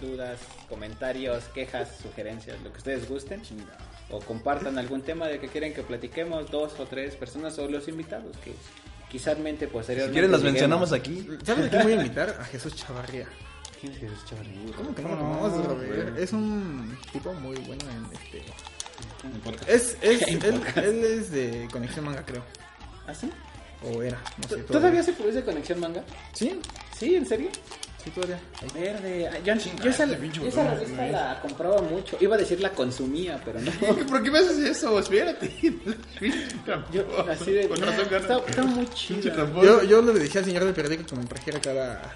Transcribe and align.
Dudas, 0.00 0.38
comentarios, 0.68 1.44
quejas, 1.54 1.88
sugerencias, 2.02 2.60
lo 2.62 2.72
que 2.72 2.78
ustedes 2.78 3.08
gusten, 3.08 3.42
o 4.10 4.18
compartan 4.20 4.78
algún 4.78 5.02
tema 5.02 5.28
de 5.28 5.38
que 5.38 5.48
quieren 5.48 5.72
que 5.74 5.82
platiquemos 5.82 6.50
dos 6.50 6.78
o 6.80 6.86
tres 6.86 7.14
personas 7.16 7.58
o 7.58 7.68
los 7.68 7.86
invitados 7.88 8.36
que 8.44 8.52
quizás 9.10 9.38
mente 9.38 9.66
Si 9.66 9.72
posteriormente. 9.72 10.12
quieren, 10.12 10.30
los 10.30 10.40
lleguemos. 10.40 10.52
mencionamos 10.52 10.92
aquí. 10.92 11.26
¿Sabes 11.44 11.66
a 11.66 11.70
quién 11.70 11.82
voy 11.82 11.92
a 11.92 11.96
invitar? 11.96 12.36
A 12.40 12.44
Jesús 12.44 12.74
Chavarría. 12.76 13.26
¿Quién 13.80 13.92
es 13.92 13.98
Jesús 13.98 14.24
Chavarría? 14.28 14.76
¿Cómo 14.76 14.94
que 14.94 15.02
no? 15.02 15.16
No. 15.16 16.16
Es 16.16 16.32
un 16.32 16.96
tipo 17.12 17.32
muy 17.34 17.56
bueno 17.58 17.84
en 17.90 18.04
este. 18.12 18.42
Es, 19.72 19.96
es, 20.02 20.22
él, 20.44 20.62
él 20.76 21.04
es 21.04 21.30
de 21.30 21.68
Conexión 21.72 22.04
Manga, 22.04 22.24
creo. 22.24 22.42
¿Ah, 23.06 23.14
sí? 23.14 23.30
O 23.82 24.02
era, 24.02 24.20
no 24.42 24.48
sé. 24.48 24.56
¿Todavía 24.64 25.02
se 25.02 25.12
produce 25.14 25.42
conexión 25.42 25.80
manga? 25.80 26.04
Sí, 26.34 26.60
Sí, 26.98 27.14
¿en 27.14 27.24
serio? 27.24 27.48
Sí, 28.02 28.10
todavía. 28.10 28.38
Verde. 28.74 29.28
Ay, 29.28 29.40
Yo, 29.44 29.54
yo 29.54 29.90
esa, 29.90 30.04
esa 30.04 30.74
revista 30.74 31.06
la 31.06 31.40
compraba 31.40 31.80
mucho. 31.82 32.16
Iba 32.20 32.36
a 32.36 32.38
decir 32.38 32.60
la 32.60 32.70
consumía, 32.70 33.40
pero 33.44 33.60
no. 33.60 33.70
¿Por 34.08 34.22
qué 34.22 34.30
me 34.30 34.38
haces 34.38 34.58
eso? 34.58 34.98
Espérate. 34.98 35.50
Yo, 36.92 37.04
así 37.28 37.52
de. 37.52 37.68
Con 37.68 37.80
razón, 37.80 38.06
está, 38.14 38.62
muy. 38.62 38.86
Yo, 39.62 39.82
yo 39.84 40.02
le 40.02 40.12
decía 40.14 40.40
al 40.40 40.44
señor 40.46 40.64
del 40.64 40.74
periódico 40.74 41.04
que 41.06 41.16
me 41.16 41.24
trajera 41.24 41.60
cada, 41.60 42.14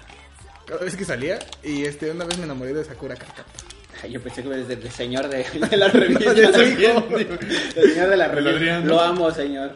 cada 0.65 0.79
vez 0.81 0.95
que 0.95 1.05
salía. 1.05 1.39
Y 1.63 1.83
este, 1.85 2.11
una 2.11 2.25
vez 2.25 2.37
me 2.37 2.45
enamoré 2.45 2.73
de 2.73 2.83
Sakura 2.83 3.15
Carcaptor. 3.15 3.65
Ay, 4.03 4.11
Yo 4.11 4.21
pensé 4.21 4.43
que 4.43 4.49
desde 4.49 4.73
el 4.73 4.91
señor 4.91 5.27
de, 5.29 5.43
de 5.69 5.77
la 5.77 5.87
revista. 5.87 6.33
hijo. 6.33 7.05
El 7.17 7.93
señor 7.93 8.09
de 8.09 8.17
la 8.17 8.27
revista. 8.27 8.79
Lo 8.81 8.99
amo, 8.99 9.31
señor. 9.31 9.71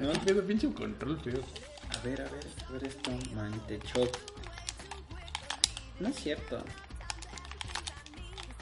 ¿No? 0.00 0.12
Pedo, 0.24 0.42
pinche 0.42 0.68
control 0.72 1.18
feo. 1.20 1.40
A 1.90 2.06
ver, 2.06 2.20
a 2.20 2.24
ver, 2.24 2.44
a 2.68 2.72
ver 2.72 2.84
esto. 2.84 3.10
Mantechoc. 3.34 4.16
No 6.00 6.08
es 6.08 6.16
cierto. 6.16 6.62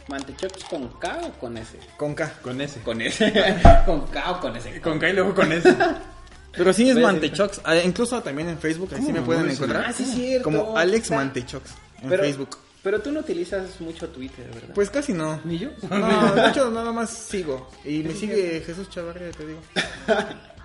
¿Mantechoc 0.08 0.56
es 0.56 0.64
con 0.64 0.88
K 0.98 1.20
o 1.22 1.32
con 1.38 1.56
S? 1.56 1.78
Con 1.96 2.14
K. 2.14 2.32
Con 2.42 2.60
ese. 2.60 2.80
Con 2.80 3.00
S. 3.00 3.32
con 3.86 4.06
K 4.08 4.30
o 4.30 4.40
con 4.40 4.56
S. 4.56 4.80
Con 4.80 4.98
K 4.98 5.08
y 5.08 5.12
luego 5.12 5.34
con 5.34 5.52
ese. 5.52 5.74
Pero 6.52 6.72
sí 6.72 6.88
es 6.90 6.96
Mantechox. 6.96 7.60
Ah, 7.64 7.76
incluso 7.76 8.22
también 8.22 8.48
en 8.50 8.58
Facebook, 8.58 8.90
ahí 8.94 9.02
sí 9.02 9.12
me 9.12 9.22
pueden 9.22 9.48
encontrar. 9.50 9.86
Ah, 9.86 9.92
sí, 9.92 10.04
cierto. 10.04 10.44
Como 10.44 10.76
Alex 10.76 11.10
Mantechox 11.10 11.70
en 12.02 12.10
Pero, 12.10 12.22
Facebook. 12.24 12.58
pero 12.82 13.00
tú 13.00 13.10
no 13.10 13.20
utilizas 13.20 13.80
mucho 13.80 14.08
Twitter, 14.10 14.46
¿verdad? 14.52 14.74
Pues 14.74 14.90
casi 14.90 15.14
no. 15.14 15.40
ni 15.44 15.58
yo. 15.58 15.70
No, 15.88 16.34
de 16.34 16.48
hecho 16.50 16.70
nada 16.70 16.92
más 16.92 17.08
sigo. 17.08 17.70
Y 17.86 18.02
me 18.02 18.12
sigue 18.12 18.62
Jesús 18.66 18.90
Chavarria, 18.90 19.30
te 19.30 19.46
digo. 19.46 19.60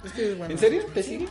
Es 0.03 0.11
que, 0.11 0.33
bueno. 0.33 0.51
¿En 0.51 0.59
serio? 0.59 0.83
¿Te 0.93 1.01
sigue? 1.01 1.27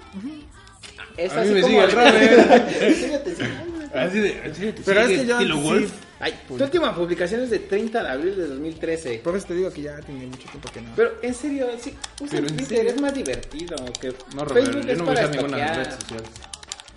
Es 1.19 1.33
A 1.33 1.37
mí 1.37 1.41
así 1.43 1.53
me 1.55 1.61
como 1.61 1.73
sigue 1.73 1.85
el 1.85 1.93
Robert. 1.93 2.83
¿En 2.83 2.95
serio 2.95 3.21
te 3.21 3.37
sigue? 3.37 3.49
Así 3.95 4.19
de. 4.21 4.41
así 4.51 4.65
de- 4.67 4.73
Pero 4.85 5.01
es 5.03 5.09
que 5.21 5.27
yo 5.27 5.39
sí, 5.39 5.53
Wolf. 5.53 5.93
Ay, 6.19 6.35
tu 6.49 6.55
última 6.55 6.95
publicación 6.95 7.43
es 7.43 7.51
de 7.51 7.59
30 7.59 8.03
de 8.03 8.09
abril 8.09 8.37
de 8.37 8.47
2013. 8.49 9.19
Por 9.19 9.37
eso 9.37 9.47
te 9.49 9.55
digo 9.55 9.71
que 9.71 9.83
ya 9.83 10.01
tiene 10.01 10.27
mucho 10.27 10.49
tiempo 10.49 10.71
que 10.73 10.81
no. 10.81 10.91
Pero 10.97 11.13
en 11.23 11.35
serio, 11.35 11.67
sí, 11.79 11.95
usa 12.21 12.29
Pero 12.31 12.47
en 12.49 12.57
Twitter, 12.57 12.77
serio. 12.79 12.93
es 12.93 13.01
más 13.01 13.15
divertido 13.15 13.77
que 14.01 14.09
No, 14.35 14.47
Facebook 14.47 14.87
yo 14.87 14.93
es 14.93 14.99
no 14.99 15.05
para 15.05 15.27
ninguna 15.29 15.75
red 15.75 15.91
social. 15.91 16.23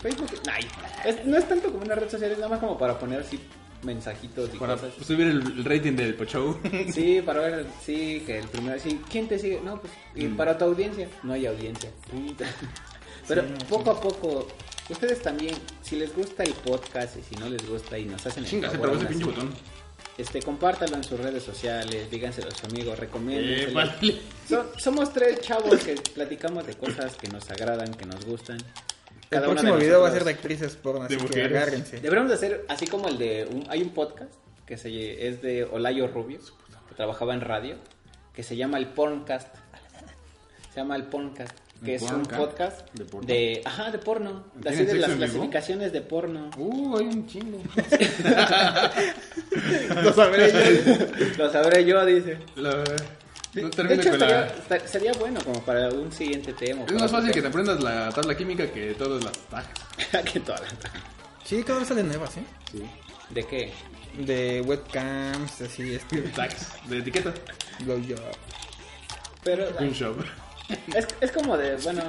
Facebook, 0.02 0.30
ay, 0.50 0.66
es- 1.06 1.26
no 1.26 1.38
es 1.38 1.48
tanto 1.50 1.70
como 1.72 1.84
una 1.84 1.96
red 1.96 2.10
social, 2.10 2.32
es 2.32 2.38
nada 2.38 2.50
más 2.50 2.60
como 2.60 2.78
para 2.78 2.98
poner 2.98 3.20
así 3.20 3.38
mensajitos 3.84 4.50
y 4.54 4.58
Para 4.58 4.76
cosas. 4.76 4.94
subir 5.06 5.28
el, 5.28 5.42
el 5.42 5.66
rating 5.66 5.94
del 5.98 6.16
Pochou. 6.16 6.58
Sí, 6.94 7.22
para 7.26 7.42
ver, 7.42 7.66
sí, 7.86 8.24
que 8.26 8.40
el 8.40 8.48
primero, 8.48 8.80
sí, 8.80 9.02
¿quién 9.10 9.28
te 9.28 9.38
sigue? 9.38 9.60
No, 9.64 9.82
pues, 9.82 9.92
y 10.16 10.26
Mm. 10.26 10.38
para 10.38 10.58
tu 10.58 10.66
audiencia, 10.66 11.10
no 11.24 11.34
hay 11.34 11.46
audiencia. 11.46 11.90
Puta. 12.10 12.46
Pero 13.28 13.44
poco 13.70 13.92
a 13.92 14.00
poco, 14.02 14.48
ustedes 14.94 15.22
también, 15.22 15.56
si 15.82 15.96
les 15.96 16.16
gusta 16.16 16.44
el 16.44 16.54
podcast 16.54 17.18
y 17.18 17.22
si 17.24 17.36
no 17.36 17.50
les 17.50 17.68
gusta 17.68 17.98
y 17.98 18.06
nos 18.06 18.26
hacen 18.26 18.44
el 18.44 18.50
Chinga, 18.50 18.70
se 18.70 18.78
favor, 18.78 18.90
aún 18.90 19.00
pinche 19.08 19.16
así, 19.16 19.24
botón. 19.24 19.54
Este, 20.18 20.42
compártanlo 20.42 20.98
en 20.98 21.04
sus 21.04 21.20
redes 21.20 21.44
sociales, 21.44 22.10
díganselo 22.12 22.48
a 22.50 22.52
sus 22.52 22.66
amigos, 22.66 23.00
recomienden. 23.00 23.70
Eh, 23.70 23.74
vale. 23.74 24.22
somos 24.78 25.14
tres 25.14 25.40
chavos 25.42 25.78
que 25.84 25.96
platicamos 26.14 26.66
de 26.68 26.74
cosas 26.76 27.16
que 27.16 27.28
nos 27.30 27.50
agradan, 27.50 27.94
que 27.94 28.06
nos 28.06 28.26
gustan. 28.26 28.58
el 28.58 28.64
Cada 29.30 29.48
uno 29.48 29.54
próximo 29.56 29.74
de 29.78 29.84
video 29.86 30.02
va 30.02 30.10
a 30.10 30.12
ser 30.12 30.24
de 30.26 30.32
actrices 30.32 30.76
porno, 30.76 31.04
así 31.04 31.14
De 31.14 31.18
que 31.22 31.28
mujeres. 31.28 31.52
agárrense. 31.52 32.00
Deberíamos 32.02 32.30
de 32.32 32.36
hacer 32.36 32.66
así 32.68 32.88
como 32.88 33.08
el 33.08 33.18
de 33.18 33.48
un- 33.50 33.66
hay 33.70 33.82
un 33.82 33.90
podcast 33.92 34.34
que 34.66 34.78
se 34.78 35.28
es 35.28 35.42
de 35.42 35.64
Olayo 35.64 36.08
Rubio 36.08 36.40
que 36.90 36.96
trabajaba 36.96 37.34
en 37.34 37.42
radio 37.42 37.76
que 38.34 38.44
se 38.44 38.56
llama 38.58 38.78
el 38.78 38.88
Porncast. 38.88 39.48
Se 40.74 40.80
llama 40.82 40.96
el 40.96 41.04
Porncast, 41.04 41.56
que 41.84 41.96
¿El 41.96 42.04
es 42.04 42.12
un 42.12 42.24
podcast 42.24 42.88
¿De 42.94 43.06
porno? 43.06 43.28
de 43.28 43.62
ajá, 43.66 43.92
de 43.92 43.98
porno, 44.00 44.44
de 44.56 44.62
¿Tienen 44.70 44.86
así 44.88 44.94
de 44.94 45.00
las 45.00 45.10
vivo? 45.12 45.20
clasificaciones 45.20 45.92
de 45.94 46.02
porno. 46.02 46.50
Uh, 46.58 46.98
hay 46.98 47.06
un 47.06 47.28
chingo. 47.28 47.62
Lo 50.04 50.14
sabré 50.14 50.52
yo. 50.52 50.60
Lo 51.38 51.52
sabré 51.52 51.86
yo, 51.86 52.06
dice. 52.06 52.38
La... 52.56 52.72
No 53.56 53.68
De 53.70 53.96
hecho, 53.96 54.12
con 54.12 54.20
la... 54.20 54.48
sería 54.86 55.12
bueno 55.14 55.40
como 55.44 55.60
para 55.64 55.90
un 55.90 56.12
siguiente 56.12 56.54
tema. 56.54 56.84
Es 56.86 56.94
más 56.94 57.10
fácil 57.12 57.32
que 57.32 57.42
te 57.42 57.48
aprendas 57.48 57.82
la 57.82 58.10
tabla 58.12 58.38
química 58.38 58.72
que 58.72 58.94
todas 58.94 59.24
las 59.24 59.34
tajas. 59.50 60.24
que 60.34 60.40
toda 60.40 60.60
la- 60.60 60.68
Sí, 61.44 61.64
cada 61.64 61.80
vez 61.80 61.88
salen 61.88 62.08
nuevas, 62.08 62.38
¿eh? 62.38 62.44
Sí. 62.72 62.84
¿De 63.32 63.44
qué? 63.48 63.72
De 64.20 64.62
webcams, 64.62 65.62
así, 65.62 65.96
este. 65.96 66.20
Tags 66.22 66.68
de 66.88 67.00
etiqueta. 67.00 67.34
blowjob. 67.80 68.20
Pero 69.44 69.68
Un 69.80 69.92
shop. 69.94 70.18
Es, 70.96 71.08
es 71.22 71.32
como 71.32 71.58
de, 71.58 71.76
bueno, 71.78 72.04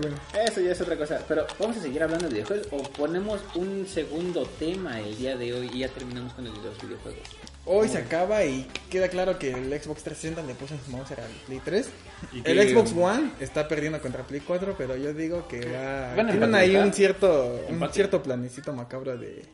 bueno. 0.00 0.16
Eso 0.46 0.60
ya 0.60 0.72
es 0.72 0.80
otra 0.80 0.96
cosa. 0.96 1.20
Pero 1.26 1.46
vamos 1.58 1.76
a 1.76 1.80
seguir 1.80 2.02
hablando 2.02 2.28
de 2.28 2.34
videojuegos 2.34 2.68
o 2.72 2.82
ponemos 2.92 3.40
un 3.54 3.86
segundo 3.86 4.46
tema 4.58 5.00
el 5.00 5.16
día 5.16 5.36
de 5.36 5.52
hoy 5.52 5.70
y 5.72 5.80
ya 5.80 5.88
terminamos 5.88 6.32
con 6.32 6.46
el 6.46 6.52
de 6.54 6.60
los 6.62 6.80
videojuegos. 6.80 7.28
Hoy 7.70 7.88
se 7.88 7.98
acaba 7.98 8.44
y 8.44 8.66
queda 8.90 9.08
claro 9.08 9.38
que 9.38 9.50
el 9.50 9.68
Xbox 9.68 10.02
360 10.02 10.42
le 10.42 10.54
puso 10.54 10.74
en 10.74 10.80
su 10.80 10.90
mouse 10.90 11.10
al 11.12 11.30
Play 11.46 11.60
3. 11.62 11.90
Y 12.32 12.42
El 12.50 12.68
Xbox 12.68 12.92
One 12.96 13.32
está 13.40 13.68
perdiendo 13.68 14.00
contra 14.00 14.22
Play 14.26 14.40
4, 14.40 14.74
pero 14.78 14.96
yo 14.96 15.12
digo 15.12 15.46
que 15.46 15.70
va... 15.70 16.12
A 16.12 16.14
Tienen 16.14 16.54
ahí 16.54 16.76
un 16.76 16.94
cierto, 16.94 17.60
un 17.68 17.86
cierto 17.92 18.22
planecito 18.22 18.72
macabro 18.72 19.18
de 19.18 19.44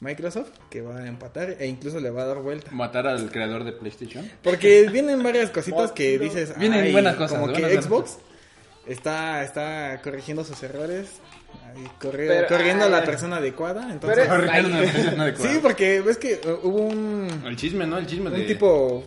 Microsoft 0.00 0.50
que 0.70 0.80
va 0.80 0.98
a 0.98 1.06
empatar 1.08 1.56
e 1.58 1.66
incluso 1.66 1.98
le 2.00 2.10
va 2.10 2.22
a 2.22 2.26
dar 2.26 2.38
vuelta. 2.38 2.70
Matar 2.70 3.06
al 3.08 3.30
creador 3.30 3.64
de 3.64 3.72
PlayStation. 3.72 4.30
Porque 4.42 4.88
vienen 4.92 5.22
varias 5.22 5.50
cositas 5.50 5.90
que 5.92 6.18
dices... 6.18 6.56
Vienen 6.58 6.84
"Ay", 6.84 6.92
buenas 6.92 7.16
cosas, 7.16 7.38
Como 7.40 7.52
que 7.52 7.60
buenas, 7.62 7.84
Xbox 7.84 8.18
está, 8.86 9.42
está 9.42 10.00
corrigiendo 10.02 10.44
sus 10.44 10.62
errores, 10.62 11.08
ahí 11.66 11.84
corri- 12.00 12.26
Pero, 12.28 12.46
corriendo 12.48 12.84
a 12.84 12.88
la 12.88 13.04
persona 13.04 13.36
adecuada. 13.36 13.90
Entonces, 13.92 14.20
pero- 14.26 14.36
Corrigiendo 14.36 14.68
una 14.68 14.80
persona 14.92 15.22
adecuada. 15.24 15.52
sí, 15.52 15.58
porque 15.60 16.00
ves 16.00 16.16
que 16.16 16.40
uh, 16.44 16.66
hubo 16.68 16.78
un... 16.82 17.42
El 17.44 17.56
chisme, 17.56 17.86
¿no? 17.86 17.98
El 17.98 18.06
chisme 18.06 18.30
de... 18.30 18.40
Un 18.42 18.46
tipo, 18.46 19.04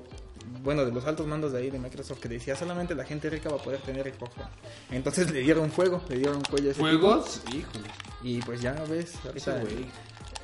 bueno, 0.62 0.86
de 0.86 0.92
los 0.92 1.06
altos 1.08 1.26
mandos 1.26 1.54
de 1.54 1.60
ahí 1.60 1.70
de 1.72 1.80
Microsoft 1.80 2.20
que 2.20 2.28
decía 2.30 2.56
solamente 2.56 2.94
la 2.96 3.06
gente 3.06 3.30
rica 3.30 3.50
va 3.50 3.56
a 3.56 3.62
poder 3.64 3.80
tener 3.80 4.14
Xbox 4.14 4.38
One. 4.38 4.48
Entonces 4.92 5.32
le 5.32 5.40
dieron 5.40 5.72
fuego, 5.72 6.04
le 6.10 6.18
dieron 6.18 6.42
cuello 6.44 6.68
a 6.68 6.72
ese 6.74 6.82
¿Juegos? 6.82 7.42
Híjole. 7.48 7.88
Y 8.24 8.40
pues 8.42 8.62
ya 8.62 8.74
ves, 8.90 9.14
ahorita. 9.26 9.58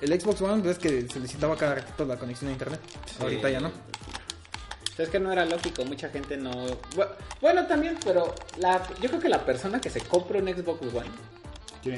El 0.01 0.19
Xbox 0.21 0.41
One 0.41 0.61
ves 0.61 0.77
que 0.77 1.07
solicitaba 1.07 1.55
cada 1.57 1.75
ratito 1.75 2.05
la 2.05 2.17
conexión 2.17 2.49
a 2.49 2.53
internet. 2.53 2.79
Ahorita 3.19 3.49
ya 3.49 3.59
no. 3.59 3.71
Es 4.97 5.09
que 5.09 5.19
no 5.19 5.31
era 5.31 5.45
lógico, 5.45 5.85
mucha 5.85 6.09
gente 6.09 6.37
no... 6.37 6.51
Bu- 6.95 7.07
Bueno, 7.39 7.67
también, 7.67 7.97
pero 8.03 8.33
la, 8.57 8.81
yo 8.99 9.09
creo 9.09 9.19
que 9.19 9.29
la 9.29 9.45
persona 9.45 9.79
que 9.79 9.91
se 9.91 10.01
compra 10.01 10.39
un 10.39 10.47
Xbox 10.47 10.81
One 10.91 11.09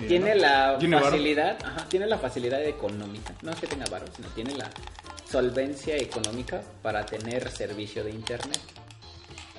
Tiene, 0.10 0.36
la 0.36 0.78
Tiene 0.78 1.00
facilidad, 1.00 1.58
ajá, 1.64 1.86
tiene 1.88 2.08
la 2.08 2.18
facilidad 2.18 2.62
económica, 2.62 3.34
no 3.42 3.52
es 3.52 3.60
que 3.60 3.68
tenga 3.68 3.86
varo, 3.90 4.06
sino 4.14 4.28
tiene 4.30 4.54
la 4.58 4.70
solvencia 5.32 5.96
económica 5.96 6.62
para 6.82 7.06
tener 7.06 7.50
servicio 7.52 8.04
de 8.04 8.12
internet. 8.12 8.60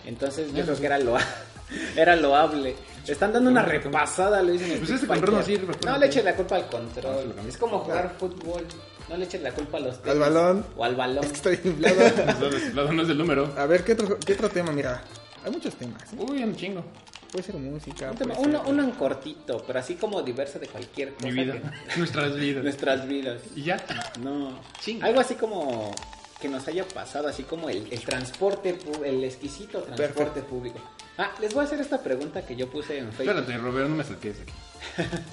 Entonces 0.05 0.53
yo 0.53 0.65
creo 0.65 0.79
que 0.79 0.87
era 0.87 0.99
lo 0.99 1.17
era 1.97 2.17
loable. 2.17 2.75
Le 3.07 3.13
están 3.13 3.33
dando 3.33 3.51
una 3.51 3.63
repasada 3.63 4.39
a 4.39 4.43
Luis 4.43 4.61
en 4.63 4.73
el 4.73 4.79
Pues 4.79 4.91
este 4.91 5.07
control 5.07 5.37
no 5.37 5.43
sirve, 5.43 5.67
pues, 5.73 5.85
No 5.85 5.93
le 5.99 6.07
sé. 6.07 6.13
echen 6.13 6.25
la 6.27 6.37
culpa 6.37 6.57
al 6.57 6.67
control. 6.69 7.35
Es 7.49 7.57
como 7.57 7.79
jugar 7.81 8.15
fútbol. 8.19 8.65
No 9.09 9.17
le 9.17 9.25
echen 9.25 9.43
la 9.43 9.51
culpa 9.53 9.79
a 9.79 9.81
los 9.81 10.01
tenis. 10.03 10.19
balón. 10.19 10.65
O 10.77 10.85
al 10.85 10.95
balón. 10.95 11.25
Estoy 11.25 11.59
inflado. 11.65 11.97
Lado 12.75 12.93
no 12.93 13.03
es 13.03 13.09
del 13.09 13.19
número. 13.19 13.53
A 13.57 13.67
ver, 13.67 13.85
¿qué 13.85 13.93
otro, 13.93 14.19
¿qué 14.25 14.35
otro 14.35 14.49
tema? 14.51 14.71
Mira, 14.71 15.03
hay 15.45 15.51
muchos 15.51 15.75
temas. 15.75 16.03
¿eh? 16.13 16.17
Uy, 16.19 16.43
un 16.45 16.55
chingo. 16.55 16.85
Puede 17.33 17.45
ser 17.45 17.55
música. 17.57 18.11
Un 18.11 18.17
tema- 18.19 18.35
puede 18.35 18.49
uno, 18.49 18.63
ser- 18.65 18.73
uno 18.73 18.83
en 18.85 18.91
cortito, 18.93 19.65
pero 19.67 19.79
así 19.79 19.95
como 19.95 20.21
diverso 20.23 20.59
de 20.59 20.67
cualquier 20.69 21.15
cosa. 21.15 21.27
Mi 21.27 21.33
vida. 21.33 21.55
que- 21.55 21.97
Nuestras 21.99 22.37
vidas. 22.37 22.63
nuestras 22.65 23.09
vidas. 23.09 23.41
Y 23.57 23.63
ya. 23.63 23.85
No. 24.21 24.61
Sí. 24.81 25.01
Algo 25.03 25.21
así 25.21 25.35
como 25.35 25.93
que 26.41 26.49
nos 26.49 26.67
haya 26.69 26.87
pasado, 26.87 27.29
así 27.29 27.43
como 27.45 27.69
el, 27.69 27.87
el 27.91 28.01
transporte, 28.01 28.79
el 29.05 29.25
exquisito 29.25 29.79
transporte 29.83 30.15
Perfecto. 30.25 30.49
público. 30.49 30.79
Ah, 31.23 31.33
les 31.41 31.53
voy 31.53 31.63
a 31.63 31.67
hacer 31.67 31.81
esta 31.81 32.03
pregunta 32.03 32.47
que 32.47 32.57
yo 32.57 32.71
puse 32.71 32.97
en 32.99 33.13
Facebook. 33.13 33.37
Espérate, 33.37 33.59
Robert, 33.59 33.89
no 33.91 33.97
me 33.97 34.05
saques 34.05 34.37
aquí. 34.41 34.53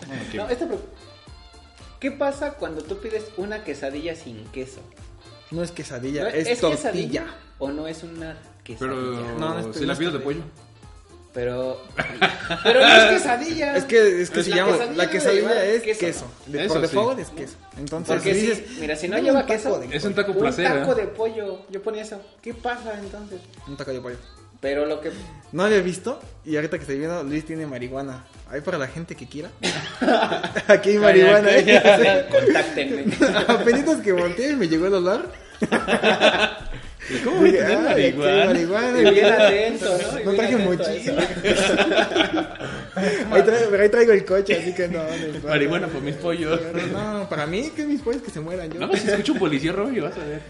No, 0.08 0.16
no 0.16 0.22
quiero. 0.30 0.44
No, 0.46 0.50
esta 0.52 0.68
pre- 0.68 0.78
¿Qué 2.00 2.12
pasa 2.12 2.54
cuando 2.56 2.84
tú 2.84 2.98
pides 3.00 3.26
una 3.38 3.64
quesadilla 3.64 4.14
sin 4.16 4.44
queso? 4.48 4.82
No 5.50 5.64
es 5.64 5.72
quesadilla, 5.72 6.24
¿No 6.24 6.30
es, 6.30 6.48
quesadilla 6.60 7.22
tortilla. 7.24 7.26
o 7.60 7.70
no 7.72 7.88
es 7.88 8.04
una 8.04 8.38
quesadilla? 8.64 8.96
Pero 8.98 9.40
No, 9.40 9.54
no 9.62 9.70
es- 9.72 9.78
si 9.78 9.86
la 9.86 9.96
pido 9.96 10.12
de 10.12 10.20
pollo. 10.20 10.42
Pero 11.34 11.82
pero 12.64 12.80
no 12.82 12.88
es 12.88 13.04
quesadilla. 13.12 13.78
Es 13.78 13.86
que, 13.86 14.22
es 14.24 14.30
que 14.30 14.40
Es 14.40 14.46
se 14.46 14.50
la 14.52 14.56
llama. 14.58 14.72
quesadilla 14.74 14.96
la 14.98 15.04
debe 15.06 15.12
quesadilla 15.12 15.42
llevar 15.50 15.58
es 15.66 15.84
queso. 15.84 16.00
queso. 16.00 16.26
De- 16.48 16.66
Eso 16.66 16.74
por 16.74 16.82
sí. 16.84 16.88
default 16.96 17.20
es 17.20 17.30
queso. 17.30 17.56
Entonces, 17.78 18.16
Porque 18.16 18.34
si 18.34 18.40
dices, 18.42 18.64
mira, 18.80 18.96
si 18.96 19.08
no 19.08 19.16
"Dame 19.16 19.24
lleva 19.28 19.40
un 19.42 19.46
taco 19.48 19.54
queso, 19.64 19.80
de 19.80 19.96
Es 19.96 20.04
un 20.04 20.12
pollo". 20.14 20.16
taco 20.26 20.32
un 20.34 20.40
placer. 20.40 20.66
taco 20.80 20.92
¿eh? 20.92 20.96
de 20.96 21.08
pollo, 21.08 21.62
yo 21.70 21.82
ponía 21.84 22.02
eso. 22.02 22.20
¿Qué 22.42 22.54
pasa 22.54 23.00
entonces? 23.00 23.40
Un 23.68 23.78
taco 23.78 23.92
de 23.94 24.02
pollo. 24.02 24.18
Pero 24.60 24.86
lo 24.86 25.00
que 25.02 25.12
No 25.52 25.64
había 25.64 25.82
visto 25.82 26.20
y 26.46 26.56
ahorita 26.56 26.78
que 26.78 26.82
estoy 26.82 26.98
viendo, 26.98 27.24
Luis 27.24 27.46
tiene 27.46 27.66
marihuana. 27.66 28.26
Ahí 28.50 28.62
para 28.62 28.78
la 28.78 28.88
gente 28.88 29.16
que 29.16 29.28
quiera. 29.28 29.50
Aquí 30.68 30.92
hay 30.92 30.98
marihuana. 30.98 31.50
¿eh? 31.52 32.28
contáctenme. 32.32 33.06
Apenas 33.48 33.98
que 34.02 34.12
volteé 34.14 34.52
y 34.52 34.56
me 34.56 34.68
llegó 34.68 34.88
el 34.88 34.96
olor. 34.96 35.32
¿Cómo 37.24 37.38
voy 37.38 37.50
a 37.50 37.52
tener 37.52 37.68
"Ay, 37.68 37.76
aquí 37.76 38.02
hay 38.02 38.14
marihuana? 38.14 38.46
marihuana". 38.46 39.00
Y 39.02 39.14
bien 39.14 39.26
atento, 39.34 39.98
¿no? 40.14 40.20
Y 40.20 40.26
No 40.26 40.34
traje 40.34 40.58
mochila. 40.58 41.28
Ahí 43.32 43.44
traigo, 43.44 43.70
pero 43.70 43.84
ahí 43.84 43.90
traigo 43.90 44.12
el 44.12 44.26
coche, 44.26 44.58
así 44.58 44.74
que 44.74 44.88
no. 44.88 45.04
no. 45.04 45.48
Marihuana 45.48 45.88
por 45.88 46.02
mis 46.02 46.16
pollos. 46.16 46.60
Pero 46.74 46.88
no, 46.88 47.30
para 47.30 47.46
mí, 47.46 47.70
que 47.76 47.86
mis 47.86 48.02
pollos 48.02 48.24
que 48.24 48.32
se 48.32 48.40
mueran. 48.40 48.70
Yo. 48.70 48.80
Nada 48.80 48.92
más 48.92 49.02
si 49.02 49.08
escucho 49.10 49.34
un 49.34 49.40
policía, 49.40 49.72
Robert, 49.72 49.96
y 49.96 50.00
vas 50.00 50.18
a 50.18 50.24
ver. 50.26 50.42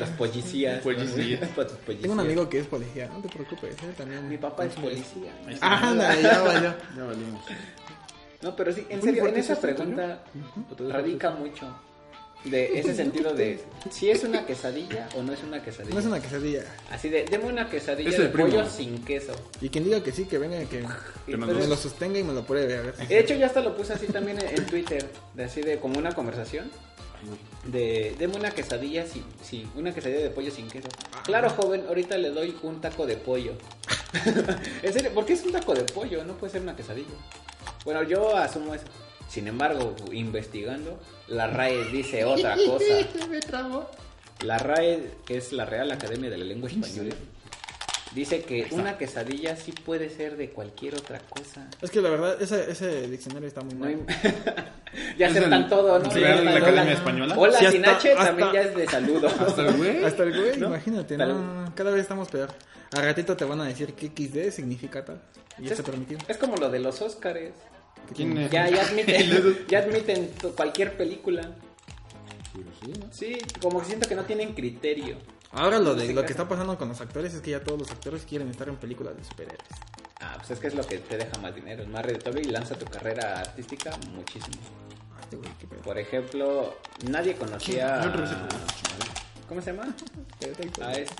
Los 0.00 0.08
policías. 0.10 0.80
Policías. 0.82 1.40
Tengo 1.86 2.12
un 2.12 2.20
amigo 2.20 2.48
que 2.48 2.58
es 2.58 2.66
policía, 2.66 3.08
no 3.12 3.20
te 3.20 3.28
preocupes, 3.28 3.76
él 3.82 3.94
también. 3.96 4.28
Mi 4.28 4.36
papá 4.36 4.66
es 4.66 4.74
policía. 4.74 5.32
Ah, 5.60 5.90
anda, 5.90 6.20
ya 6.20 6.42
valió. 6.42 6.74
Ya 6.96 7.04
valimos. 7.04 7.40
No, 8.42 8.56
pero 8.56 8.72
sí, 8.72 8.86
en 8.88 9.02
serio, 9.02 9.26
en 9.26 9.36
esa 9.36 9.60
pregunta 9.60 10.22
radica 10.88 11.30
mucho 11.30 11.66
de 12.44 12.78
ese 12.78 12.94
sentido 12.94 13.34
de 13.34 13.60
si 13.90 14.10
es 14.10 14.24
una 14.24 14.46
quesadilla 14.46 15.08
o 15.16 15.22
no 15.22 15.32
es 15.32 15.42
una 15.42 15.62
quesadilla. 15.62 15.94
No 15.94 16.00
es 16.00 16.06
una 16.06 16.20
quesadilla. 16.20 16.64
Así 16.90 17.08
de, 17.08 17.24
deme 17.24 17.44
una 17.44 17.68
quesadilla 17.68 18.08
Es 18.08 18.18
de 18.18 18.28
primo. 18.28 18.48
pollo 18.48 18.68
sin 18.68 19.04
queso. 19.04 19.32
Y 19.60 19.68
quien 19.68 19.84
diga 19.84 20.02
que 20.02 20.12
sí, 20.12 20.24
que 20.24 20.38
venga, 20.38 20.58
que, 20.64 20.84
Y 21.26 21.36
me 21.36 21.46
lo 21.52 21.76
sostenga 21.76 22.18
y 22.18 22.24
me 22.24 22.32
lo 22.32 22.44
pruebe. 22.44 22.78
A 22.78 22.82
ver. 22.82 22.96
De 22.96 23.18
hecho, 23.18 23.34
ya 23.34 23.46
hasta 23.46 23.60
lo 23.60 23.76
puse 23.76 23.92
así 23.92 24.06
también 24.06 24.38
en, 24.38 24.66
Twitter, 24.66 25.06
de 25.34 25.44
así 25.44 25.60
de 25.60 25.78
como 25.78 25.98
una 25.98 26.12
conversación. 26.12 26.70
De, 27.66 28.16
deme 28.18 28.36
una 28.36 28.50
quesadilla 28.50 29.06
sin, 29.06 29.22
sin, 29.42 29.70
una 29.76 29.92
quesadilla 29.92 30.22
de 30.22 30.30
pollo 30.30 30.50
sin 30.50 30.68
queso. 30.68 30.88
Claro, 31.24 31.50
joven, 31.50 31.84
ahorita 31.86 32.16
le 32.16 32.30
doy 32.30 32.56
un 32.62 32.80
taco 32.80 33.06
de 33.06 33.18
pollo. 33.18 33.52
en 34.82 34.92
serio, 34.92 35.12
¿por 35.12 35.26
qué 35.26 35.34
es 35.34 35.44
un 35.44 35.52
taco 35.52 35.74
de 35.74 35.84
pollo? 35.84 36.24
No 36.24 36.38
puede 36.38 36.52
ser 36.54 36.62
una 36.62 36.74
quesadilla. 36.74 37.08
Bueno, 37.84 38.02
yo 38.04 38.34
asumo 38.34 38.74
eso. 38.74 38.86
Sin 39.30 39.46
embargo, 39.46 39.94
investigando, 40.12 40.98
la 41.28 41.46
RAE 41.46 41.84
dice 41.92 42.24
otra 42.24 42.56
cosa. 42.66 43.26
Me 43.28 43.40
trabo. 43.40 43.88
La 44.42 44.58
RAE, 44.58 45.10
que 45.24 45.36
es 45.36 45.52
la 45.52 45.64
Real 45.64 45.90
Academia 45.92 46.28
de 46.30 46.36
la 46.38 46.44
Lengua 46.46 46.68
Española, 46.68 47.14
dice 48.14 48.42
que 48.42 48.66
una 48.72 48.96
quesadilla 48.98 49.54
sí 49.54 49.70
puede 49.72 50.10
ser 50.10 50.36
de 50.36 50.50
cualquier 50.50 50.94
otra 50.96 51.20
cosa. 51.28 51.68
Es 51.80 51.90
que 51.90 52.00
la 52.00 52.10
verdad, 52.10 52.42
ese, 52.42 52.70
ese 52.70 53.06
diccionario 53.08 53.46
está 53.46 53.60
muy 53.60 53.74
No 53.74 53.80
mal. 53.80 53.88
hay- 54.08 55.14
ya 55.18 55.26
¿Es 55.26 55.36
aceptan 55.36 55.62
el 55.62 55.68
todo, 55.68 55.98
¿no? 55.98 56.10
Real 56.10 56.14
Ya 56.20 56.28
está 56.30 56.38
de 56.38 56.44
la 56.44 56.50
el 56.50 56.56
Academia 56.56 56.82
hola. 56.82 56.92
Española? 56.92 57.34
Hola 57.38 57.58
Sí, 57.60 57.66
sin 57.66 57.84
hasta- 57.84 57.96
H 58.10 58.14
también 58.24 58.48
hasta- 58.48 58.52
ya 58.62 58.68
es 58.68 58.76
de 58.76 58.86
saludo. 58.88 59.28
Hasta 59.46 59.62
el 59.68 59.76
güey. 59.76 60.04
Hasta 60.04 60.22
el 60.24 60.40
güey, 60.40 60.58
¿No? 60.58 60.66
imagínate, 60.68 61.16
Tal- 61.16 61.28
no, 61.28 61.72
cada 61.76 61.90
vez 61.92 62.00
estamos 62.02 62.28
peor. 62.28 62.48
A 62.96 63.00
ratito 63.02 63.36
te 63.36 63.44
van 63.44 63.60
a 63.60 63.64
decir 63.66 63.92
que 63.94 64.06
XD 64.08 64.50
significa 64.50 65.04
tal. 65.04 65.20
Y 65.58 65.64
ya 65.66 65.72
es, 65.74 65.78
está 65.78 65.84
permitido. 65.88 66.18
es 66.26 66.36
como 66.38 66.56
lo 66.56 66.68
de 66.70 66.80
los 66.80 67.00
Óscares. 67.02 67.52
¿Quién 68.14 68.36
es? 68.38 68.50
Ya, 68.50 68.68
ya 68.68 68.82
admiten, 68.82 69.66
ya 69.68 69.78
admiten 69.80 70.30
cualquier 70.56 70.96
película. 70.96 71.54
Sí, 73.10 73.38
como 73.60 73.80
que 73.80 73.86
siento 73.86 74.08
que 74.08 74.14
no 74.14 74.24
tienen 74.24 74.52
criterio. 74.54 75.16
Ahora 75.52 75.78
lo 75.78 75.94
de 75.94 76.12
lo 76.12 76.22
que 76.22 76.32
está 76.32 76.48
pasando 76.48 76.78
con 76.78 76.88
los 76.88 77.00
actores 77.00 77.34
es 77.34 77.40
que 77.40 77.50
ya 77.50 77.60
todos 77.60 77.78
los 77.78 77.90
actores 77.90 78.24
quieren 78.24 78.48
estar 78.48 78.68
en 78.68 78.76
películas 78.76 79.16
de 79.16 79.24
superhéroes. 79.24 79.68
Ah, 80.20 80.34
pues 80.36 80.50
es 80.52 80.58
que 80.58 80.66
es 80.68 80.74
lo 80.74 80.84
que 80.84 80.98
te 80.98 81.16
deja 81.16 81.38
más 81.40 81.54
dinero, 81.54 81.82
es 81.82 81.88
más 81.88 82.04
redituable 82.04 82.42
y 82.42 82.44
lanza 82.44 82.76
tu 82.76 82.84
carrera 82.86 83.40
artística 83.40 83.96
muchísimo. 84.12 84.56
Ah, 85.12 85.20
este 85.22 85.36
güey, 85.36 85.50
qué 85.58 85.66
pedo. 85.66 85.82
Por 85.82 85.98
ejemplo, 85.98 86.76
nadie 87.08 87.34
conocía. 87.34 88.12
¿Cómo 89.48 89.60
se 89.60 89.72
llama? 89.72 89.94
A 90.82 90.92
este. 90.92 91.10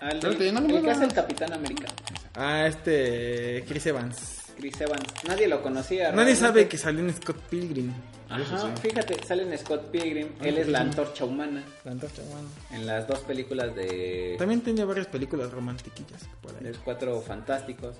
Al 0.00 0.16
Espérate, 0.16 0.52
no, 0.52 0.60
no, 0.60 0.78
el 0.78 0.82
que 0.82 1.04
el 1.04 1.12
Capitán 1.12 1.52
América. 1.52 1.86
Ah, 2.34 2.66
este 2.66 3.64
Chris 3.68 3.86
Evans. 3.86 4.43
Chris 4.56 4.80
Evans. 4.80 5.04
Nadie 5.26 5.48
lo 5.48 5.62
conocía. 5.62 6.04
Nadie 6.12 6.14
realmente. 6.34 6.40
sabe 6.40 6.68
que 6.68 6.78
salió 6.78 7.00
en 7.00 7.14
Scott 7.14 7.38
Pilgrim. 7.50 7.92
Ajá, 8.28 8.74
fíjate, 8.76 9.22
sale 9.26 9.42
en 9.42 9.58
Scott 9.58 9.90
Pilgrim. 9.90 10.28
Él 10.42 10.58
es 10.58 10.68
la 10.68 10.80
antorcha 10.80 11.24
humana 11.24 11.62
La 11.84 11.92
antorcha 11.92 12.22
humana. 12.22 12.48
en 12.72 12.86
las 12.86 13.06
dos 13.06 13.18
películas 13.20 13.74
de 13.76 14.36
También 14.38 14.62
tenía 14.62 14.84
varias 14.86 15.06
películas 15.06 15.50
romantiquillas 15.52 16.22
por 16.40 16.52
ahí. 16.56 16.64
los 16.64 16.78
cuatro 16.78 17.20
fantásticos. 17.20 17.96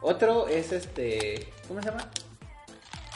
Otro 0.00 0.46
es 0.48 0.70
este. 0.72 1.48
¿Cómo 1.66 1.82
se 1.82 1.90
llama? 1.90 2.08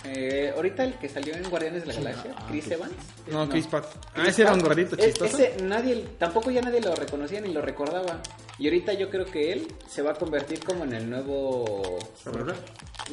Eh, 0.05 0.53
ahorita 0.55 0.85
el 0.85 0.95
que 0.95 1.09
salió 1.09 1.35
en 1.35 1.43
Guardianes 1.51 1.83
de 1.83 1.89
la 1.89 1.95
Galaxia, 1.95 2.35
Chris 2.49 2.71
Evans. 2.71 2.93
No, 3.31 3.49
Chris 3.49 3.67
Pratt. 3.67 3.85
Ah, 4.15 4.27
ese 4.29 4.43
era 4.43 4.53
un 4.55 4.61
gordito 4.61 4.95
chistoso. 4.97 5.37
Ese 5.39 5.57
nadie, 5.63 6.05
tampoco 6.19 6.51
ya 6.51 6.63
nadie 6.63 6.81
lo 6.81 6.95
reconocía 6.95 7.41
ni 7.41 7.53
lo 7.53 7.61
recordaba. 7.63 8.21
Y 8.59 8.67
ahorita 8.67 8.93
yo 8.95 9.09
creo 9.09 9.25
que 9.25 9.53
él 9.53 9.69
se 9.89 10.03
va 10.03 10.13
a 10.13 10.15
convertir 10.15 10.65
como 10.65 10.85
en 10.85 10.93
el 10.93 11.09
nuevo, 11.09 11.99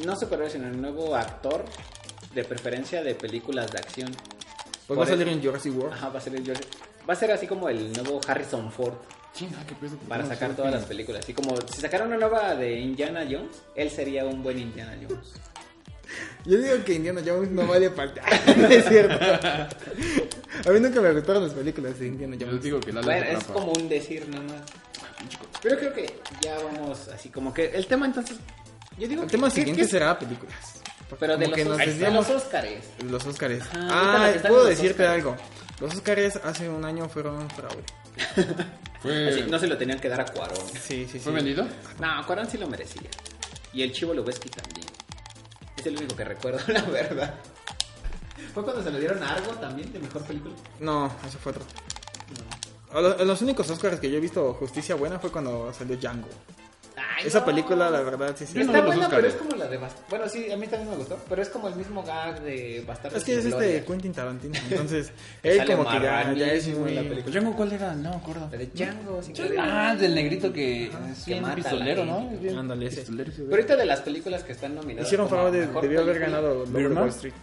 no 0.04 0.16
superhéroe, 0.16 0.50
sino 0.50 0.66
en 0.66 0.74
el 0.74 0.80
nuevo 0.80 1.14
actor 1.14 1.64
de 2.34 2.44
preferencia 2.44 3.02
de 3.02 3.14
películas 3.14 3.70
de 3.70 3.78
acción. 3.78 4.10
Pues 4.86 4.98
va 4.98 5.04
a 5.04 5.06
salir 5.06 5.28
en 5.28 5.42
Jurassic 5.42 5.76
World. 5.76 5.92
Ajá, 5.94 6.08
va 6.10 6.18
a 6.18 6.22
ser 6.22 6.34
el 6.34 6.44
George- 6.44 6.64
Va 7.08 7.12
a 7.12 7.16
ser 7.16 7.30
así 7.30 7.46
como 7.46 7.68
el 7.68 7.92
nuevo 7.92 8.20
Harrison 8.26 8.70
Ford 8.72 8.94
Chinga, 9.32 9.64
qué 9.66 9.74
pedo. 9.76 9.96
para 10.08 10.22
No, 10.24 10.28
sacar 10.30 10.56
todas 10.56 10.72
las 10.72 10.84
películas. 10.86 11.22
Así 11.22 11.32
como 11.34 11.54
si 11.72 11.80
sacara 11.80 12.04
una 12.04 12.16
nueva 12.16 12.54
de 12.56 12.80
Indiana 12.80 13.24
Jones, 13.30 13.62
él 13.76 13.90
sería 13.90 14.24
un 14.24 14.42
buen 14.42 14.58
Indiana 14.58 14.96
Jones. 15.00 15.34
Yo 16.46 16.58
digo 16.58 16.82
que 16.84 16.94
Indiana 16.94 17.20
Jones 17.24 17.50
no 17.50 17.66
vale 17.66 17.90
para... 17.90 18.12
no 18.56 18.66
es 18.66 18.84
cierto. 18.88 19.14
A 19.24 20.72
mí 20.72 20.80
nunca 20.80 21.00
me 21.00 21.12
gustaron 21.12 21.42
las 21.44 21.52
películas 21.52 21.98
de 21.98 22.06
Indiana 22.06 22.36
Yo 22.36 22.46
Jones. 22.46 22.62
digo 22.62 22.80
que 22.80 22.92
la 22.92 23.02
Bueno, 23.02 23.20
la 23.20 23.32
es 23.38 23.44
como 23.44 23.72
un 23.72 23.88
decir 23.88 24.28
nada 24.28 24.42
más. 24.44 24.62
Pero 25.62 25.78
creo 25.78 25.92
que 25.94 26.20
ya 26.40 26.58
vamos 26.58 27.08
así 27.08 27.28
como 27.30 27.52
que 27.52 27.66
el 27.66 27.86
tema 27.86 28.06
entonces 28.06 28.36
yo 28.98 29.08
digo 29.08 29.22
El 29.24 29.30
tema 29.30 29.50
siguiente 29.50 29.82
que- 29.82 29.88
será 29.88 30.18
películas. 30.18 30.80
pero 31.18 31.36
de 31.36 31.46
los, 31.46 31.54
que 31.56 31.64
nos 31.64 31.78
los 31.78 32.30
Óscares. 32.30 32.84
los 33.04 33.26
Óscares. 33.26 33.62
Ah, 33.74 34.32
puedo 34.46 34.64
decirte 34.66 35.06
algo. 35.06 35.36
Los 35.80 35.94
Óscares 35.94 36.36
hace 36.42 36.68
un 36.68 36.84
año 36.84 37.08
fueron 37.08 37.36
un 37.36 37.50
fraude. 37.50 37.84
Fue, 39.02 39.28
Así, 39.28 39.42
no 39.42 39.58
se 39.58 39.66
lo 39.66 39.76
tenían 39.76 40.00
que 40.00 40.08
dar 40.08 40.20
a 40.22 40.24
Cuarón. 40.24 40.56
Sí, 40.72 41.04
sí, 41.04 41.06
sí. 41.12 41.18
¿Fue 41.20 41.32
vendido? 41.32 41.66
No, 42.00 42.26
Cuarón 42.26 42.48
sí 42.50 42.56
lo 42.56 42.66
merecía. 42.66 43.10
Y 43.74 43.82
el 43.82 43.92
Chivo 43.92 44.14
Lubeski 44.14 44.48
también. 44.48 44.86
Es 45.76 45.86
el 45.86 45.96
único 45.98 46.16
que 46.16 46.24
recuerdo, 46.24 46.60
la 46.72 46.80
verdad. 46.82 47.34
¿Fue 48.54 48.64
cuando 48.64 48.82
se 48.82 48.90
lo 48.90 48.98
dieron 48.98 49.22
a 49.22 49.34
Argo 49.34 49.52
también 49.52 49.92
de 49.92 49.98
mejor 49.98 50.22
película? 50.24 50.54
No, 50.80 51.14
eso 51.28 51.38
fue 51.38 51.52
otro. 51.52 51.64
Los 53.00 53.42
únicos 53.42 53.68
Oscars 53.70 54.00
que 54.00 54.10
yo 54.10 54.16
he 54.16 54.20
visto 54.20 54.54
justicia 54.54 54.94
buena 54.94 55.18
fue 55.18 55.30
cuando 55.30 55.72
salió 55.72 55.96
Django. 55.96 56.28
Ay, 56.98 57.26
Esa 57.26 57.40
no. 57.40 57.44
película, 57.46 57.90
la 57.90 58.00
verdad, 58.00 58.34
sí, 58.38 58.46
sí. 58.46 58.54
No 58.54 58.62
Está 58.62 58.80
buena, 58.80 59.08
pero 59.10 59.26
es 59.26 59.34
como 59.34 59.54
la 59.54 59.68
de 59.68 59.76
Bast 59.76 59.98
Bueno, 60.08 60.28
sí, 60.30 60.50
a 60.50 60.56
mí 60.56 60.66
también 60.66 60.90
me 60.90 60.96
gustó. 60.96 61.18
Pero 61.28 61.42
es 61.42 61.48
como 61.50 61.68
el 61.68 61.76
mismo 61.76 62.02
gag 62.02 62.40
de 62.40 62.82
Bastardos 62.86 63.18
Es 63.18 63.24
que 63.24 63.36
es 63.38 63.44
este. 63.44 63.84
Quentin 63.84 64.12
Tarantino. 64.14 64.54
Entonces, 64.70 65.12
él 65.42 65.58
Sale 65.58 65.76
como 65.76 65.90
que 65.90 66.00
ya, 66.00 66.32
ya 66.32 66.46
es 66.52 66.68
muy... 66.68 66.94
la 66.94 67.02
película. 67.02 67.34
¿Django 67.34 67.54
cuál 67.56 67.72
era? 67.72 67.94
No 67.94 68.10
me 68.10 68.16
acuerdo. 68.16 68.48
La 68.50 68.56
de 68.56 68.66
Django. 68.66 69.22
sin 69.22 69.34
Ah, 69.58 69.94
del 69.94 70.14
negrito 70.14 70.50
que 70.52 70.86
es 70.86 71.24
que 71.24 71.32
bien 71.32 71.42
la 71.42 71.54
pistolero, 71.54 72.06
¿no? 72.06 72.30
Es 72.32 72.40
bien 72.40 72.58
Ándale, 72.58 72.86
ese. 72.86 72.96
pistolero 73.00 73.32
Pero 73.36 73.50
ahorita 73.50 73.76
de 73.76 73.84
las 73.84 74.00
películas 74.00 74.42
que 74.42 74.52
están 74.52 74.74
nominadas. 74.74 75.06
Hicieron 75.06 75.28
fraude, 75.28 75.66
mejor 75.66 75.82
debió 75.82 76.00
haber 76.00 76.18
ganado 76.18 76.64
de. 76.64 76.88
Wall 76.88 77.08
Street. 77.08 77.34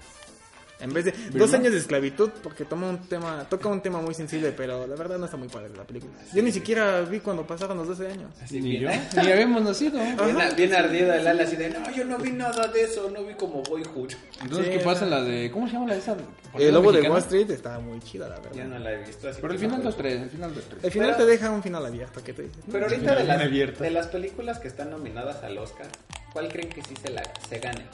En 0.83 0.93
vez 0.93 1.05
de 1.05 1.13
dos 1.31 1.53
años 1.53 1.71
de 1.71 1.79
esclavitud, 1.79 2.29
porque 2.43 2.65
toma 2.65 2.89
un 2.89 2.97
tema, 3.07 3.45
toca 3.49 3.69
un 3.69 3.81
tema 3.81 4.01
muy 4.01 4.13
sensible, 4.13 4.51
pero 4.55 4.85
la 4.85 4.95
verdad 4.95 5.17
no 5.17 5.25
está 5.25 5.37
muy 5.37 5.47
padre 5.47 5.69
la 5.75 5.83
película. 5.85 6.11
Yo 6.33 6.43
ni 6.43 6.51
siquiera 6.51 7.01
vi 7.01 7.19
cuando 7.21 7.47
pasaron 7.47 7.77
los 7.77 7.87
12 7.87 8.07
años. 8.11 8.29
Ni 8.51 8.79
yo. 8.79 8.89
Ni 9.23 9.31
habíamos 9.31 9.61
nacido. 9.63 9.99
Bien, 9.99 10.37
bien 10.57 10.73
ardido 10.75 11.13
el 11.13 11.25
ala 11.25 11.43
así 11.43 11.55
de, 11.55 11.69
no, 11.69 11.89
yo 11.91 12.03
no 12.05 12.17
vi 12.17 12.31
nada 12.31 12.67
de 12.67 12.81
eso, 12.83 13.09
no 13.09 13.23
vi 13.23 13.33
como 13.35 13.63
Boyhood. 13.63 14.11
Entonces, 14.41 14.67
Sí, 14.67 14.77
¿qué 14.77 14.79
pasa 14.83 15.05
la 15.05 15.21
de. 15.23 15.49
¿Cómo 15.51 15.67
se 15.67 15.73
llama 15.73 15.87
la 15.87 15.93
de 15.93 15.99
esa? 15.99 16.15
El 16.59 16.73
lobo 16.73 16.91
de 16.91 16.99
mexicana? 16.99 17.13
Wall 17.13 17.21
Street 17.23 17.49
está 17.51 17.79
muy 17.79 17.99
chida, 18.01 18.27
la 18.29 18.35
Ya 18.35 18.41
verdad. 18.49 18.65
no 18.65 18.79
la 18.79 18.91
he 18.93 18.97
visto. 19.05 19.27
Así 19.29 19.39
Pero 19.41 19.53
el 19.53 19.59
final 19.59 19.81
puedo. 19.81 19.95
tres, 19.95 20.21
el 20.21 20.29
final 20.29 20.53
dos 20.53 20.63
tres. 20.69 20.83
El 20.83 20.91
final 20.91 21.11
Pero- 21.15 21.25
te 21.25 21.31
deja 21.31 21.49
un 21.49 21.63
final 21.63 21.85
abierto, 21.85 22.23
que 22.23 22.33
te 22.33 22.41
dices? 22.43 22.63
Pero 22.71 22.85
ahorita 22.85 23.15
de 23.15 23.23
las, 23.23 23.79
de 23.79 23.89
las 23.89 24.07
películas 24.07 24.59
que 24.59 24.67
están 24.67 24.89
nominadas 24.91 25.43
al 25.43 25.57
Oscar, 25.57 25.87
¿cuál 26.33 26.49
creen 26.49 26.69
que 26.69 26.81
sí 26.83 26.93
se, 27.01 27.09
la, 27.09 27.23
se 27.49 27.59
gane? 27.59 27.85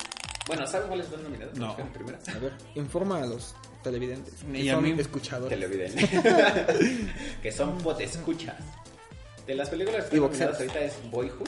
Bueno, 0.50 0.68
¿saben 0.68 0.88
cuáles 0.90 1.06
están 1.06 1.24
nominadas? 1.24 1.56
No. 1.58 1.76
En 1.80 1.88
primera. 1.94 2.20
A 2.36 2.40
ver, 2.40 2.54
informa 2.76 3.24
a 3.24 3.26
los 3.26 3.56
televidentes. 3.84 4.34
Y 4.54 4.64
que 4.64 4.72
a 4.72 4.74
son 4.76 4.84
mí- 4.84 4.96
escuchadores. 5.00 5.58
Televidente. 5.58 6.10
que 7.42 7.52
son 7.52 7.78
podescuchas. 7.78 8.56
De 9.48 9.56
las 9.56 9.70
películas 9.70 10.06
que 10.06 10.18
Y 10.18 10.24
están 10.24 10.54
ahorita 10.54 10.80
es 10.82 10.98
Boyhood. 11.10 11.48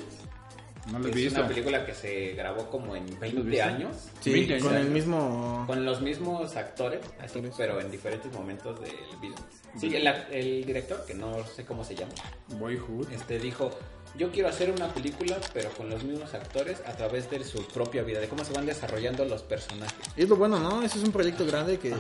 No 0.92 0.98
lo 0.98 1.08
he 1.08 1.12
que 1.12 1.18
es 1.20 1.24
visto. 1.26 1.40
una 1.40 1.48
película 1.50 1.86
que 1.86 1.94
se 1.94 2.34
grabó 2.34 2.68
como 2.70 2.96
en 2.96 3.06
20 3.20 3.42
viste? 3.44 3.62
años. 3.62 3.96
Sí, 4.20 4.32
20 4.34 4.60
con 4.60 4.74
años. 4.74 4.86
el 4.88 4.92
mismo... 4.92 5.64
Con 5.68 5.86
los 5.86 6.02
mismos 6.02 6.56
actores, 6.56 7.02
así, 7.20 7.38
Actores. 7.38 7.54
pero 7.56 7.80
en 7.80 7.92
diferentes 7.92 8.34
momentos 8.34 8.80
del 8.82 8.92
video. 9.22 9.36
Sí, 9.78 9.96
el, 9.96 10.08
el 10.32 10.66
director, 10.66 11.06
que 11.06 11.14
no 11.14 11.46
sé 11.46 11.66
cómo 11.66 11.84
se 11.84 11.94
llama, 11.96 12.14
Boyhood. 12.58 13.12
este 13.14 13.38
dijo, 13.38 13.70
yo 14.18 14.32
quiero 14.32 14.50
hacer 14.50 14.70
una 14.72 14.88
película, 14.94 15.38
pero 15.54 15.70
con 15.72 15.90
los 15.90 16.04
mismos 16.04 16.34
actores 16.34 16.80
a 16.86 16.92
través 16.94 17.30
de 17.30 17.44
su 17.44 17.66
propia 17.68 18.04
vida, 18.04 18.20
de 18.20 18.28
cómo 18.28 18.44
se 18.44 18.54
van 18.54 18.66
desarrollando 18.66 19.24
los 19.26 19.42
personajes. 19.44 19.96
Y 20.18 20.24
es 20.24 20.30
lo 20.30 20.36
bueno, 20.36 20.60
¿no? 20.60 20.84
Ese 20.84 20.98
es 21.00 21.04
un 21.04 21.12
proyecto 21.12 21.46
grande 21.46 21.80
que... 21.80 21.94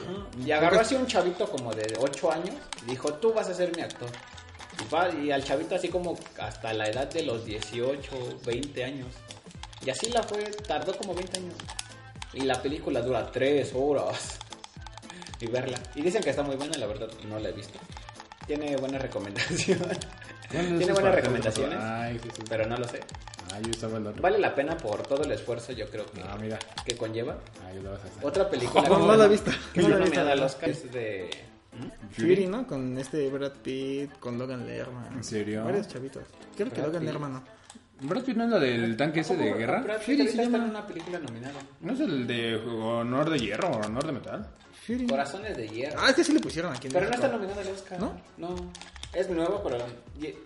Y 0.45 0.51
agarró 0.51 0.79
así 0.81 0.95
un 0.95 1.07
chavito 1.07 1.47
como 1.49 1.73
de 1.73 1.95
8 1.99 2.31
años 2.31 2.55
y 2.85 2.91
dijo, 2.91 3.13
tú 3.13 3.33
vas 3.33 3.47
a 3.49 3.53
ser 3.53 3.75
mi 3.75 3.81
actor. 3.81 4.09
Y, 4.83 4.93
va- 4.93 5.09
y 5.09 5.31
al 5.31 5.43
chavito 5.43 5.75
así 5.75 5.87
como 5.89 6.17
hasta 6.39 6.73
la 6.73 6.87
edad 6.89 7.07
de 7.09 7.23
los 7.23 7.45
18, 7.45 8.39
20 8.45 8.83
años. 8.83 9.07
Y 9.85 9.89
así 9.89 10.09
la 10.11 10.21
fue, 10.23 10.43
tardó 10.67 10.95
como 10.97 11.13
20 11.15 11.37
años. 11.39 11.55
Y 12.33 12.41
la 12.41 12.61
película 12.61 13.01
dura 13.01 13.31
3 13.31 13.71
horas. 13.75 14.37
Y 15.39 15.47
verla. 15.47 15.79
Y 15.95 16.03
dicen 16.03 16.21
que 16.21 16.29
está 16.29 16.43
muy 16.43 16.55
buena, 16.55 16.77
la 16.77 16.85
verdad 16.85 17.09
no 17.27 17.39
la 17.39 17.49
he 17.49 17.51
visto. 17.51 17.79
Tiene 18.45 18.75
buena 18.77 18.99
recomendación. 18.99 19.79
Tiene 20.51 20.93
buenas 20.93 21.15
recomendaciones, 21.15 21.79
Ay, 21.79 22.19
sí, 22.21 22.29
sí. 22.35 22.43
pero 22.49 22.65
no 22.67 22.77
lo 22.77 22.87
sé. 22.87 22.99
Ah, 23.53 23.59
yo 23.61 23.71
estaba 23.71 23.97
el 23.97 24.07
otro. 24.07 24.21
Vale 24.21 24.37
la 24.39 24.53
pena 24.55 24.77
por 24.77 25.01
todo 25.03 25.23
el 25.23 25.31
esfuerzo, 25.31 25.71
yo 25.73 25.89
creo 25.89 26.05
que, 26.05 26.21
Ah, 26.21 26.37
mira. 26.39 26.59
que 26.85 26.95
conlleva. 26.95 27.37
Ah, 27.65 27.73
yo 27.73 27.81
la 27.81 27.91
vas 27.91 28.01
a 28.03 28.07
hacer. 28.07 28.25
Otra 28.25 28.49
película 28.49 28.81
No, 28.89 28.99
no 28.99 29.15
la 29.15 29.25
he 29.25 29.29
visto. 29.29 29.51
que 29.73 29.81
No 29.81 29.89
la 29.89 29.95
he 29.95 29.99
visto, 29.99 30.15
nominada 30.15 30.31
al 30.33 30.43
Oscar 30.43 30.69
es 30.69 30.91
de... 30.91 31.29
¿Mm? 31.73 32.11
Fury, 32.21 32.47
¿no? 32.47 32.67
Con 32.67 32.97
este 32.97 33.29
Brad 33.29 33.53
Pitt, 33.63 34.11
con 34.19 34.37
Logan 34.37 34.65
Lerman. 34.67 35.13
¿En 35.13 35.23
serio? 35.23 35.63
Varios 35.63 35.87
chavitos. 35.87 36.23
Creo 36.55 36.69
que 36.69 36.75
Brad 36.75 36.85
Logan 36.87 37.01
Pitt. 37.01 37.09
Lerman 37.11 37.33
no. 37.33 37.43
¿Brad 38.01 38.23
Pitt 38.23 38.35
no 38.37 38.43
es 38.45 38.49
la 38.49 38.59
del 38.59 38.97
tanque 38.97 39.19
ese 39.21 39.37
de 39.37 39.53
guerra? 39.53 39.81
Brad 39.81 39.97
Pitt 39.97 40.05
Fury 40.05 40.17
ahorita 40.21 40.23
se 40.23 40.41
está 40.41 40.43
llama. 40.51 40.63
en 40.65 40.69
una 40.71 40.87
película 40.87 41.19
nominada. 41.19 41.59
¿No 41.81 41.93
es 41.93 41.99
el 42.01 42.27
de 42.27 42.55
Honor 42.57 43.29
de 43.29 43.39
Hierro 43.39 43.69
o 43.69 43.77
Honor 43.85 44.05
de 44.05 44.11
Metal? 44.11 44.47
Fury. 44.85 45.07
Corazones 45.07 45.55
de 45.55 45.67
hierro. 45.69 45.99
Ah, 46.01 46.09
es 46.09 46.15
que 46.15 46.23
sí 46.23 46.33
le 46.33 46.39
pusieron 46.39 46.73
aquí 46.73 46.87
en 46.87 46.93
pero 46.93 47.05
no 47.05 47.09
México. 47.11 47.25
está 47.27 47.37
nominada 47.37 47.61
al 47.61 47.67
Oscar. 47.69 47.99
¿No? 47.99 48.21
No. 48.37 48.71
Es 49.13 49.29
nuevo, 49.29 49.61
pero, 49.63 49.77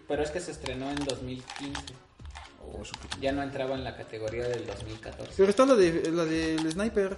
pero 0.08 0.24
es 0.24 0.32
que 0.32 0.40
se 0.40 0.52
estrenó 0.52 0.90
en 0.90 1.04
2015. 1.06 1.82
Oh. 2.68 2.82
Ya 3.22 3.32
no 3.32 3.44
entraba 3.44 3.76
en 3.76 3.84
la 3.84 3.96
categoría 3.96 4.48
del 4.48 4.66
2014. 4.66 5.34
Pero 5.38 5.50
está 5.50 5.66
la 5.66 5.76
de 5.76 6.12
la 6.12 6.26
del 6.26 6.72
sniper. 6.72 7.16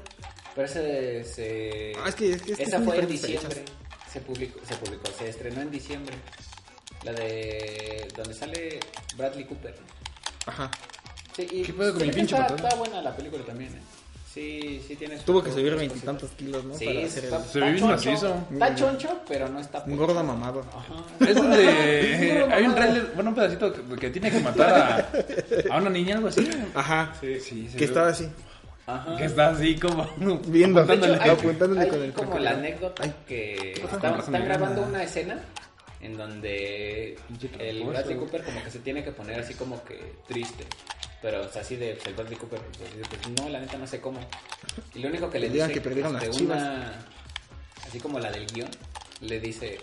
Pero 0.55 0.67
ese 0.67 1.23
se... 1.23 1.93
Ah, 2.03 2.09
es 2.09 2.15
que- 2.15 2.31
es 2.33 2.41
que- 2.41 2.51
es 2.51 2.57
que 2.57 2.63
Esa 2.63 2.81
fue 2.81 2.99
en 2.99 3.07
diciembre. 3.07 3.63
Se 4.11 4.19
publicó, 4.21 4.59
se 4.67 4.75
publicó, 4.75 5.05
se 5.17 5.29
estrenó 5.29 5.61
en 5.61 5.71
diciembre. 5.71 6.15
La 7.03 7.13
de... 7.13 8.07
donde 8.15 8.33
sale 8.33 8.79
Bradley 9.15 9.45
Cooper. 9.45 9.75
Ajá. 10.47 10.69
Sí, 11.35 11.47
y 11.51 11.61
¿Qué 11.63 11.73
pedo 11.73 11.91
con 11.93 12.01
sí, 12.01 12.07
mi 12.07 12.13
pinche 12.13 12.35
está, 12.35 12.55
está 12.55 12.75
buena 12.75 13.01
la 13.01 13.15
película 13.15 13.45
también, 13.45 13.73
¿eh? 13.75 13.81
Sí, 14.33 14.83
sí 14.87 14.95
tiene... 14.95 15.15
sus- 15.15 15.25
Tuvo 15.25 15.41
que 15.43 15.51
subir 15.51 15.75
veintitantos 15.75 16.29
kilos, 16.31 16.63
¿no? 16.65 16.75
Sí, 16.75 16.85
Para 16.85 17.05
hacer 17.05 17.23
está, 17.23 17.37
el... 17.37 17.43
Se 17.45 17.59
ve 17.59 17.71
bien 17.71 17.87
macizo. 17.87 18.35
Está 18.51 18.75
choncho, 18.75 19.21
pero 19.27 19.47
no 19.49 19.59
está... 19.59 19.83
Un 19.87 19.97
gordo 19.97 20.23
mamado. 20.23 20.61
Ajá. 20.75 21.25
Es 21.27 21.35
donde 21.35 22.45
hay 22.51 22.63
un 22.65 22.75
trailer, 22.75 23.11
bueno, 23.15 23.29
un 23.31 23.35
pedacito 23.35 23.73
que, 23.73 23.95
que 23.95 24.09
tiene 24.11 24.29
que 24.29 24.39
matar 24.39 24.69
a, 25.69 25.73
a 25.73 25.77
una 25.77 25.89
niña, 25.89 26.15
algo 26.17 26.27
así. 26.27 26.47
Ajá. 26.75 27.13
Sí, 27.19 27.39
sí. 27.39 27.67
Que 27.77 27.85
estaba 27.85 28.09
así. 28.09 28.29
Ajá. 28.85 29.17
Que 29.17 29.25
está 29.25 29.49
así 29.49 29.75
como 29.79 30.07
Viendo. 30.47 30.81
apuntándole. 30.81 31.13
Hecho, 31.15 31.23
hay- 31.23 31.29
apuntándole 31.31 31.87
con 31.87 32.01
el 32.03 32.13
como 32.13 32.37
la 32.39 32.51
anécdota 32.51 33.03
Ay. 33.03 33.13
que 33.27 33.71
están, 33.73 34.45
grabando 34.45 34.83
una 34.83 35.03
escena 35.03 35.39
en 35.99 36.15
donde 36.15 37.17
el. 37.59 37.83
Bradley 37.85 38.17
Cooper 38.17 38.43
como 38.43 38.63
que 38.63 38.69
se 38.71 38.79
tiene 38.79 39.03
que 39.03 39.11
poner 39.11 39.39
así 39.39 39.55
como 39.55 39.83
que 39.83 40.13
triste. 40.27 40.65
Pero 41.21 41.41
o 41.45 41.49
sea, 41.49 41.61
así 41.61 41.75
de 41.75 41.93
el 42.05 42.13
Bradley 42.13 42.37
Cooper, 42.37 42.59
pues, 42.61 42.89
pues, 43.09 43.39
no, 43.39 43.49
la 43.49 43.59
neta 43.59 43.77
no 43.77 43.87
sé 43.87 43.99
cómo. 43.99 44.19
Y 44.93 44.99
lo 44.99 45.09
único 45.09 45.29
que 45.29 45.39
le 45.39 45.49
Digan 45.49 45.67
dice 45.69 45.79
que 45.79 45.83
perdieron 45.83 46.13
las 46.13 46.29
chivas. 46.29 46.61
una 46.61 47.05
así 47.87 47.99
como 47.99 48.19
la 48.19 48.31
del 48.31 48.45
guion, 48.47 48.69
le 49.21 49.39
dice, 49.39 49.79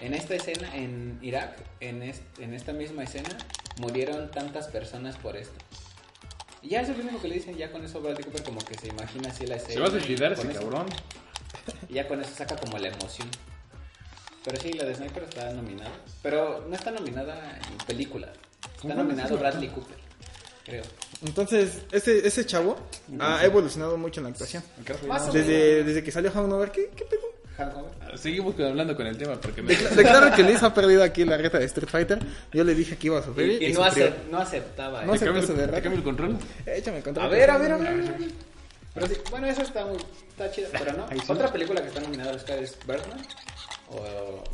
en 0.00 0.12
esta 0.14 0.34
escena 0.34 0.74
en 0.76 1.18
Irak, 1.22 1.56
en, 1.80 2.02
en 2.02 2.54
esta 2.54 2.72
misma 2.72 3.04
escena, 3.04 3.30
murieron 3.78 4.30
tantas 4.30 4.68
personas 4.68 5.16
por 5.16 5.36
esto. 5.36 5.54
Y 6.60 6.70
ya 6.70 6.80
eso 6.80 6.92
es 6.92 6.98
lo 6.98 7.04
único 7.04 7.20
que 7.22 7.28
le 7.28 7.34
dicen, 7.36 7.56
ya 7.56 7.70
con 7.70 7.84
eso 7.84 8.00
Bradley 8.00 8.24
Cooper 8.24 8.42
como 8.42 8.58
que 8.60 8.74
se 8.74 8.88
imagina 8.88 9.28
así 9.30 9.46
la 9.46 9.56
escena. 9.56 9.74
Se 9.74 9.80
va 9.80 9.86
a 9.86 9.90
suicidar 9.90 10.32
ese 10.32 10.50
eso- 10.50 10.60
cabrón. 10.60 10.86
y 11.88 11.94
ya 11.94 12.08
con 12.08 12.20
eso 12.20 12.34
saca 12.34 12.56
como 12.56 12.78
la 12.78 12.88
emoción. 12.88 13.28
Pero 14.44 14.60
sí, 14.60 14.72
la 14.74 14.84
de 14.84 14.94
Sniper 14.94 15.22
está 15.22 15.50
nominada. 15.52 15.90
Pero 16.22 16.66
no 16.68 16.74
está 16.74 16.90
nominada 16.90 17.58
en 17.70 17.78
película. 17.86 18.26
Está 18.74 18.82
¿Cómo 18.82 18.94
nominado 18.96 19.28
no 19.30 19.36
está 19.36 19.48
Bradley 19.50 19.68
Cooper, 19.70 19.96
creo. 20.64 20.82
Entonces, 21.24 21.78
ese, 21.92 22.26
ese 22.26 22.44
chavo 22.46 22.76
ha 23.20 23.44
evolucionado 23.44 23.96
mucho 23.96 24.20
en 24.20 24.24
la 24.24 24.30
actuación. 24.30 24.62
Desde, 25.32 25.84
desde 25.84 26.02
que 26.02 26.10
salió 26.10 26.30
Hangover, 26.32 26.70
¿qué, 26.70 26.90
qué 26.96 27.04
pedo? 27.04 27.22
Hangover. 27.56 28.18
Seguimos 28.18 28.58
hablando 28.60 28.96
con 28.96 29.06
el 29.06 29.16
tema 29.16 29.40
porque 29.40 29.62
me... 29.62 29.74
Declaro 29.74 30.34
que 30.34 30.42
Liz 30.42 30.62
ha 30.62 30.72
perdido 30.74 31.02
aquí 31.02 31.24
la 31.24 31.36
reta 31.36 31.58
de 31.58 31.64
Street 31.66 31.88
Fighter. 31.88 32.18
Yo 32.52 32.64
le 32.64 32.74
dije 32.74 32.96
que 32.96 33.06
iba 33.08 33.18
a 33.18 33.22
sufrir. 33.22 33.62
Y, 33.62 33.66
y 33.66 33.70
y 33.70 33.72
no, 33.72 33.80
acep- 33.84 34.14
no 34.30 34.38
aceptaba. 34.38 35.04
No 35.04 35.14
¿eh? 35.14 35.18
¿Te 35.18 35.24
cambio, 35.24 35.42
aceptaste 35.42 35.72
de 35.72 35.82
cambio 35.82 35.98
el 35.98 36.04
control? 36.04 36.38
Échame 36.66 36.98
el 36.98 37.02
control. 37.04 37.26
A 37.26 37.28
ver, 37.28 37.50
a 37.50 37.58
ver, 37.58 37.72
a 37.72 37.76
ver. 37.76 37.88
a 37.88 37.92
ver. 37.92 38.30
Pero 38.94 39.06
sí, 39.08 39.14
bueno, 39.30 39.46
eso 39.48 39.62
está 39.62 39.84
muy 39.84 39.96
está 40.30 40.50
chido, 40.52 40.68
pero 40.72 40.92
no. 40.92 41.06
Otra 41.28 41.52
película 41.52 41.80
que 41.82 41.88
está 41.88 42.00
nominada 42.00 42.30
al 42.30 42.36
Oscar 42.36 42.58
es 42.58 42.76
Birdman. 42.86 43.26
O 43.90 44.44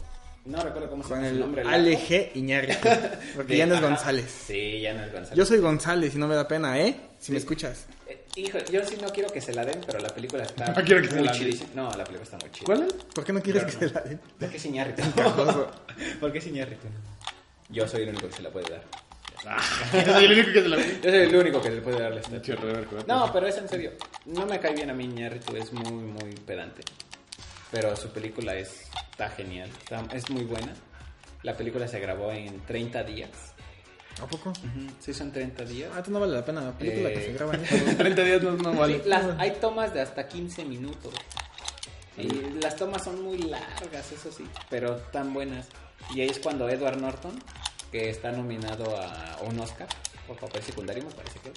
no 0.47 0.63
recuerdo 0.63 0.91
cómo 0.91 1.03
se 1.03 1.09
Con 1.11 1.19
llama 1.19 1.29
su 1.29 1.35
el 1.35 1.41
nombre. 1.41 1.63
Ale 1.63 1.93
largo. 1.93 2.07
G. 2.09 2.31
Iñárritu. 2.35 2.89
Porque 3.37 3.53
De- 3.53 3.59
ya 3.59 3.67
no 3.67 3.75
es 3.75 3.81
ajá. 3.81 3.89
González. 3.89 4.45
Sí, 4.47 4.81
ya 4.81 4.95
no 4.95 5.05
es 5.05 5.13
González. 5.13 5.37
Yo 5.39 5.45
soy 5.47 5.59
González 5.59 6.15
y 6.15 6.19
no 6.19 6.27
me 6.29 6.35
da 6.35 6.47
pena, 6.49 6.79
¿eh? 6.81 6.97
Si 7.19 7.33
me 7.33 7.39
escuchas. 7.39 7.87
Eh, 8.09 8.25
hijo, 8.37 8.59
yo 8.73 8.85
sí 8.85 8.97
no 9.01 9.09
quiero 9.11 9.31
que 9.31 9.41
se 9.41 9.53
la 9.53 9.65
den, 9.65 9.81
pero 9.87 9.99
la 9.99 10.09
película 10.09 10.43
está 10.43 10.67
No 10.77 10.83
quiero 10.85 11.03
que 11.03 11.09
se 11.09 11.15
muy 11.17 11.25
la 11.27 11.33
den. 11.33 11.41
chidísima. 11.41 11.71
No, 11.75 11.85
la 11.91 12.05
película 12.05 12.23
está 12.23 12.39
muy 12.39 12.51
chida. 12.51 12.65
¿Cuál 12.67 12.83
es? 12.85 12.93
¿Por 13.15 13.25
qué 13.25 13.33
no 13.33 13.43
quieres 13.43 13.65
que 13.65 13.73
se 13.73 13.91
la 13.91 14.01
den? 14.01 14.21
¿Por 14.39 14.49
qué 14.51 14.57
es 14.57 14.65
Iñárritu? 14.65 15.03
¿Por 16.21 16.33
qué 16.33 16.39
es 16.39 16.47
Iñárritu? 16.47 16.87
Yo 17.69 17.87
soy 17.87 18.03
el 18.03 18.09
único 18.09 18.29
que 18.29 18.35
se 18.37 18.43
la 18.43 18.51
puede 18.51 18.71
dar. 18.71 18.83
Yo 20.05 20.13
soy 20.13 20.25
el 20.27 20.33
único 20.33 20.53
que 20.53 20.63
se 20.63 20.69
la. 20.69 20.77
Yo 20.77 21.11
soy 21.11 21.13
el 21.21 21.37
único 21.37 21.63
que 21.63 21.69
se 21.69 21.75
le 21.77 21.81
puede 21.83 21.99
dar 22.01 22.13
la 22.15 22.21
estatua. 22.21 22.57
No, 23.07 23.33
pero 23.33 23.47
es 23.47 23.57
en 23.59 23.69
serio. 23.69 23.93
No 24.27 24.45
me 24.47 24.59
cae 24.61 24.75
bien 24.75 24.91
a 24.91 24.95
mí 24.95 25.05
Iñárritu, 25.05 25.57
es 25.57 25.73
muy, 25.73 25.91
muy 25.93 26.35
pedante. 26.47 26.83
Pero 27.71 27.95
su 27.97 28.11
película 28.11 28.55
es, 28.55 28.89
está 29.11 29.29
genial, 29.31 29.71
está- 29.83 30.05
es 30.13 30.29
muy 30.31 30.45
buena. 30.45 30.75
La 31.43 31.57
película 31.57 31.87
se 31.89 32.01
grabó 32.01 32.33
en 32.33 32.61
30 32.67 33.03
días. 33.05 33.31
¿A 34.21 34.27
poco? 34.27 34.53
Sí, 34.99 35.15
son 35.15 35.33
30 35.33 35.65
días. 35.65 35.91
Ah, 35.97 36.03
tú 36.03 36.11
no 36.11 36.21
vale 36.21 36.35
la 36.35 36.45
pena 36.45 36.61
la 36.61 36.73
película 36.77 37.09
Eh, 37.11 37.15
que 37.15 37.23
se 37.27 37.33
graba 37.33 37.55
en 37.55 37.65
eso. 37.65 37.97
30 37.97 38.23
días 38.23 38.43
no, 38.43 38.53
no 38.53 38.73
vale. 38.75 39.01
Sí, 39.03 39.09
las- 39.09 39.39
hay 39.39 39.53
tomas 39.53 39.95
de 39.95 40.01
hasta 40.01 40.27
15 40.29 40.65
minutos. 40.65 41.15
Y 42.19 42.29
las 42.61 42.77
tomas 42.77 43.05
son 43.05 43.23
muy 43.23 43.39
largas, 43.39 44.13
eso 44.13 44.31
sí, 44.31 44.45
pero 44.69 44.97
tan 44.97 45.33
buenas. 45.33 45.69
Y 46.15 46.21
ahí 46.21 46.29
es 46.29 46.39
cuando 46.39 46.69
Edward 46.69 46.99
Norton, 46.99 47.33
que 47.91 48.11
está 48.11 48.31
nominado 48.33 48.95
a 49.01 49.39
un 49.43 49.59
Oscar 49.61 49.89
por 50.27 50.37
papel 50.37 50.63
secundario, 50.63 51.05
me 51.05 51.13
parece 51.13 51.39
que 51.39 51.53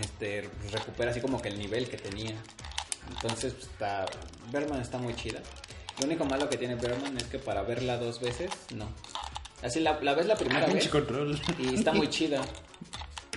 este, 0.00 0.42
pues, 0.60 0.72
recupera 0.72 1.12
así 1.12 1.20
como 1.20 1.40
que 1.40 1.48
el 1.48 1.58
nivel 1.58 1.88
que 1.88 1.96
tenía. 1.96 2.34
Entonces, 3.10 3.52
pues, 3.54 3.66
está, 3.66 4.06
Berman 4.52 4.80
está 4.80 4.98
muy 4.98 5.14
chida. 5.14 5.40
Lo 6.00 6.06
único 6.06 6.24
malo 6.24 6.48
que 6.48 6.56
tiene 6.56 6.74
Berman 6.76 7.16
es 7.16 7.24
que 7.24 7.38
para 7.38 7.62
verla 7.62 7.96
dos 7.98 8.20
veces, 8.20 8.50
no. 8.74 8.88
Así 9.62 9.80
la, 9.80 9.98
la 10.02 10.14
ves 10.14 10.26
la 10.26 10.36
primera 10.36 10.66
vez 10.66 10.88
control. 10.88 11.40
y 11.58 11.74
está 11.74 11.92
muy 11.92 12.08
chida. 12.08 12.40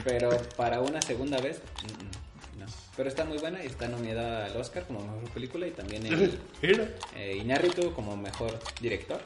Pero 0.03 0.29
para 0.55 0.79
una 0.81 1.01
segunda 1.01 1.39
vez, 1.39 1.59
mm, 1.83 2.57
mm, 2.57 2.59
no. 2.59 2.65
Pero 2.95 3.09
está 3.09 3.25
muy 3.25 3.37
buena 3.39 3.63
y 3.63 3.67
está 3.67 3.87
nominada 3.87 4.45
al 4.45 4.55
Oscar 4.57 4.85
como 4.85 4.99
mejor 5.01 5.29
película 5.31 5.67
y 5.67 5.71
también 5.71 6.05
el 6.05 6.39
eh, 7.15 7.37
Iñárritu 7.41 7.91
como 7.93 8.15
mejor 8.15 8.59
director. 8.79 9.19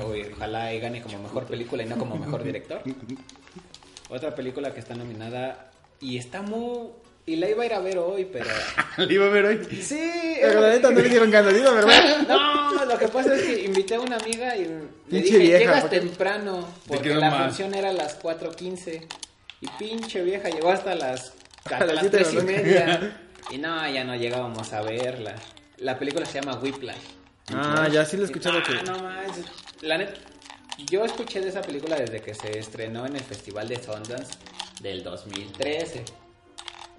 O- 0.00 0.14
Ojalá 0.34 0.72
y 0.72 0.80
gane 0.80 1.02
como 1.02 1.18
mejor 1.18 1.44
película 1.46 1.82
y 1.82 1.86
no 1.86 1.98
como 1.98 2.16
mejor 2.16 2.42
director. 2.42 2.82
Otra 4.08 4.34
película 4.34 4.72
que 4.72 4.80
está 4.80 4.94
nominada 4.94 5.70
y 6.00 6.18
está 6.18 6.42
muy 6.42 6.88
Y 7.26 7.36
la 7.36 7.48
iba 7.48 7.62
a 7.62 7.66
ir 7.66 7.72
a 7.74 7.78
ver 7.80 7.96
hoy, 7.98 8.26
pero... 8.30 8.46
Le 8.98 9.14
iba 9.14 9.26
a 9.26 9.30
ver 9.30 9.44
hoy. 9.46 9.64
Sí, 9.82 10.36
Pero 10.40 10.60
la 10.60 10.68
neta 10.70 10.90
no 10.90 11.00
le 11.00 11.08
dieron 11.08 11.30
ganas, 11.30 11.54
digo, 11.54 11.72
¿verdad? 11.72 12.18
No, 12.28 12.84
lo 12.84 12.98
que 12.98 13.08
pasa 13.08 13.34
es 13.34 13.42
que 13.42 13.62
invité 13.64 13.94
a 13.94 14.00
una 14.00 14.16
amiga 14.16 14.54
y 14.56 14.64
le 15.08 15.20
dije, 15.22 15.38
vieja, 15.38 15.58
llegas 15.58 15.88
temprano, 15.90 16.68
porque 16.86 17.14
la 17.14 17.30
mal. 17.30 17.44
función 17.46 17.74
era 17.74 17.90
a 17.90 17.92
las 17.94 18.20
4.15. 18.22 19.06
Y 19.62 19.68
pinche 19.78 20.22
vieja 20.22 20.50
llegó 20.50 20.70
hasta 20.70 20.94
las, 20.94 21.32
A 21.70 21.78
las 21.86 21.94
las 21.94 22.00
siete 22.00 22.18
de 22.18 22.24
3 22.24 22.34
la 22.34 22.40
y 22.40 22.44
media. 22.44 23.20
Y 23.50 23.58
no, 23.58 23.88
ya 23.90 24.04
no 24.04 24.14
llegábamos 24.16 24.72
a 24.74 24.82
verla. 24.82 25.34
La 25.78 25.98
película 25.98 26.26
se 26.26 26.40
llama 26.40 26.58
Whiplash. 26.60 26.96
Ah, 27.54 27.88
ya 27.90 28.04
sí 28.04 28.16
lo 28.18 28.24
he 28.24 28.26
escuchado 28.26 28.58
Ah, 28.58 28.62
que... 28.66 28.82
no 28.90 28.98
manches. 29.02 29.46
La 29.80 29.96
neta, 29.96 30.12
yo 30.90 31.04
escuché 31.06 31.40
de 31.40 31.48
esa 31.48 31.62
película 31.62 31.96
desde 31.96 32.20
que 32.20 32.34
se 32.34 32.58
estrenó 32.58 33.06
en 33.06 33.16
el 33.16 33.22
Festival 33.22 33.66
de 33.68 33.82
Sundance 33.82 34.34
del 34.82 35.02
2013. 35.02 36.04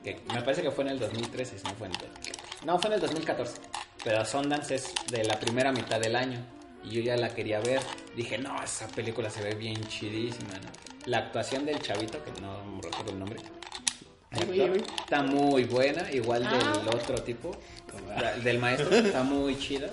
Que 0.06 0.20
me 0.32 0.42
parece 0.44 0.62
que 0.62 0.70
fue 0.70 0.84
en 0.84 0.92
el 0.92 1.00
2013, 1.00 1.58
si 1.58 1.64
no 1.64 1.74
fue 1.74 1.88
en 1.88 1.94
el 1.94 2.00
2014. 2.00 2.66
No, 2.68 2.78
fue 2.78 2.90
en 2.90 2.94
el 2.94 3.02
2014. 3.02 3.58
Pero 4.04 4.24
Sundance 4.24 4.76
es 4.76 4.94
de 5.10 5.24
la 5.24 5.40
primera 5.40 5.72
mitad 5.72 6.00
del 6.00 6.16
año. 6.16 6.38
Y 6.84 6.92
yo 6.92 7.02
ya 7.02 7.18
la 7.18 7.34
quería 7.34 7.60
ver. 7.60 7.82
Dije, 8.16 8.38
no, 8.38 8.62
esa 8.64 8.88
película 8.90 9.32
se 9.32 9.42
ve 9.42 9.56
bien 9.56 9.84
chidísima. 9.88 10.54
¿no? 10.54 10.70
La 11.08 11.18
actuación 11.18 11.66
del 11.66 11.82
chavito, 11.82 12.24
que 12.24 12.40
no 12.40 12.80
recuerdo 12.84 13.14
el 13.14 13.18
nombre. 13.18 13.40
actor, 14.30 14.78
Está 15.00 15.24
muy 15.24 15.64
buena, 15.64 16.12
igual 16.12 16.44
del 16.44 16.88
otro 16.88 17.16
tipo, 17.24 17.58
del 18.44 18.60
maestro, 18.60 18.96
está 18.96 19.24
muy 19.24 19.58
chida. 19.58 19.90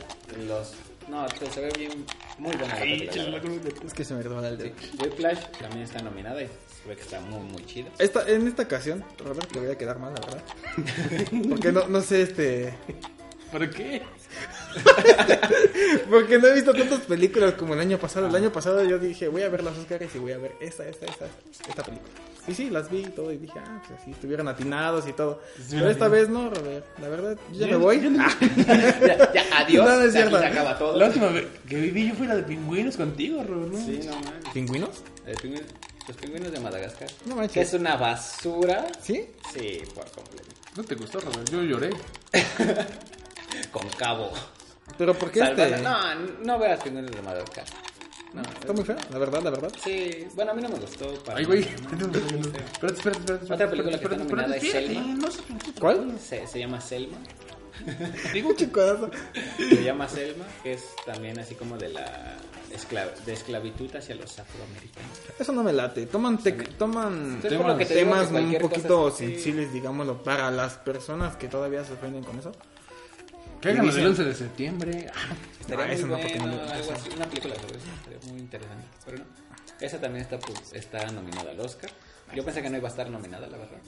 Los, 0.47 0.75
no, 1.09 1.27
se 1.31 1.51
se 1.51 1.61
ve 1.63 1.73
bien, 1.79 2.05
muy 2.37 2.55
buena 2.55 2.75
la 2.75 2.81
película. 2.81 3.41
Es 3.87 3.95
que 3.95 4.05
se 4.05 4.13
me 4.13 4.21
el 4.21 4.59
dedo. 4.59 4.75
Whiplash 5.01 5.41
también 5.59 5.85
está 5.85 6.03
nominada 6.03 6.43
y 6.43 6.49
ve 6.89 6.97
que 6.97 7.03
está 7.03 7.21
muy, 7.21 7.41
muy 7.41 7.65
chida. 7.67 7.91
Esta, 7.99 8.29
en 8.29 8.47
esta 8.47 8.63
ocasión, 8.65 9.05
Robert, 9.25 9.53
le 9.53 9.61
voy 9.61 9.71
a 9.71 9.79
quedar 9.79 9.99
mal, 9.99 10.13
la 10.15 10.21
verdad. 10.21 10.43
Porque 11.49 11.73
no, 11.73 11.87
no 11.89 12.01
sé, 12.01 12.23
este... 12.23 12.75
¿Por 13.51 13.69
qué? 13.69 14.01
Porque 16.11 16.39
no 16.39 16.49
he 16.49 16.55
visto 16.55 16.73
tantas 16.73 17.01
películas 17.01 17.53
como 17.55 17.75
el 17.75 17.81
año 17.81 17.99
pasado. 17.99 18.27
El 18.29 18.35
año 18.35 18.51
pasado 18.53 18.83
yo 18.85 18.99
dije, 18.99 19.29
voy 19.29 19.43
a 19.43 19.49
ver 19.51 19.63
las 19.63 19.77
Oscars 19.77 20.15
y 20.15 20.19
voy 20.19 20.33
a 20.33 20.39
ver 20.39 20.53
esta, 20.61 20.89
esta, 20.89 21.07
esta, 21.07 21.27
esta 21.69 21.83
película. 21.83 22.11
Y 22.49 22.55
sí, 22.55 22.71
las 22.71 22.91
vi 22.91 23.01
y 23.01 23.11
todo 23.11 23.31
y 23.31 23.37
dije, 23.37 23.59
ah, 23.59 23.81
pues 23.87 24.01
así, 24.01 24.11
estuvieron 24.13 24.49
atinados 24.49 25.07
y 25.07 25.13
todo. 25.13 25.41
Pero 25.71 25.91
esta 25.91 26.09
vez 26.09 26.29
no, 26.29 26.51
Robert. 26.51 26.85
La 26.99 27.09
verdad, 27.09 27.37
yo 27.53 27.59
ya 27.61 27.67
me 27.69 27.77
voy. 27.77 28.17
Ah, 28.19 28.37
Ya, 29.07 29.33
ya, 29.33 29.59
adiós, 29.59 29.85
No, 29.87 29.97
no 29.97 30.01
es 30.01 30.09
aquí 30.09 30.13
cierto. 30.13 30.39
se 30.39 30.47
acaba 30.47 30.79
todo. 30.79 30.97
La 30.99 31.07
última 31.09 31.29
vez 31.29 31.47
que 31.69 31.77
viví 31.77 32.09
yo 32.09 32.15
fue 32.15 32.27
la 32.27 32.37
de 32.37 32.43
pingüinos 32.43 32.97
contigo, 32.97 33.45
Robert, 33.47 33.71
¿no? 33.73 33.79
Sí, 33.79 34.01
no 34.07 34.13
manches. 34.15 34.53
¿Pingüinos? 34.55 35.03
El 35.27 35.37
pingüino- 35.37 35.67
Los 36.09 36.17
pingüinos 36.17 36.51
de 36.53 36.61
Madagascar. 36.61 37.09
No 37.27 37.37
manches. 37.37 37.53
Que 37.53 37.61
es 37.63 37.73
una 37.75 37.97
basura. 37.97 38.87
¿Sí? 39.01 39.27
Sí, 39.55 39.83
por 39.95 40.11
completo. 40.11 40.49
¿No 40.77 40.83
te 40.85 40.95
gustó, 40.95 41.21
Robert? 41.21 41.49
Yo 41.51 41.63
lloré. 41.63 41.91
Con 43.71 43.89
cabo. 43.91 44.31
Pero 44.99 45.15
¿por 45.15 45.31
qué 45.31 45.41
Salvando- 45.41 45.63
este...? 45.77 45.83
No, 45.83 46.15
no 46.45 46.59
veas 46.59 46.83
pingüinos 46.83 47.11
de 47.13 47.23
Madagascar. 47.23 47.65
No, 48.33 48.41
Está 48.43 48.73
muy 48.73 48.83
feo, 48.83 48.97
la 49.11 49.19
verdad, 49.19 49.43
la 49.43 49.51
verdad. 49.51 49.71
Sí, 49.85 50.27
bueno, 50.35 50.53
a 50.53 50.55
mí 50.55 50.63
no 50.63 50.71
me 50.71 50.79
gustó. 50.79 51.13
Para 51.23 51.39
Ay, 51.39 51.45
güey. 51.45 51.61
Espérate, 51.63 52.19
espérate, 52.19 52.99
espérate. 53.21 53.53
Otra 53.55 53.71
película 53.71 53.99
que 53.99 54.05
está 54.05 54.17
nominada 54.17 54.57
es 54.57 54.65
espérate, 54.65 54.95
Selma. 54.95 55.29
¿Cuál? 55.79 56.19
Se, 56.19 56.47
se 56.47 56.59
llama 56.59 56.81
Selma. 56.81 57.19
Digo 58.33 58.53
chicodazo. 58.55 59.11
Se 59.59 59.83
llama 59.83 60.09
Selma, 60.09 60.45
que 60.63 60.73
es 60.75 60.85
también 61.07 61.39
así 61.39 61.55
como 61.55 61.77
de 61.79 61.89
la 61.91 62.37
esclav- 62.73 63.15
de 63.25 63.33
esclavitud 63.33 63.95
hacia 63.95 64.15
los 64.15 64.39
afroamericanos. 64.39 65.11
Eso 65.39 65.53
no 65.53 65.63
me 65.63 65.73
late. 65.73 66.07
Toman, 66.07 66.39
tec- 66.39 66.77
toman 66.77 67.41
Entonces, 67.43 67.79
que 67.79 67.85
te 67.87 67.95
temas 67.95 68.29
que 68.29 68.35
un 68.39 68.59
poquito 68.59 69.11
sí. 69.11 69.27
sensibles, 69.29 69.73
digámoslo, 69.73 70.23
para 70.23 70.51
las 70.51 70.75
personas 70.75 71.37
que 71.37 71.49
todavía 71.49 71.85
se 71.85 71.93
ofenden 71.95 72.25
con 72.25 72.39
eso. 72.39 72.53
Que 73.61 73.71
hagan 73.71 73.89
el 73.89 74.07
11 74.07 74.25
de 74.25 74.35
septiembre. 74.35 75.07
Estaría 75.61 75.85
Ah, 75.85 75.87
muy 75.87 75.95
eso 75.97 76.07
no, 76.09 76.19
porque 76.19 76.35
no 76.39 76.47
bueno, 76.47 76.63
me- 76.65 76.73
algo 76.73 76.93
así, 76.93 77.09
una 77.15 77.27
película 77.27 77.55
sobre 77.57 77.79
eso, 77.79 77.87
estaría 77.97 78.33
muy 78.33 78.41
interesante. 78.41 78.85
Pero 79.05 79.19
no, 79.19 79.25
esa 79.81 80.01
también 80.01 80.23
está, 80.25 80.39
pues, 80.41 80.73
está 80.73 81.07
nominada 81.13 81.51
al 81.53 81.61
Oscar. 81.61 81.91
Yo 82.35 82.45
pensé 82.45 82.63
que 82.63 82.71
no 82.71 82.79
iba 82.79 82.89
a 82.89 82.91
estar 82.91 83.09
nominada, 83.11 83.47
la 83.47 83.59
verdad. 83.59 83.79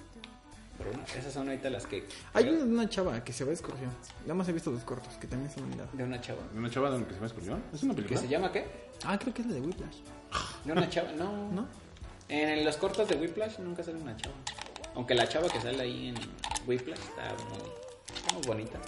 Pero 0.77 0.93
no, 0.93 1.03
esas 1.05 1.33
son 1.33 1.49
ahorita 1.49 1.71
las 1.71 1.87
que... 1.87 2.07
Hay 2.33 2.49
una, 2.49 2.65
una 2.65 2.89
chava 2.89 3.23
que 3.23 3.33
se 3.33 3.45
va 3.45 3.49
de 3.49 3.55
excursión. 3.55 3.91
Nada 4.23 4.35
más 4.35 4.49
he 4.49 4.53
visto 4.53 4.71
dos 4.73 4.83
cortos 4.83 5.15
que 5.21 5.27
también 5.29 5.49
están 5.49 5.65
nominados. 5.65 5.97
De 5.97 6.03
una 6.05 6.21
chava. 6.21 6.41
¿Una 6.55 6.69
chava 6.71 6.91
de 6.91 6.99
la 6.99 7.05
que 7.05 7.11
se 7.11 7.15
llama 7.17 7.27
Escorpión? 7.27 7.63
¿Es 7.73 7.83
una 7.85 7.93
¿Que 7.95 7.97
película? 8.03 8.21
se 8.21 8.29
llama 8.29 8.53
qué? 8.53 8.67
Ah, 9.05 9.19
creo 9.19 9.33
que 9.33 9.43
es 9.43 9.49
la 9.49 9.55
de 9.55 9.61
Whiplash. 9.61 9.97
De 10.65 10.73
una 10.73 10.89
chava, 10.91 11.13
no. 11.13 11.53
¿No? 11.53 11.69
En 12.29 12.65
los 12.65 12.77
cortos 12.77 13.09
de 13.09 13.15
Whiplash 13.17 13.59
nunca 13.61 13.83
sale 13.85 13.99
una 13.99 14.17
chava. 14.17 14.35
Aunque 14.97 15.15
la 15.15 15.29
chava 15.29 15.49
que 15.49 15.61
sale 15.61 15.81
ahí 15.81 16.09
en 16.09 16.17
Whiplash 16.67 16.99
está 16.99 17.35
muy, 17.51 18.17
está 18.17 18.35
muy 18.35 18.43
bonita. 18.47 18.79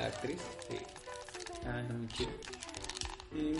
La 0.00 0.06
actriz, 0.06 0.38
sí. 0.68 0.76
Ah, 1.66 1.80
está 1.80 1.92
muy 1.94 2.08
chido. 2.08 2.30
Y 3.32 3.52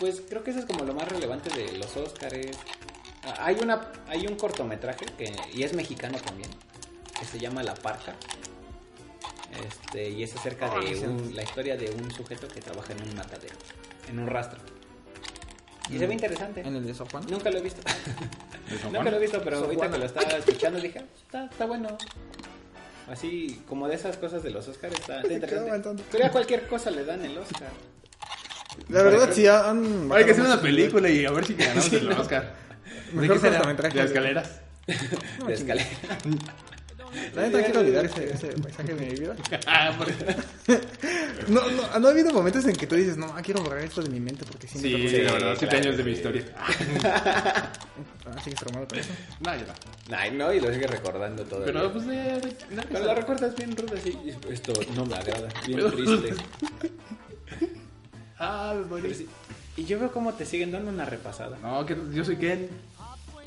pues 0.00 0.22
creo 0.28 0.42
que 0.42 0.50
eso 0.50 0.58
es 0.60 0.66
como 0.66 0.84
lo 0.84 0.92
más 0.92 1.08
relevante 1.08 1.48
de 1.56 1.78
los 1.78 1.96
Oscars. 1.96 2.58
Ah, 3.24 3.46
Hay 3.46 3.56
una 3.62 3.92
hay 4.08 4.26
un 4.26 4.36
cortometraje 4.36 5.06
que 5.16 5.32
y 5.54 5.62
es 5.62 5.72
mexicano 5.72 6.18
también 6.18 6.50
que 7.24 7.30
se 7.30 7.38
llama 7.38 7.62
La 7.62 7.74
Parca. 7.74 8.14
Este, 9.66 10.10
y 10.10 10.22
es 10.22 10.34
acerca 10.34 10.70
Ah, 10.74 10.80
de 10.80 10.98
un- 11.06 11.34
la 11.34 11.42
historia 11.42 11.76
de 11.76 11.90
un 11.90 12.10
sujeto 12.10 12.48
que 12.48 12.60
trabaja 12.60 12.92
en 12.92 13.08
un 13.08 13.14
matadero, 13.16 13.54
en 14.08 14.18
un 14.18 14.26
rastro. 14.26 14.58
Y 15.90 15.98
se 15.98 16.06
ve 16.06 16.14
interesante. 16.14 16.60
En 16.62 16.74
el 16.76 16.86
de 16.86 16.94
San 16.94 17.06
Juan. 17.08 17.24
Nunca 17.28 17.50
lo 17.50 17.58
he 17.58 17.62
visto. 17.62 17.80
¿De 18.70 18.78
San 18.78 18.92
Nunca 18.92 19.10
lo 19.10 19.16
he 19.16 19.20
visto, 19.20 19.40
pero 19.44 19.58
ahorita 19.58 19.76
Juan. 19.76 19.92
que 19.92 19.98
lo 19.98 20.04
estaba 20.06 20.30
escuchando 20.38 20.80
dije, 20.80 20.98
"Ah, 20.98 21.04
está, 21.24 21.44
está 21.44 21.66
bueno. 21.66 21.96
Así 23.08 23.62
como 23.68 23.86
de 23.86 23.94
esas 23.96 24.16
cosas 24.16 24.42
de 24.42 24.50
los 24.50 24.66
Oscars 24.66 24.94
está, 24.98 25.20
interesante. 25.30 26.02
Pero 26.10 26.26
a 26.26 26.30
cualquier 26.30 26.66
cosa 26.66 26.90
le 26.90 27.04
dan 27.04 27.22
el 27.24 27.36
Oscar. 27.36 27.68
La 28.88 29.02
verdad, 29.02 29.30
sí 29.32 29.46
han. 29.46 30.10
Hay 30.10 30.24
que 30.24 30.30
hacer 30.32 30.44
una 30.44 30.60
película 30.60 31.08
y 31.10 31.24
a 31.26 31.30
ver 31.30 31.44
si 31.46 31.54
ganamos 31.54 31.92
el 31.92 32.10
Oscar. 32.12 32.54
¿De 33.12 33.20
Mejor 33.20 33.36
qué 33.40 33.50
será? 33.50 33.72
¿De 33.90 34.02
escaleras? 34.04 34.60
de 35.46 35.54
escalera. 35.54 35.86
La 37.34 37.42
neta, 37.42 37.62
quiero 37.64 37.80
olvidar 37.80 38.04
ese, 38.06 38.32
ese 38.32 38.46
paisaje 38.48 38.94
de 38.94 39.06
mi 39.06 39.14
vida. 39.14 39.34
Ah, 39.66 39.92
No, 41.48 41.60
no, 41.70 41.98
no 41.98 42.08
ha 42.08 42.10
habido 42.10 42.32
momentos 42.32 42.64
en 42.64 42.74
que 42.76 42.86
tú 42.86 42.94
dices, 42.94 43.16
no, 43.18 43.26
ah, 43.36 43.42
quiero 43.42 43.62
borrar 43.62 43.80
esto 43.80 44.02
de 44.02 44.08
mi 44.08 44.18
mente 44.20 44.44
porque 44.46 44.66
sí, 44.66 44.78
me 44.78 44.82
Sí, 44.82 44.92
tocó- 45.16 45.24
la 45.26 45.32
verdad, 45.32 45.56
siete 45.58 45.66
claro, 45.76 45.84
años 45.84 45.96
de 45.98 46.04
mi 46.04 46.10
sí. 46.12 46.16
historia. 46.16 46.44
Ah, 48.26 48.40
sigues 48.42 48.58
traumado 48.58 48.88
con 48.88 48.98
eso. 48.98 49.10
No, 49.40 49.54
ya 49.54 49.64
no. 50.08 50.16
Ay, 50.16 50.30
no, 50.30 50.52
y 50.52 50.60
lo 50.60 50.72
sigue 50.72 50.86
recordando 50.86 51.44
todo. 51.44 51.64
Pero 51.64 51.92
pues 51.92 52.06
de... 52.06 52.14
de- 52.16 52.56
Pero 52.90 53.04
la 53.04 53.14
recuerdas 53.14 53.54
bien 53.56 53.76
ruda 53.76 53.92
así. 53.98 54.16
y 54.24 54.52
Esto 54.52 54.72
no 54.96 55.04
me 55.06 55.14
agrada. 55.16 55.48
Bien 55.66 55.90
triste. 55.90 56.34
Ah, 58.38 58.74
me 58.76 58.84
morí. 58.86 59.14
Sí. 59.14 59.28
Y 59.76 59.84
yo 59.84 59.98
veo 59.98 60.10
cómo 60.12 60.32
te 60.34 60.44
siguen 60.44 60.72
dando 60.72 60.90
una 60.90 61.04
repasada. 61.04 61.56
No, 61.62 61.86
que 61.86 61.96
yo 62.12 62.24
soy 62.24 62.36
Ken. 62.36 62.68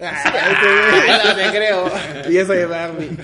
Ah, 0.02 1.24
no 1.26 1.36
te 1.36 1.50
creo. 1.50 1.92
y 2.30 2.38
eso 2.38 2.54
de 2.54 2.66
Barbie. 2.66 3.18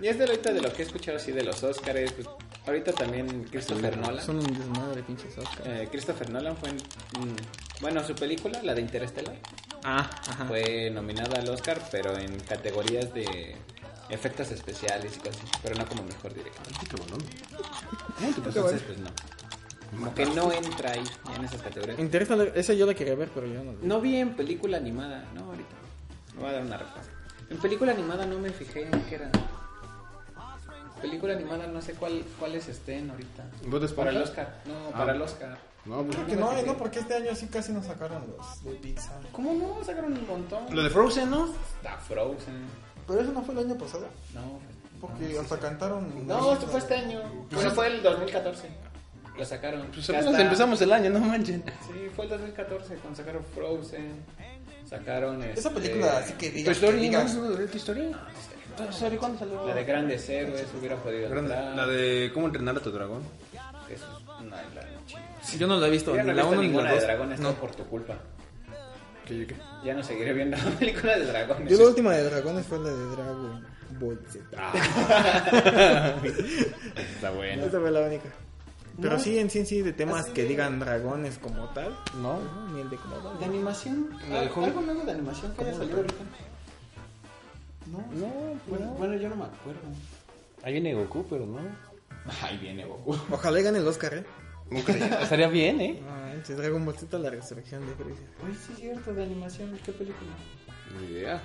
Y 0.00 0.08
es 0.08 0.18
de 0.18 0.24
ahorita 0.24 0.52
de 0.52 0.60
lo 0.60 0.72
que 0.72 0.82
he 0.82 0.84
escuchado 0.86 1.16
así 1.16 1.30
de 1.30 1.44
los 1.44 1.62
Oscars. 1.62 2.12
pues, 2.12 2.26
ahorita 2.66 2.92
también 2.92 3.44
Christopher 3.44 3.96
Nolan. 3.96 4.24
Son 4.24 4.36
un 4.36 4.46
desmadre, 4.58 5.02
pinches 5.04 5.38
Oscar. 5.38 5.62
Eh, 5.66 5.88
Christopher 5.92 6.28
Nolan 6.30 6.56
fue 6.56 6.70
en, 6.70 6.76
mm, 6.76 7.36
bueno, 7.80 8.02
su 8.04 8.14
película, 8.16 8.58
la 8.64 8.74
de 8.74 8.80
Interstellar, 8.80 9.36
Ah, 9.84 10.10
ajá. 10.28 10.44
fue 10.46 10.90
nominada 10.90 11.38
al 11.38 11.48
Oscar, 11.48 11.80
pero 11.92 12.18
en 12.18 12.40
categorías 12.40 13.14
de 13.14 13.54
efectos 14.08 14.50
especiales 14.50 15.16
y 15.16 15.20
cosas 15.20 15.36
así, 15.36 15.52
pero 15.62 15.76
no 15.76 15.86
como 15.86 16.02
mejor 16.02 16.34
director. 16.34 16.64
Qué 16.90 16.96
bolón. 16.96 17.22
Entonces, 18.44 18.82
pues 18.84 18.98
no. 18.98 19.10
Como 19.96 20.14
que 20.14 20.26
no 20.26 20.50
entra 20.52 20.92
ahí 20.92 21.04
en 21.36 21.44
esas 21.44 21.60
categorías. 21.62 21.98
Interesa, 21.98 22.36
esa 22.54 22.72
yo 22.72 22.86
la 22.86 22.94
quería 22.94 23.14
ver, 23.14 23.28
pero 23.34 23.46
yo 23.46 23.62
no. 23.62 23.72
No 23.82 24.00
vi 24.00 24.16
en 24.16 24.34
película 24.34 24.78
animada, 24.78 25.24
no, 25.34 25.44
ahorita. 25.44 25.74
Me 26.34 26.40
voy 26.40 26.50
a 26.50 26.52
dar 26.54 26.62
una 26.62 26.76
repasa. 26.78 27.10
En 27.50 27.58
película 27.58 27.92
animada 27.92 28.24
no 28.26 28.38
me 28.38 28.50
fijé 28.50 28.82
en 28.84 29.02
qué 29.04 29.16
era. 29.16 29.30
Película 31.00 31.34
animada 31.34 31.66
no 31.66 31.82
sé 31.82 31.94
cuál, 31.94 32.24
cuáles 32.38 32.68
estén 32.68 33.10
ahorita. 33.10 33.44
¿Vos 33.66 33.80
de 33.80 33.88
Para 33.88 34.10
el? 34.10 34.18
Oscar, 34.22 34.62
no, 34.66 34.74
Ah. 34.94 34.98
para 34.98 35.12
el 35.14 35.22
Oscar. 35.22 35.58
No, 35.84 36.04
pues... 36.04 36.16
Que 36.26 36.36
no 36.36 36.48
hay, 36.50 36.64
no, 36.64 36.76
porque 36.76 37.00
este 37.00 37.14
año 37.14 37.34
sí 37.34 37.48
casi 37.48 37.72
nos 37.72 37.86
sacaron 37.86 38.22
los 38.38 38.62
de 38.64 38.70
Pixar. 38.78 39.20
¿Cómo 39.32 39.52
no? 39.52 39.84
Sacaron 39.84 40.12
un 40.12 40.26
montón. 40.28 40.64
Lo 40.74 40.82
de 40.84 40.90
Frozen, 40.90 41.28
¿no? 41.28 41.46
Está 41.76 41.96
Frozen. 41.98 42.54
Pero 43.08 43.20
eso 43.20 43.32
no 43.32 43.42
fue 43.42 43.54
el 43.54 43.60
año 43.68 43.74
pasado. 43.76 44.06
No, 44.32 44.60
Porque 45.00 45.36
hasta 45.40 45.58
cantaron. 45.58 46.24
no, 46.26 46.52
esto 46.52 46.68
fue 46.68 46.78
este 46.78 46.94
año. 46.94 47.20
Bueno, 47.50 47.70
fue 47.72 47.88
el 47.88 48.00
2014. 48.00 48.68
Lo 49.38 49.44
sacaron. 49.44 49.86
Pues 49.92 50.08
apenas 50.10 50.38
empezamos 50.40 50.80
el 50.82 50.92
año, 50.92 51.10
no 51.10 51.20
manchen. 51.20 51.62
Sí, 51.86 52.08
fue 52.14 52.24
el 52.26 52.30
2014 52.32 52.94
cuando 52.96 53.16
sacaron 53.16 53.42
Frozen. 53.54 54.12
Sacaron 54.88 55.42
Esa 55.42 55.68
este, 55.68 55.80
película, 55.80 56.18
así 56.18 56.32
que 56.34 56.50
¿Tu 56.50 56.56
digas. 56.56 56.76
historia? 56.76 57.00
que 57.00 57.06
¿No 57.10 57.18
digas- 57.18 57.30
es 57.30 57.36
una 57.38 57.50
de 57.58 57.66
tu 57.66 57.76
historia? 57.78 58.10
¿Tu 58.76 58.82
historia 58.84 59.18
cuándo 59.18 59.38
salió? 59.38 59.66
La 59.66 59.74
de 59.74 59.84
Grandes 59.84 60.28
Héroes 60.28 60.66
hubiera 60.78 60.96
podido 60.96 61.30
Grande-. 61.30 61.54
La 61.76 61.86
de 61.86 62.30
cómo 62.34 62.46
entrenar 62.46 62.76
a 62.76 62.80
tu 62.80 62.90
dragón. 62.90 63.22
Que 63.88 63.94
eso 63.94 64.04
es 64.06 64.28
una 64.46 64.56
de 64.58 64.74
las 64.74 64.84
chidas. 65.06 65.58
Yo 65.58 65.66
no 65.66 65.78
la 65.78 65.86
he 65.86 65.90
visto, 65.90 66.14
Yo 66.14 66.22
no 66.22 66.30
he 66.30 66.34
la 66.34 66.42
visto 66.42 66.48
1 66.50 66.60
ni 66.60 66.66
ninguna 66.68 66.84
la 66.84 66.90
de 66.90 66.96
2. 66.96 67.04
dragones, 67.06 67.40
No. 67.40 67.52
por 67.54 67.74
tu 67.74 67.84
culpa. 67.84 68.16
¿Qué, 69.26 69.46
qué? 69.46 69.56
Ya 69.84 69.94
no 69.94 70.02
seguiré 70.02 70.32
viendo 70.34 70.56
películas 70.78 71.18
de 71.20 71.26
dragones. 71.26 71.70
Yo 71.72 71.78
la 71.78 71.84
última 71.88 72.12
de 72.12 72.24
dragones 72.24 72.66
fue 72.66 72.78
la 72.80 72.90
de 72.90 73.06
Dragon 73.06 73.66
Ball 73.98 74.18
Z. 74.28 74.44
Está 77.14 77.30
bueno. 77.30 77.64
Esa 77.64 77.80
fue 77.80 77.90
la 77.90 78.00
única. 78.00 78.28
Pero 79.00 79.18
sí, 79.18 79.38
en 79.38 79.48
sí, 79.50 79.60
en 79.60 79.66
sí, 79.66 79.82
de 79.82 79.92
temas 79.92 80.26
que 80.26 80.44
digan 80.44 80.78
dragones 80.78 81.38
como 81.38 81.68
tal. 81.70 81.96
¿No? 82.20 82.38
No, 82.40 82.68
ni 82.74 82.80
el 82.82 82.90
de 82.90 82.96
como 82.96 83.16
tal. 83.16 83.38
¿De 83.38 83.44
animación? 83.46 84.08
¿La 84.28 84.40
de 84.40 84.46
¿Al- 84.46 84.52
Hobbit? 84.52 84.64
¿Algo 84.68 84.80
nuevo 84.82 85.04
de 85.04 85.12
animación 85.12 85.54
que 85.54 85.64
haya 85.64 85.74
salido 85.74 85.96
ahorita? 85.98 86.14
No, 87.90 87.98
No, 87.98 88.32
bueno, 88.68 88.86
no. 88.86 88.92
bueno, 88.92 89.14
yo 89.16 89.28
no 89.28 89.36
me 89.36 89.44
acuerdo. 89.44 89.80
Ahí 90.62 90.72
viene 90.74 90.94
Goku, 90.94 91.24
pero 91.28 91.46
no. 91.46 91.58
Ahí 92.42 92.56
viene 92.58 92.84
Goku. 92.84 93.16
Ojalá 93.30 93.60
gane 93.60 93.78
el 93.78 93.86
Oscar, 93.86 94.14
¿eh? 94.14 94.24
Estaría 95.20 95.48
bien, 95.48 95.80
¿eh? 95.80 96.00
Ah, 96.08 96.32
ese 96.40 96.54
Dragon 96.54 96.84
Ball 96.84 96.96
Z, 96.96 97.18
la 97.18 97.28
resurrección 97.30 97.84
de 97.86 97.94
Freezer. 97.94 98.24
Uy, 98.46 98.54
sí 98.54 98.72
es 98.72 98.78
cierto, 98.78 99.12
de 99.12 99.22
animación. 99.24 99.78
¿Qué 99.84 99.92
película? 99.92 100.30
Ni 101.00 101.08
idea. 101.18 101.42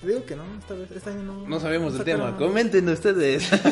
Te 0.00 0.06
digo 0.06 0.24
que 0.24 0.36
no, 0.36 0.44
esta 0.60 0.74
vez, 0.74 0.88
este 0.92 1.10
año 1.10 1.22
no. 1.24 1.48
No 1.48 1.58
sabemos 1.58 1.94
del 1.94 2.02
sacaron 2.02 2.26
tema. 2.26 2.38
Comenten 2.38 2.88
ustedes. 2.88 3.50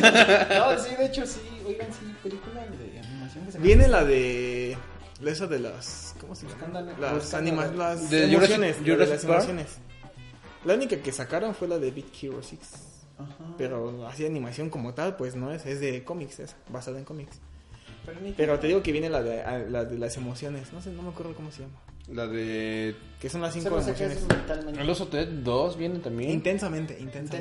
No, 0.58 0.78
sí, 0.78 0.96
de 0.96 1.06
hecho 1.06 1.24
sí. 1.24 1.40
Oigan, 1.64 1.86
sí, 1.92 2.12
película 2.22 2.62
de 2.66 2.98
animación 3.26 3.46
que 3.46 3.52
se 3.52 3.58
Viene 3.58 3.88
la 3.88 4.04
de. 4.04 4.76
La 5.20 5.30
esa 5.30 5.46
de 5.46 5.58
las. 5.58 6.14
¿Cómo 6.20 6.34
se 6.34 6.46
llama? 6.46 6.80
Las, 6.80 7.24
Escándalo. 7.24 7.36
anima, 7.38 7.66
las 7.66 8.10
¿De 8.10 8.24
emociones. 8.32 8.76
Jurassic- 8.78 8.96
de 8.98 9.06
las 9.06 9.24
emociones. 9.24 9.66
La 10.64 10.74
única 10.74 10.96
que 10.98 11.12
sacaron 11.12 11.54
fue 11.54 11.68
la 11.68 11.78
de 11.78 11.90
Big 11.90 12.06
Hero 12.20 12.40
6. 12.42 12.60
Ajá. 13.18 13.32
Pero 13.56 14.06
así 14.06 14.26
animación 14.26 14.68
como 14.68 14.92
tal, 14.94 15.16
pues 15.16 15.36
no 15.36 15.52
es. 15.52 15.64
Es 15.64 15.80
de 15.80 16.04
cómics, 16.04 16.38
es 16.40 16.56
basada 16.68 16.98
en 16.98 17.04
cómics. 17.04 17.38
Pero, 18.04 18.18
Pero 18.36 18.58
te 18.60 18.66
digo 18.68 18.82
que 18.82 18.92
viene 18.92 19.08
la 19.08 19.22
de, 19.22 19.42
a- 19.42 19.58
la 19.58 19.84
de 19.84 19.98
las 19.98 20.16
emociones. 20.16 20.72
No 20.72 20.80
sé, 20.82 20.90
no 20.92 21.02
me 21.02 21.08
acuerdo 21.08 21.34
cómo 21.34 21.50
se 21.50 21.62
llama. 21.62 21.74
La 22.08 22.26
de. 22.26 22.94
Que 23.20 23.28
son 23.28 23.40
las 23.42 23.52
cinco 23.52 23.70
Solo 23.70 23.82
sé 23.82 23.94
que 23.94 24.04
emociones. 24.04 24.72
es. 24.72 24.78
El 24.78 24.90
oso 24.90 25.08
Ted 25.08 25.26
2 25.28 25.76
viene 25.76 25.98
también. 25.98 26.30
Intensamente, 26.30 26.96
intensamente. 27.00 27.36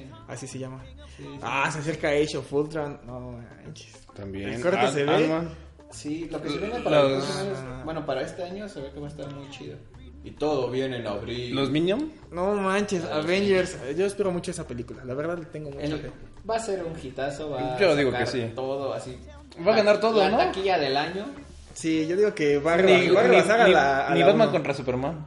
Intensamente. 0.00 0.06
Así 0.28 0.46
se 0.46 0.58
llama. 0.58 0.82
Sí, 1.16 1.22
sí. 1.24 1.38
Ah, 1.42 1.70
se 1.72 1.78
acerca 1.78 2.08
Age 2.08 2.36
of 2.36 2.52
Ultron. 2.52 3.00
No 3.06 3.32
manches. 3.64 4.06
También. 4.14 4.50
El 4.50 4.60
corte 4.60 4.78
Ant- 4.80 4.92
se 4.92 5.04
ve. 5.04 5.48
Sí, 5.90 6.28
lo 6.30 6.40
que 6.42 6.48
se 6.50 6.58
viene 6.58 6.80
para 6.80 7.02
Los- 7.04 7.36
años- 7.36 7.84
Bueno, 7.84 8.04
para 8.04 8.22
este 8.22 8.42
año 8.42 8.68
se 8.68 8.80
ve 8.80 8.90
que 8.92 9.00
va 9.00 9.06
a 9.06 9.10
estar 9.10 9.32
muy 9.34 9.48
chido. 9.50 9.76
Y 10.24 10.30
todo 10.32 10.70
viene 10.70 10.98
en 10.98 11.06
abril. 11.06 11.54
Los 11.54 11.70
Minions. 11.70 12.04
No 12.30 12.54
manches, 12.54 13.04
Avengers. 13.04 13.76
Yo 13.96 14.06
espero 14.06 14.30
mucho 14.30 14.50
esa 14.50 14.66
película. 14.66 15.04
La 15.04 15.14
verdad 15.14 15.38
le 15.38 15.46
tengo 15.46 15.70
mucha 15.70 15.82
El- 15.84 15.98
fe. 16.00 16.10
va 16.48 16.56
a 16.56 16.60
ser 16.60 16.84
un 16.84 16.92
hitazo, 17.02 17.50
va 17.50 17.78
Yo 17.78 17.90
a 17.90 17.96
digo 17.96 18.10
sacar 18.12 18.26
que 18.26 18.30
sí. 18.32 18.52
todo 18.54 18.92
así. 18.92 19.18
Va 19.66 19.72
a 19.72 19.76
ganar 19.76 20.00
todo, 20.00 20.18
la 20.20 20.30
¿no? 20.30 20.36
taquilla 20.38 20.78
del 20.78 20.96
año. 20.96 21.26
Sí, 21.74 22.06
yo 22.06 22.16
digo 22.16 22.34
que 22.34 22.58
va 22.58 22.74
a, 22.74 22.76
Ni, 22.78 22.92
a 22.92 22.98
ni- 22.98 23.08
la. 23.72 24.06
a 24.08 24.14
ni 24.14 24.20
la 24.20 24.26
Batman 24.26 24.48
uno. 24.48 24.52
contra 24.52 24.74
Superman. 24.74 25.26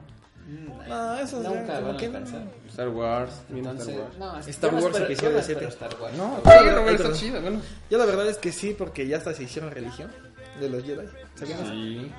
No, 0.87 1.17
eso 1.17 1.41
ya 1.41 1.49
Nunca 1.49 1.75
como 1.75 1.87
van 1.87 1.95
a 1.95 1.97
que 1.97 2.07
no. 2.09 2.17
alcanzar. 2.17 2.43
Star 2.69 2.89
Wars. 2.89 3.31
Entonces, 3.49 3.87
Star 3.87 3.99
Wars. 3.99 4.17
no, 4.19 4.39
Star 4.39 4.71
no 4.73 4.77
Wars 4.79 4.85
espero- 4.87 5.05
episodio 5.05 5.29
yo 5.29 5.33
no 5.33 5.39
espero 5.39 5.59
7. 5.59 5.73
Star 5.73 6.01
Wars. 6.01 6.17
No, 6.17 6.41
Sí, 6.43 6.89
está 6.93 7.13
chido, 7.13 7.41
bueno. 7.41 7.61
Yo 7.89 7.97
la 7.97 8.05
verdad 8.05 8.27
es 8.29 8.37
que 8.37 8.51
sí, 8.51 8.75
porque 8.77 9.07
ya 9.07 9.17
hasta 9.17 9.33
se 9.33 9.43
hicieron 9.43 9.71
religión 9.71 10.11
de 10.59 10.69
los 10.69 10.83
Jedi. 10.83 11.07
¿Sabían 11.35 11.59
eso? 11.61 11.71
Sí. 11.71 12.11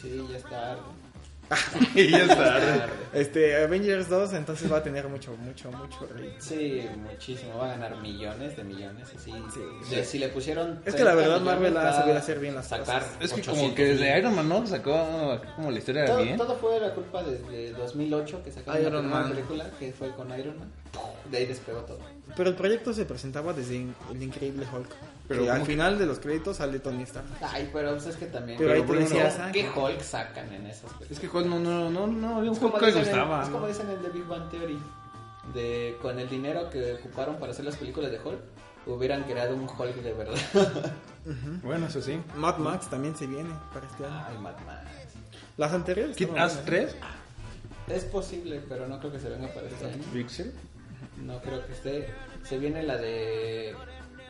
Sí, 0.00 0.26
ya 0.32 0.38
está. 0.38 0.76
y 1.94 2.10
ya 2.10 2.24
está. 2.24 2.88
Este, 3.12 3.56
Avengers 3.62 4.08
2, 4.08 4.32
entonces 4.34 4.72
va 4.72 4.78
a 4.78 4.82
tener 4.82 5.06
mucho, 5.08 5.36
mucho, 5.36 5.70
mucho 5.72 6.06
rey. 6.14 6.34
Sí, 6.38 6.82
muchísimo. 6.96 7.58
Va 7.58 7.66
a 7.66 7.68
ganar 7.76 7.96
millones 7.98 8.56
de 8.56 8.64
millones. 8.64 9.08
Así. 9.16 9.32
De- 9.90 10.04
si 10.04 10.18
le 10.18 10.28
pusieron. 10.28 10.80
Es 10.84 10.94
que 10.94 11.04
la 11.04 11.12
30 11.12 11.14
verdad 11.14 11.40
Marvel 11.40 11.76
ha 11.76 11.92
sabido 11.92 12.16
hacer 12.18 12.38
bien 12.38 12.54
las 12.54 12.68
sacar 12.68 13.00
cosas. 13.02 13.16
Es 13.20 13.32
que 13.32 13.40
800 13.40 13.56
como 13.62 13.74
que 13.74 13.84
desde 13.84 14.08
mil. 14.10 14.18
Iron 14.18 14.34
Man, 14.36 14.48
¿no? 14.48 14.66
Sacó 14.66 15.40
como 15.56 15.70
la 15.70 15.78
historia 15.78 16.06
Todo, 16.06 16.22
bien. 16.22 16.36
todo 16.36 16.56
fue 16.56 16.80
la 16.80 16.94
culpa 16.94 17.22
desde 17.22 17.72
2008 17.72 18.42
que 18.44 18.50
sacaron 18.52 18.80
Iron 18.80 18.92
la 18.94 19.00
primera 19.00 19.20
Man. 19.20 19.30
película 19.32 19.70
que 19.78 19.92
fue 19.92 20.10
con 20.12 20.38
Iron 20.38 20.58
Man. 20.58 20.70
De 21.30 21.38
ahí 21.38 21.46
despegó 21.46 21.80
todo. 21.80 21.98
Pero 22.36 22.48
el 22.50 22.56
proyecto 22.56 22.92
se 22.94 23.04
presentaba 23.04 23.52
desde 23.52 23.76
El 24.10 24.22
Increíble 24.22 24.66
Hulk. 24.72 24.88
Pero 25.28 25.50
al 25.50 25.64
final 25.64 25.98
de 25.98 26.06
los 26.06 26.18
créditos 26.18 26.58
sale 26.58 26.78
Tony 26.78 27.04
Stark. 27.04 27.26
Ay, 27.40 27.70
pero 27.72 27.92
pues 27.92 28.06
es 28.06 28.16
que 28.16 28.26
también. 28.26 28.58
Pero 28.58 28.72
ahí 28.72 28.82
te 28.82 28.92
decías, 28.92 29.38
¿Qué 29.52 29.70
Hulk 29.70 30.00
sacan 30.00 30.52
en 30.52 30.66
esas 30.66 30.92
películas? 30.92 31.10
Es 31.10 31.18
que 31.20 31.28
Hulk 31.28 31.46
no, 31.46 31.58
no, 31.58 31.90
no, 31.90 32.06
no 32.06 32.36
había 32.36 32.50
un 32.50 32.62
Hulk 32.62 32.78
que 32.80 32.92
gustaba. 32.92 33.42
es 33.44 33.48
como 33.48 33.66
dicen 33.66 33.90
en 33.90 34.02
The 34.02 34.08
Big 34.10 34.26
Bang 34.26 34.50
Theory. 34.50 34.78
De, 35.54 35.98
con 36.00 36.20
el 36.20 36.28
dinero 36.28 36.70
que 36.70 36.92
ocuparon 36.92 37.36
para 37.36 37.50
hacer 37.50 37.64
las 37.64 37.76
películas 37.76 38.12
de 38.12 38.20
Hulk, 38.20 38.38
hubieran 38.86 39.24
creado 39.24 39.56
un 39.56 39.68
Hulk 39.68 39.96
de 39.96 40.12
verdad. 40.12 40.92
Bueno, 41.62 41.86
eso 41.86 42.02
sí. 42.02 42.20
Mad 42.36 42.58
Max 42.58 42.90
también 42.90 43.16
se 43.16 43.26
viene 43.26 43.50
para 43.72 43.86
este 43.86 44.04
año. 44.04 44.24
Ay, 44.28 44.38
Mad 44.38 44.58
Max. 44.66 44.88
Las 45.56 45.72
anteriores. 45.72 46.16
Kid 46.16 46.30
Ass 46.36 46.54
buenas. 46.54 46.64
3. 46.64 46.96
Es 47.88 48.04
posible, 48.04 48.60
pero 48.68 48.88
no 48.88 48.98
creo 48.98 49.12
que 49.12 49.20
se 49.20 49.28
venga 49.28 49.48
para 49.48 49.68
este 49.68 49.86
año. 49.86 50.02
Pixel. 50.12 50.52
No 51.24 51.40
creo 51.40 51.64
que 51.66 51.72
esté. 51.72 52.08
Se 52.44 52.58
viene 52.58 52.82
la 52.82 52.96
de. 52.96 53.74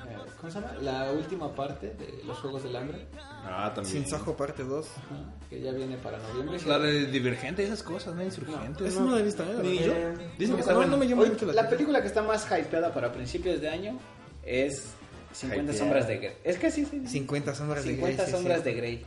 Eh, 0.08 0.16
¿Cómo 0.40 0.52
se 0.52 0.60
llama? 0.60 0.74
La 0.82 1.10
última 1.12 1.54
parte 1.54 1.88
de 1.90 2.22
los 2.24 2.38
Juegos 2.38 2.62
del 2.64 2.74
Hambre. 2.76 3.06
Ah, 3.44 3.72
también. 3.74 4.02
Sin 4.04 4.06
Sajo 4.10 4.36
parte 4.36 4.62
2. 4.64 4.86
ajá, 4.86 5.04
Que 5.50 5.60
ya 5.60 5.72
viene 5.72 5.96
para 5.96 6.18
noviembre. 6.18 6.58
La 6.66 6.78
de 6.78 7.06
Divergente, 7.06 7.64
esas 7.64 7.82
cosas, 7.82 8.14
¿no? 8.14 8.22
Insurgentes. 8.22 8.86
Eso 8.88 9.00
no 9.04 9.10
lo 9.12 9.18
he 9.18 9.22
visto, 9.22 9.42
¿eh? 9.42 9.54
La 9.56 9.62
Ni 9.62 9.78
verdad. 9.78 9.86
yo. 9.86 10.22
Eh, 10.22 10.30
Dicen 10.38 10.50
no, 10.50 10.56
que 10.56 10.60
está 10.60 10.72
no, 10.72 10.78
bueno. 10.78 10.92
no 10.92 10.96
me 10.98 11.08
llama 11.08 11.24
mucho 11.26 11.46
la 11.46 11.52
la 11.54 11.68
película 11.68 12.00
que 12.00 12.06
está 12.08 12.22
más 12.22 12.46
hypeada 12.46 12.92
para 12.92 13.12
principios 13.12 13.60
de 13.60 13.68
año 13.68 13.98
es 14.44 14.88
50 15.32 15.62
Hypeada. 15.62 15.78
sombras 15.78 16.08
de 16.08 16.18
Grey. 16.18 16.32
Es 16.44 16.58
que 16.58 16.70
sí, 16.70 16.84
sí. 16.84 17.00
sí. 17.06 17.08
50 17.08 17.54
sombras 17.54 17.84
de 17.84 17.90
50 17.92 18.14
Grey. 18.22 18.26
sí, 18.26 18.32
sombras 18.32 18.58
sí. 18.58 18.64
de 18.64 18.74
Grey. 18.74 19.06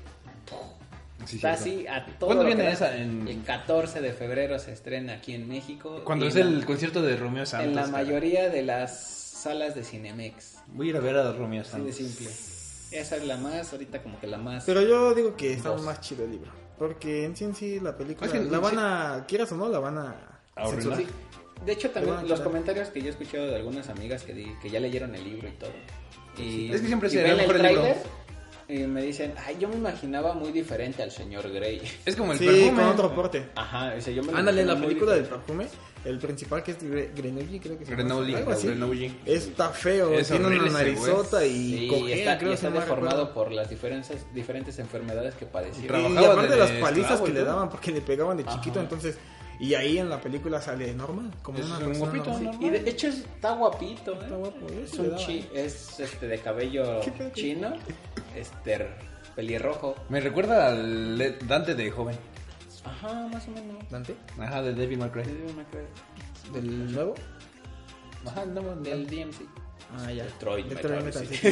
Sí, 1.25 1.38
Está 1.38 1.55
cierto. 1.58 1.79
así 1.79 1.88
a 1.88 2.05
todo. 2.19 2.27
¿Cuándo 2.27 2.43
lo 2.43 2.47
viene 2.47 2.62
que 2.63 2.67
da. 2.67 2.73
esa? 2.73 2.95
En- 2.97 3.27
El 3.27 3.43
14 3.43 3.99
de 4.01 4.13
febrero 4.13 4.60
se 4.60 4.73
estrena 4.73 5.13
aquí 5.13 5.34
en 5.34 5.47
México. 5.47 6.01
Cuando 6.03 6.25
y 6.25 6.27
es 6.27 6.36
en 6.36 6.47
el 6.47 6.60
la- 6.60 6.65
concierto 6.67 7.01
de 7.01 7.15
Romeo 7.15 7.45
Santos. 7.47 7.67
En 7.69 7.75
la 7.75 7.81
cara. 7.84 7.91
mayoría 7.93 8.49
de 8.49 8.62
las 8.62 9.24
salas 9.45 9.75
de 9.75 9.84
Cinemex. 9.84 10.55
Voy 10.67 10.88
a 10.88 10.89
ir 10.89 10.97
a 10.97 10.99
ver 10.99 11.15
a 11.17 11.31
Romeo 11.31 11.62
Así 11.62 11.79
de 11.79 11.93
Santos. 11.93 11.95
simple. 11.95 12.99
Esa 12.99 13.15
es 13.17 13.25
la 13.25 13.38
más, 13.38 13.71
ahorita 13.71 14.01
como 14.01 14.19
que 14.19 14.25
la 14.27 14.38
más. 14.39 14.63
Pero 14.65 14.81
yo 14.81 15.13
digo 15.13 15.36
que 15.36 15.53
está 15.53 15.69
Dos. 15.69 15.84
más 15.84 16.01
chido 16.01 16.23
el 16.25 16.31
libro. 16.31 16.51
Porque 16.79 17.23
en 17.25 17.36
sí 17.36 17.43
en 17.45 17.55
sí 17.55 17.79
la 17.79 17.95
película 17.95 18.25
Es 18.27 18.34
que 18.34 18.39
la 18.43 18.58
sí. 18.58 18.63
van 18.63 18.79
a, 18.79 19.25
quieras 19.27 19.51
o 19.51 19.55
no, 19.55 19.69
la 19.69 19.79
van 19.79 19.97
a 19.99 20.15
A 20.55 20.67
censurar. 20.67 20.99
De 21.65 21.71
hecho, 21.71 21.89
también 21.91 22.27
los 22.27 22.41
comentarios 22.41 22.89
que 22.89 22.99
yo 23.01 23.08
he 23.08 23.10
escuchado 23.12 23.45
de 23.47 23.55
algunas 23.55 23.88
amigas 23.89 24.23
que, 24.23 24.34
di- 24.34 24.55
que 24.62 24.69
ya 24.69 24.79
leyeron 24.79 25.13
el 25.15 25.23
libro 25.23 25.47
y 25.47 25.51
todo. 25.51 25.71
Y, 26.38 26.71
Es 26.73 26.81
que 26.81 26.88
siempre 26.88 27.10
se 27.10 27.17
ve 27.17 27.23
ven 27.23 27.31
el 27.31 27.38
mejor 27.38 27.55
el 27.58 27.62
libro. 27.75 27.95
Y 28.67 28.80
me 28.80 29.04
dicen, 29.04 29.34
ay, 29.45 29.58
yo 29.60 29.67
me 29.67 29.75
imaginaba 29.75 30.34
muy 30.34 30.51
diferente 30.51 31.04
al 31.04 31.12
señor 31.12 31.49
Grey. 31.51 31.82
Es 32.06 32.15
como 32.15 32.32
el 32.34 32.39
Sí, 32.39 32.45
perfume. 32.45 32.71
con 32.82 32.84
otro 32.86 33.13
porte. 33.13 33.49
Ajá, 33.56 33.93
o 33.97 34.01
sea, 34.01 34.13
yo 34.13 34.23
me 34.23 34.32
lo 34.32 34.38
Ándale, 34.39 34.62
en 34.62 34.67
la 34.67 34.75
muy 34.75 34.88
película 34.88 35.13
del 35.13 35.23
diferente. 35.23 35.45
perfume, 35.54 35.67
el 36.06 36.17
principal 36.19 36.63
que 36.63 36.71
es 36.71 36.80
Gre- 36.82 37.10
Grenouille, 37.15 37.60
creo 37.60 37.78
que 37.78 37.86
se 37.86 37.91
llama. 37.91 38.04
Grenoble, 38.04 38.36
Algo 38.38 38.51
así. 38.51 38.67
Grenoble. 38.67 39.12
Está 39.25 39.69
feo, 39.69 40.13
Es 40.13 40.28
tiene 40.30 40.47
una 40.47 40.56
ese 40.65 40.73
narizota 40.73 41.45
y 41.45 41.78
Sí, 41.78 41.88
cojea, 41.88 42.15
está, 42.15 42.38
creo 42.38 42.49
y 42.49 42.51
que 42.51 42.56
está 42.56 42.69
deformado 42.71 43.25
recuerdo. 43.28 43.34
por 43.34 43.51
las 43.51 43.69
diferentes, 43.69 44.25
diferentes 44.34 44.80
enfermedades 44.80 45.36
que 45.36 45.45
padecía. 45.45 45.86
Y, 45.99 46.17
aparte 46.25 46.47
de 46.54 46.58
las 46.58 46.71
palizas 46.71 47.12
esclavo 47.12 47.25
que 47.25 47.34
le 47.34 47.43
daban 47.43 47.69
porque 47.69 47.91
le 47.91 48.01
pegaban 48.01 48.38
de 48.38 48.45
chiquito, 48.45 48.80
Ajá. 48.80 48.82
entonces 48.82 49.17
y 49.60 49.74
ahí 49.74 49.98
en 49.98 50.10
la 50.10 50.20
película 50.20 50.62
sale 50.62 50.94
normal, 50.94 51.32
como 51.41 51.60
Es 51.60 51.65
una 51.65 51.78
un 51.80 51.98
guapito, 52.00 52.32
normal. 52.32 52.58
¿no? 52.60 52.68
Y 52.68 52.70
de 52.70 52.89
hecho 52.89 53.08
está 53.08 53.54
guapito, 53.54 54.13
¿eh? 54.13 54.20
Está 54.22 54.36
guapo, 54.36 54.68
¿eh? 54.70 54.82
Es 54.84 54.91
Sí 54.91 55.02
le 55.02 55.10
un 55.10 55.15
chi, 55.15 55.50
es 55.54 56.00
este 56.00 56.28
de 56.28 56.38
cabello 56.39 57.02
chino, 57.34 57.74
este 58.36 58.89
pelirrojo. 59.36 59.96
Me 60.10 60.20
recuerda 60.20 60.68
al 60.68 61.18
Dante 61.48 61.76
de 61.76 61.91
joven. 61.91 62.18
Ajá, 62.84 63.28
más 63.32 63.48
o 63.48 63.52
menos. 63.52 63.89
Dante, 63.89 64.15
Ajá, 64.39 64.62
de 64.62 64.74
David 64.76 64.98
McRae. 64.98 65.26
del 66.54 66.91
nuevo. 66.94 67.15
Ajá, 68.26 68.46
no. 68.46 68.62
Del 68.78 69.08
DMC. 69.08 69.41
Ah, 69.98 70.12
ya. 70.12 70.24
Detroit 70.24 70.68
Detroit 70.68 71.04
Metal 71.04 71.22
Metal. 71.24 71.38
City. 71.38 71.48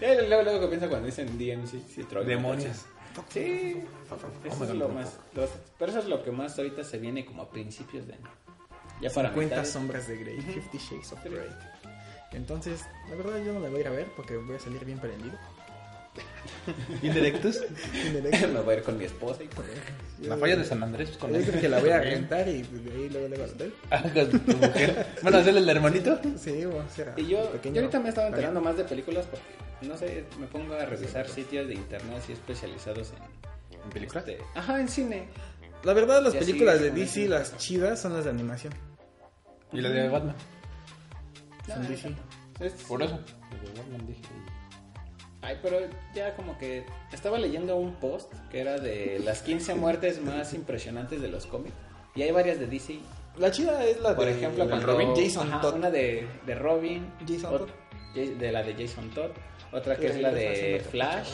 Eh, 0.00 0.24
luego, 0.28 0.42
luego 0.42 0.60
que 0.60 0.66
piensa 0.68 0.88
cuando 0.88 1.06
dicen 1.06 1.26
DMC, 1.38 1.68
sí, 1.88 2.02
Detroit 2.02 2.26
Demonios. 2.26 2.86
Sí, 3.30 3.82
eso 4.44 4.64
es 4.64 4.70
lo 4.74 4.88
más. 4.88 5.18
lo- 5.34 5.48
pero 5.78 5.90
eso 5.90 6.00
es 6.00 6.06
lo 6.06 6.22
que 6.22 6.30
más 6.32 6.56
ahorita 6.58 6.82
se 6.84 6.98
viene 6.98 7.24
como 7.24 7.42
a 7.42 7.50
principios 7.50 8.06
de 8.06 8.14
año. 8.14 8.30
Ya 9.00 9.10
para 9.10 9.28
50 9.30 9.40
mitades. 9.56 9.70
sombras 9.70 10.08
de 10.08 10.16
Grey, 10.18 10.40
50 10.40 10.78
Shades 10.78 11.12
of 11.12 11.24
Grey. 11.24 11.48
Entonces, 12.32 12.84
la 13.08 13.16
verdad 13.16 13.38
yo 13.44 13.52
no 13.52 13.60
la 13.60 13.68
voy 13.68 13.78
a 13.78 13.80
ir 13.82 13.86
a 13.88 13.90
ver 13.90 14.06
porque 14.16 14.36
voy 14.36 14.56
a 14.56 14.58
salir 14.58 14.84
bien 14.84 14.98
prendido. 14.98 15.36
Indirectos. 17.02 17.60
Me 18.52 18.60
voy 18.60 18.74
a 18.74 18.78
ir 18.78 18.82
con 18.84 18.96
mi 18.96 19.04
esposa 19.04 19.42
y 19.42 19.48
con 19.48 19.64
La 20.22 20.36
falla 20.36 20.56
de 20.56 20.64
San 20.64 20.82
Andrés. 20.82 21.08
pues, 21.10 21.18
Con 21.18 21.30
Yo 21.32 21.36
él. 21.38 21.44
creo 21.44 21.60
que 21.60 21.68
la 21.68 21.80
voy 21.80 21.90
a 21.90 22.00
rentar 22.00 22.48
y 22.48 22.62
de 22.62 22.92
ahí 22.92 23.08
luego 23.10 23.28
le 23.28 23.36
al 23.36 23.50
hotel. 23.50 23.74
Ah, 23.90 24.02
con 24.02 24.30
tu 24.40 24.56
mujer. 24.56 25.06
¿Van 25.22 25.34
a 25.34 25.38
hacerle 25.38 25.60
el 25.60 25.68
hermanito? 25.68 26.18
Sí, 26.38 26.64
voy 26.64 26.78
a 26.78 26.82
hacer 26.84 27.08
a 27.10 27.20
Y 27.20 27.26
yo, 27.26 27.50
pequeño 27.52 27.74
yo 27.76 27.80
ahorita 27.82 28.00
me 28.00 28.08
estaba 28.08 28.26
Ariel. 28.28 28.38
enterando 28.40 28.60
más 28.62 28.76
de 28.76 28.84
películas 28.84 29.26
porque, 29.26 29.86
no 29.86 29.96
sé, 29.96 30.24
me 30.40 30.46
pongo 30.46 30.74
a 30.74 30.84
revisar 30.86 31.28
sitios 31.28 31.68
de 31.68 31.74
internet 31.74 32.16
así 32.22 32.32
especializados 32.32 33.12
en... 33.12 33.80
¿En 33.84 33.90
películas? 33.90 34.26
este, 34.26 34.42
ajá, 34.54 34.80
en 34.80 34.88
cine. 34.88 35.28
La 35.82 35.92
verdad, 35.92 36.22
las 36.22 36.32
Y 36.32 36.38
así, 36.38 36.46
películas 36.46 36.80
de 36.80 36.90
DC, 36.92 37.28
las 37.28 37.58
chidas, 37.58 38.00
son 38.00 38.14
las 38.14 38.24
de 38.24 38.30
animación. 38.30 38.72
Y 39.72 39.82
la 39.82 39.90
de 39.90 40.08
Batman. 40.08 40.34
Son 41.66 41.82
No, 41.82 41.88
DC. 41.88 42.14
Es- 42.60 42.72
Por 42.88 43.02
eso. 43.02 43.20
La 43.50 43.58
de 43.70 43.78
Batman 43.78 44.06
dije. 44.06 44.20
Ay, 45.44 45.58
pero 45.62 45.78
ya 46.14 46.34
como 46.36 46.56
que 46.58 46.84
estaba 47.12 47.38
leyendo 47.38 47.76
un 47.76 47.94
post 47.96 48.32
que 48.50 48.60
era 48.60 48.78
de 48.78 49.20
las 49.24 49.42
15 49.42 49.74
muertes 49.74 50.20
más 50.22 50.54
impresionantes 50.54 51.20
de 51.20 51.28
los 51.28 51.46
cómics. 51.46 51.74
Y 52.14 52.22
hay 52.22 52.30
varias 52.30 52.58
de 52.58 52.66
DC. 52.66 52.98
La 53.36 53.50
chida 53.50 53.84
es 53.84 54.00
la 54.00 54.14
Por 54.16 54.26
de 54.26 54.32
ejemplo, 54.32 54.66
cuando 54.68 54.86
Robin 54.86 55.10
Jason 55.16 55.48
ajá, 55.52 55.60
Todd. 55.60 55.74
una 55.74 55.90
de, 55.90 56.26
de 56.46 56.54
Robin, 56.54 57.06
Jason 57.28 57.58
Todd. 57.58 57.68
De 58.14 58.52
la 58.52 58.62
de 58.62 58.74
Jason 58.74 59.10
Todd, 59.10 59.30
otra 59.72 59.96
que 59.96 60.08
Sí, 60.08 60.14
es 60.16 60.22
la 60.22 60.30
de 60.30 60.80
Flash, 60.88 61.30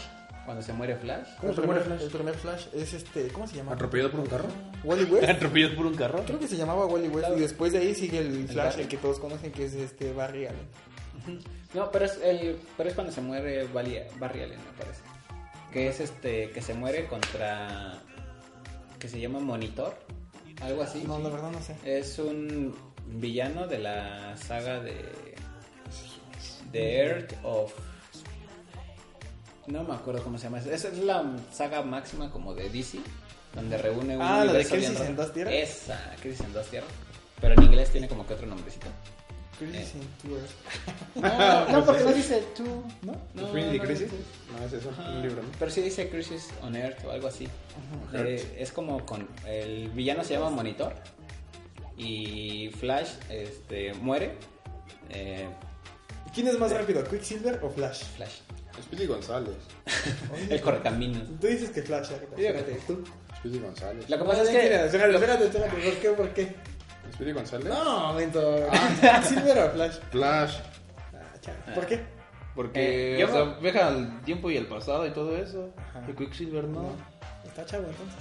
cuando 0.47 0.63
se 0.63 0.73
muere 0.73 0.97
Flash. 0.97 1.29
¿Cómo 1.39 1.51
¿El 1.51 1.55
se 1.57 1.61
primer 1.61 1.77
muere 1.77 1.83
Flash? 1.85 2.03
El 2.03 2.11
primer 2.11 2.35
Flash 2.35 2.67
es 2.73 2.95
este, 2.95 3.29
¿cómo 3.29 3.47
se 3.47 3.57
llama? 3.57 3.73
¿Atropellado 3.73 4.11
por 4.11 4.21
un 4.21 4.27
carro? 4.27 4.49
Wally 4.83 5.05
West. 5.05 5.29
¿Atropellado 5.29 5.77
por 5.77 5.85
un 5.87 5.95
carro? 5.95 6.23
Creo 6.25 6.39
que 6.39 6.49
se 6.49 6.57
llamaba 6.57 6.87
Wally 6.87 7.09
West 7.09 7.29
y 7.37 7.41
después 7.41 7.73
de 7.75 7.81
ahí 7.81 7.95
sigue 7.95 8.19
el 8.21 8.49
Flash, 8.49 8.71
Barry. 8.71 8.83
el 8.83 8.89
que 8.89 8.97
todos 8.97 9.19
conocen 9.21 9.53
que 9.53 9.67
es 9.67 9.75
este 9.75 10.11
Barry 10.15 10.47
Allen. 10.47 10.67
No, 11.73 11.89
pero 11.93 12.05
es 12.05 12.19
el 12.21 12.59
pero 12.77 12.89
es 12.89 12.97
cuando 12.97 13.13
se 13.13 13.21
muere 13.21 13.65
Barry, 13.69 13.99
Allen, 13.99 14.59
me 14.59 14.73
parece. 14.77 15.03
Que 15.73 15.89
es 15.89 16.01
este 16.01 16.51
que 16.51 16.61
se 16.61 16.75
muere 16.75 17.07
contra 17.07 18.03
que 18.99 19.09
se 19.09 19.21
llama 19.21 19.39
Monitor, 19.39 19.97
algo 20.63 20.83
así. 20.83 21.05
No, 21.07 21.21
la 21.21 21.29
verdad 21.29 21.53
no 21.53 21.63
sé. 21.63 21.77
Es 21.85 22.19
un 22.19 22.75
villano 23.07 23.69
de 23.69 23.79
la 23.79 24.37
saga 24.37 24.81
de 24.81 24.97
The 26.73 26.97
Earth 26.99 27.35
of 27.45 27.73
no 29.71 29.85
me 29.85 29.95
acuerdo 29.95 30.23
cómo 30.23 30.39
se 30.39 30.45
llama. 30.45 30.59
Esa 30.59 30.89
es 30.89 30.99
la 30.99 31.25
saga 31.53 31.83
máxima 31.83 32.31
como 32.31 32.55
de 32.55 32.69
DC, 32.69 32.99
donde 33.55 33.79
reúne 33.79 34.17
un 34.17 34.23
Ah, 34.23 34.45
la 34.45 34.53
de 34.53 34.67
Crisis 34.67 35.01
en 35.01 35.17
dos 35.17 35.33
tierras. 35.33 35.55
Esa, 35.55 36.17
Crisis 36.21 36.41
en 36.41 36.53
dos 36.53 36.67
tierras. 36.67 36.91
Pero 37.41 37.55
en 37.55 37.63
inglés 37.63 37.91
tiene 37.91 38.09
como 38.09 38.27
que 38.27 38.35
otro 38.35 38.47
nombrecito. 38.47 38.87
Crisis 39.61 39.95
in 39.95 40.01
Two 40.23 40.37
Earths. 40.37 40.55
No, 41.15 41.69
no, 41.69 41.85
porque 41.85 42.05
no 42.05 42.13
dice 42.13 42.43
tú, 42.57 42.65
¿no? 43.03 43.15
No, 43.35 43.43
¿Infinity 43.49 43.79
no, 43.79 43.85
Crisis? 43.85 44.09
no. 44.53 44.59
No, 44.59 44.67
es 44.67 44.73
eso, 44.73 44.91
Ajá. 44.91 45.11
un 45.11 45.23
libro, 45.23 45.43
¿no? 45.43 45.49
Pero 45.59 45.71
sí 45.71 45.83
dice 45.83 46.09
Crisis 46.09 46.49
on 46.63 46.75
Earth 46.77 47.05
o 47.05 47.11
algo 47.11 47.29
así. 47.29 47.47
Eh, 48.15 48.57
es 48.59 48.73
como 48.73 49.05
con. 49.05 49.29
El 49.47 49.91
villano 49.91 50.25
se 50.25 50.35
llama 50.35 50.51
Monitor. 50.51 50.95
Y 51.97 52.71
Flash 52.79 53.11
este, 53.29 53.93
muere. 53.95 54.37
Eh, 55.11 55.47
¿Quién 56.35 56.49
es 56.49 56.59
más 56.59 56.73
rápido, 56.73 57.05
Quicksilver 57.05 57.61
o 57.63 57.71
Flash? 57.71 58.05
Flash. 58.17 58.39
Speedy 58.83 59.07
González. 59.07 59.57
El 60.49 60.61
correcaminos. 60.61 61.25
Tú 61.41 61.47
dices 61.49 61.71
que 61.71 61.83
Flash, 61.83 62.13
Espérate, 62.13 62.81
tú. 62.87 63.05
Speedy 63.39 63.59
González. 63.59 64.09
Lo 64.09 64.19
que 64.19 64.25
pasa 64.25 64.43
es 64.43 64.49
que. 64.49 64.57
Espérate, 64.87 65.15
espérate, 65.15 65.45
espérate. 65.45 65.71
¿Por 65.77 65.95
qué? 65.99 66.11
¿Por 66.11 66.29
qué? 66.31 66.55
¿Speedy 67.13 67.33
González? 67.33 67.69
No, 67.69 68.09
momento. 68.09 68.41
¿Quicksilver 69.01 69.59
o 69.59 69.71
Flash? 69.73 69.95
Flash. 70.11 70.57
Ah, 71.15 71.19
chale. 71.41 71.59
¿Por 71.75 71.87
qué? 71.87 72.01
Porque, 72.55 73.17
Eh, 73.17 73.21
yo 73.21 73.29
o 73.29 73.31
sea, 73.31 73.45
deja 73.61 73.89
el 73.89 74.21
tiempo 74.23 74.51
y 74.51 74.57
el 74.57 74.67
pasado 74.67 75.07
y 75.07 75.11
todo 75.11 75.37
eso. 75.37 75.71
Ajá. 75.79 76.03
Y 76.09 76.13
Quicksilver 76.15 76.65
no. 76.65 76.93
Está 77.45 77.65
chavo 77.65 77.85
entonces. 77.89 78.17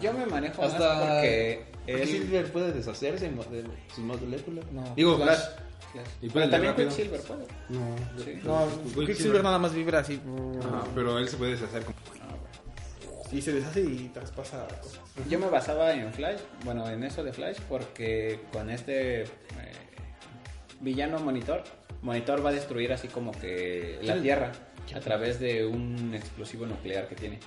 Yo 0.00 0.12
me 0.12 0.24
manejo 0.26 0.62
más 0.62 0.72
Hasta 0.72 0.98
porque. 1.00 1.64
él- 1.86 2.00
Quicksilver 2.00 2.52
puede 2.52 2.72
deshacerse 2.72 3.28
de 3.28 3.64
sus 3.94 4.04
moléculas. 4.04 4.64
No. 4.72 4.82
Digo, 4.94 5.16
Flash. 5.16 5.38
Flash. 5.92 6.06
¿Y 6.22 6.28
Pero 6.30 6.50
también 6.50 6.72
rápido? 6.72 6.88
Quicksilver 6.88 7.20
puede. 7.22 7.46
No. 7.68 7.96
Sí. 8.24 8.40
No, 8.44 8.66
Quicksilver. 8.84 9.06
Quicksilver 9.06 9.42
nada 9.44 9.58
más 9.58 9.74
vibra 9.74 9.98
así. 10.00 10.20
Ajá, 10.60 10.84
pero 10.94 11.18
él 11.18 11.28
se 11.28 11.36
puede 11.36 11.52
deshacer 11.52 11.84
como... 11.84 11.96
Y 13.32 13.42
se 13.42 13.52
deshace 13.52 13.80
y 13.80 14.10
traspasa 14.14 14.66
cosas. 14.82 15.00
Yo 15.28 15.38
me 15.38 15.48
basaba 15.48 15.92
en 15.92 16.12
Flash, 16.12 16.40
bueno, 16.64 16.88
en 16.88 17.02
eso 17.02 17.24
de 17.24 17.32
Flash, 17.32 17.58
porque 17.68 18.40
con 18.52 18.70
este 18.70 19.22
eh, 19.22 19.26
villano 20.80 21.18
Monitor, 21.18 21.64
Monitor 22.02 22.44
va 22.44 22.50
a 22.50 22.52
destruir 22.52 22.92
así 22.92 23.08
como 23.08 23.32
que 23.32 23.98
la 24.02 24.20
Tierra 24.20 24.52
a 24.94 25.00
través 25.00 25.40
de 25.40 25.66
un 25.66 26.14
explosivo 26.14 26.66
nuclear 26.66 27.08
que 27.08 27.16
tiene. 27.16 27.40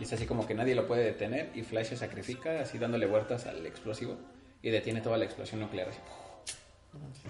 Y 0.00 0.04
es 0.04 0.12
así 0.12 0.26
como 0.26 0.46
que 0.46 0.54
nadie 0.54 0.74
lo 0.74 0.86
puede 0.86 1.04
detener 1.04 1.50
y 1.54 1.62
Flash 1.62 1.88
se 1.88 1.96
sacrifica 1.96 2.60
así 2.60 2.78
dándole 2.78 3.06
vueltas 3.06 3.46
al 3.46 3.64
explosivo 3.66 4.16
y 4.62 4.70
detiene 4.70 5.00
toda 5.00 5.16
la 5.16 5.24
explosión 5.24 5.60
nuclear 5.60 5.88
así. 5.88 5.98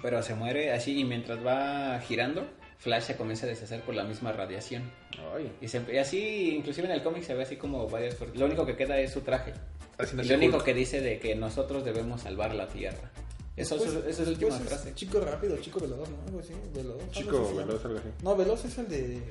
Pero 0.01 0.23
se 0.23 0.35
muere 0.35 0.73
así 0.73 0.99
y 0.99 1.05
mientras 1.05 1.45
va 1.45 2.01
girando, 2.01 2.47
Flash 2.81 3.03
se 3.05 3.17
comienza 3.17 3.47
a 3.47 3.49
deshacer 3.49 3.83
por 3.83 3.95
la 3.95 4.05
misma 4.05 4.33
radiación. 4.33 4.91
Ay. 5.35 5.53
Y, 5.61 5.69
se- 5.69 5.85
y 5.93 5.99
así, 5.99 6.55
inclusive 6.57 6.87
en 6.89 6.95
el 6.95 7.03
cómic 7.03 7.23
se 7.23 7.35
ve 7.35 7.43
así 7.45 7.57
como 7.57 7.89
varias 7.89 8.15
cosas. 8.17 8.35
Lo 8.37 8.47
único 8.47 8.65
que 8.67 8.75
queda 8.77 8.99
es 8.99 9.13
su 9.13 9.21
traje. 9.21 9.53
Haciendo 9.99 10.23
Y 10.23 10.27
así 10.27 10.33
lo 10.33 10.39
único 10.39 10.57
Hulk. 10.57 10.65
que 10.65 10.75
dice 10.75 11.01
de 11.03 11.19
que 11.19 11.35
nosotros 11.35 11.85
debemos 11.85 12.23
salvar 12.23 12.55
la 12.55 12.67
Tierra. 12.69 13.11
Eso, 13.57 13.77
eso- 13.77 13.99
esa 14.09 14.23
es 14.23 14.29
la 14.29 14.33
última 14.33 14.59
frase. 14.59 14.83
pues, 14.85 14.95
Chico 14.95 15.21
rápido, 15.21 15.57
chico 15.59 15.79
veloz, 15.81 16.09
¿no? 16.09 16.17
Algo 16.27 16.41
así, 16.41 16.55
veloz. 16.75 17.03
así 17.03 17.11
Chico 17.21 17.45
llama. 17.51 17.67
veloz, 17.67 17.85
algo 17.85 17.99
así. 17.99 18.09
No, 18.23 18.37
veloz 18.37 18.65
es 18.65 18.79
el 18.79 18.89
de. 18.89 19.23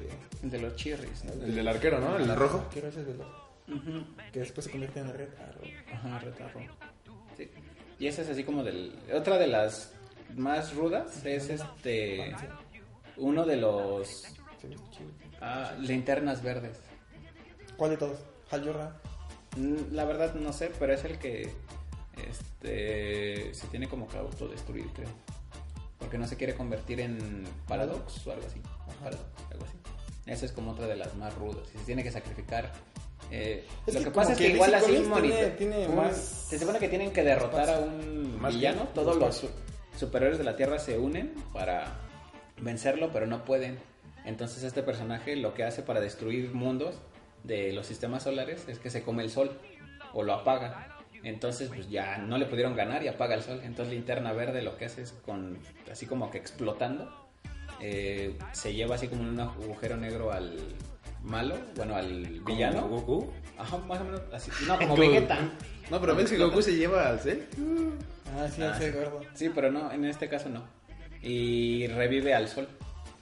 De 0.43 0.59
los 0.61 0.75
chirris. 0.75 1.23
¿no? 1.25 1.33
El 1.43 1.55
del 1.55 1.67
arquero, 1.67 1.99
¿no? 1.99 2.17
El 2.17 2.35
rojo. 2.35 2.65
¿Qué 2.71 2.79
es 2.87 2.95
el 2.97 3.05
veloz? 3.05 3.27
Que 4.31 4.39
después 4.41 4.65
se 4.65 4.71
convierte 4.71 4.99
en 4.99 5.11
red 5.13 5.29
arrow. 5.39 5.63
Ajá, 5.93 6.19
retarro. 6.19 6.59
Sí. 7.35 7.49
Y 7.99 8.07
esa 8.07 8.21
es 8.21 8.29
así 8.29 8.43
como 8.43 8.63
del... 8.63 8.93
Otra 9.13 9.37
de 9.39 9.47
las 9.47 9.93
más 10.35 10.73
rudas 10.75 11.25
es 11.25 11.49
este... 11.49 12.35
Uno 13.19 13.45
de 13.45 13.57
los... 13.57 14.25
Ah, 15.41 15.73
linternas 15.79 16.41
verdes. 16.43 16.77
¿Cuál 17.77 17.91
de 17.91 17.97
todos? 17.97 18.17
Hal 18.51 18.65
Jordan. 18.65 18.93
Mm, 19.57 19.93
La 19.93 20.05
verdad 20.05 20.33
no 20.35 20.51
sé, 20.53 20.71
pero 20.79 20.93
es 20.93 21.03
el 21.05 21.17
que 21.17 21.49
este 22.29 23.53
se 23.53 23.67
tiene 23.67 23.87
como 23.87 24.07
que 24.07 24.17
autodestruir, 24.17 24.87
creo. 24.93 25.09
Porque 25.97 26.17
no 26.17 26.27
se 26.27 26.37
quiere 26.37 26.55
convertir 26.55 26.99
en 27.01 27.45
Paradox 27.67 28.25
o 28.27 28.31
algo 28.31 28.45
así. 28.47 28.61
Paradox, 29.01 29.23
algo 29.51 29.65
así. 29.65 29.77
Esa 30.25 30.45
es 30.45 30.51
como 30.51 30.71
otra 30.71 30.87
de 30.87 30.95
las 30.95 31.15
más 31.15 31.33
rudas. 31.35 31.67
Y 31.73 31.77
se 31.79 31.83
tiene 31.85 32.03
que 32.03 32.11
sacrificar. 32.11 32.71
Eh, 33.31 33.65
Es 33.85 33.93
lo 33.93 34.03
que 34.03 34.11
pasa 34.11 34.31
es 34.33 34.37
que 34.39 34.47
que 34.47 34.53
igual 34.53 34.73
así 34.73 34.91
tiene- 34.91 35.47
tiene 35.51 35.87
un- 35.87 35.95
más 35.95 36.15
Se 36.17 36.57
supone 36.57 36.79
que 36.79 36.89
tienen 36.89 37.11
que 37.11 37.23
derrotar 37.23 37.69
a 37.69 37.79
un 37.79 38.39
Más 38.41 38.53
villano. 38.53 38.87
Todos 38.95 39.17
los 39.17 39.45
superiores 39.97 40.37
de 40.37 40.43
la 40.43 40.55
Tierra 40.55 40.79
se 40.79 40.97
unen 40.97 41.35
para 41.53 41.95
vencerlo, 42.61 43.09
pero 43.11 43.25
no 43.27 43.45
pueden. 43.45 43.79
Entonces 44.25 44.63
este 44.63 44.83
personaje 44.83 45.35
lo 45.35 45.53
que 45.53 45.63
hace 45.63 45.81
para 45.81 45.99
destruir 46.01 46.53
mundos 46.53 46.95
de 47.43 47.71
los 47.73 47.87
sistemas 47.87 48.23
solares 48.23 48.67
es 48.67 48.79
que 48.79 48.89
se 48.89 49.01
come 49.03 49.23
el 49.23 49.29
sol 49.29 49.57
o 50.13 50.23
lo 50.23 50.33
apaga. 50.33 50.97
Entonces 51.23 51.69
pues 51.69 51.89
ya 51.89 52.17
no 52.17 52.37
le 52.37 52.45
pudieron 52.45 52.75
ganar 52.75 53.03
y 53.03 53.07
apaga 53.07 53.35
el 53.35 53.41
sol. 53.41 53.61
Entonces 53.63 53.93
linterna 53.93 54.33
verde 54.33 54.61
lo 54.61 54.77
que 54.77 54.85
hace 54.85 55.01
es 55.03 55.11
con 55.25 55.57
así 55.91 56.05
como 56.05 56.29
que 56.31 56.37
explotando 56.37 57.27
eh, 57.81 58.37
se 58.51 58.73
lleva 58.73 58.95
así 58.95 59.07
como 59.07 59.21
un 59.23 59.39
agujero 59.39 59.95
negro 59.97 60.31
al 60.31 60.57
malo, 61.23 61.55
bueno 61.75 61.95
al 61.95 62.41
villano. 62.41 62.81
¿Como 62.83 63.01
Goku? 63.01 63.31
Ajá, 63.57 63.77
más 63.79 63.99
o 64.01 64.03
menos 64.05 64.21
así. 64.33 64.51
No, 64.67 64.77
como 64.77 64.95
Vegeta. 64.97 65.37
No, 65.89 65.99
pero 65.99 66.15
ves 66.15 66.29
que 66.29 66.37
Goku 66.37 66.61
se 66.61 66.75
lleva 66.75 67.09
al 67.09 67.19
Cell. 67.19 67.39
Ah, 68.37 68.47
sí, 68.53 68.61
Ah, 68.61 68.77
sí. 68.79 68.91
gordo. 68.91 69.21
Sí, 69.33 69.49
pero 69.53 69.71
no, 69.71 69.91
en 69.91 70.05
este 70.05 70.29
caso 70.29 70.49
no. 70.49 70.63
Y 71.21 71.87
revive 71.87 72.33
al 72.33 72.47
sol. 72.47 72.67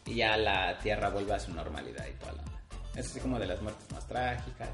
Y 0.05 0.15
ya 0.15 0.37
la 0.37 0.77
tierra 0.79 1.09
vuelve 1.09 1.33
a 1.33 1.39
su 1.39 1.53
normalidad 1.53 2.05
y 2.07 2.13
toda 2.19 2.33
la 2.33 2.41
onda. 2.43 2.51
Es 2.95 3.07
así 3.07 3.19
como 3.19 3.37
de 3.39 3.47
las 3.47 3.61
muertes 3.61 3.85
más 3.91 4.07
trágicas. 4.07 4.69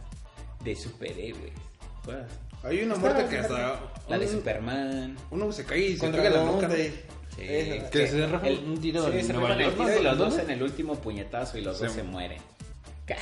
De 0.63 0.75
superhéroes. 0.75 1.53
Así. 2.03 2.67
Hay 2.67 2.81
una 2.83 2.95
muerte 2.95 3.25
que 3.29 3.37
hasta... 3.39 3.79
La 4.07 4.17
de 4.17 4.25
un- 4.25 4.31
Superman. 4.31 5.17
Uno 5.31 5.51
se 5.51 5.65
cae 5.65 5.79
y 5.79 5.97
se 5.97 6.07
pega 6.09 6.29
la. 6.29 6.43
¿no? 6.45 6.51
Doomsday. 6.53 6.89
Sí. 7.35 7.41
Esa. 7.41 7.89
Que 7.89 8.07
se 8.07 8.23
El- 8.23 8.63
un 8.65 8.79
tiro 8.79 9.11
sí, 9.11 9.23
se 9.23 9.33
y 9.33 10.03
los 10.03 10.17
dos 10.17 10.37
en 10.37 10.49
el 10.51 10.63
último 10.63 10.95
puñetazo 10.95 11.57
y 11.57 11.61
los 11.61 11.77
Se- 11.77 11.85
dos 11.85 11.93
se 11.95 12.03
mueren. 12.03 12.41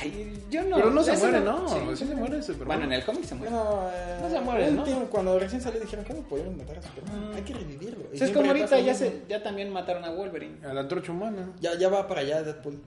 Ay, 0.00 0.40
yo 0.48 0.62
no. 0.62 0.76
Pero 0.76 0.90
no 0.92 1.02
se 1.02 1.16
muere, 1.16 1.40
¿no? 1.40 1.68
sí. 1.68 1.74
Sí 1.96 2.06
se 2.06 2.14
muere 2.14 2.40
Superman. 2.42 2.66
Bueno, 2.78 2.84
en 2.84 2.92
el 3.00 3.04
cómic 3.04 3.24
se 3.24 3.34
muere. 3.34 3.52
Eh, 3.54 4.18
No 4.22 4.30
se 4.30 4.40
muere, 4.40 4.70
¿no? 4.70 4.84
tiempo, 4.84 5.06
cuando 5.06 5.38
recién 5.38 5.60
salió 5.60 5.80
dijeron, 5.80 6.04
¿cómo 6.04 6.22
podemos 6.22 6.56
matar 6.56 6.78
a 6.78 6.82
Superman? 6.82 7.32
Hay 7.34 7.42
que 7.42 7.52
revivirlo. 7.54 8.04
Y 8.12 8.14
O 8.14 8.18
sea, 8.18 8.26
es 8.28 8.32
como 8.32 8.46
ahorita 8.46 8.78
ya, 8.78 8.94
se, 8.94 9.22
ya 9.28 9.42
también 9.42 9.70
mataron 9.72 10.04
a 10.04 10.10
Wolverine. 10.10 10.64
A 10.64 10.72
la 10.72 10.82
antorcha 10.82 11.10
humana. 11.10 11.50
Ya, 11.60 11.76
ya 11.76 11.88
va 11.88 12.06
para 12.06 12.20
allá 12.20 12.42
Deadpool. 12.44 12.80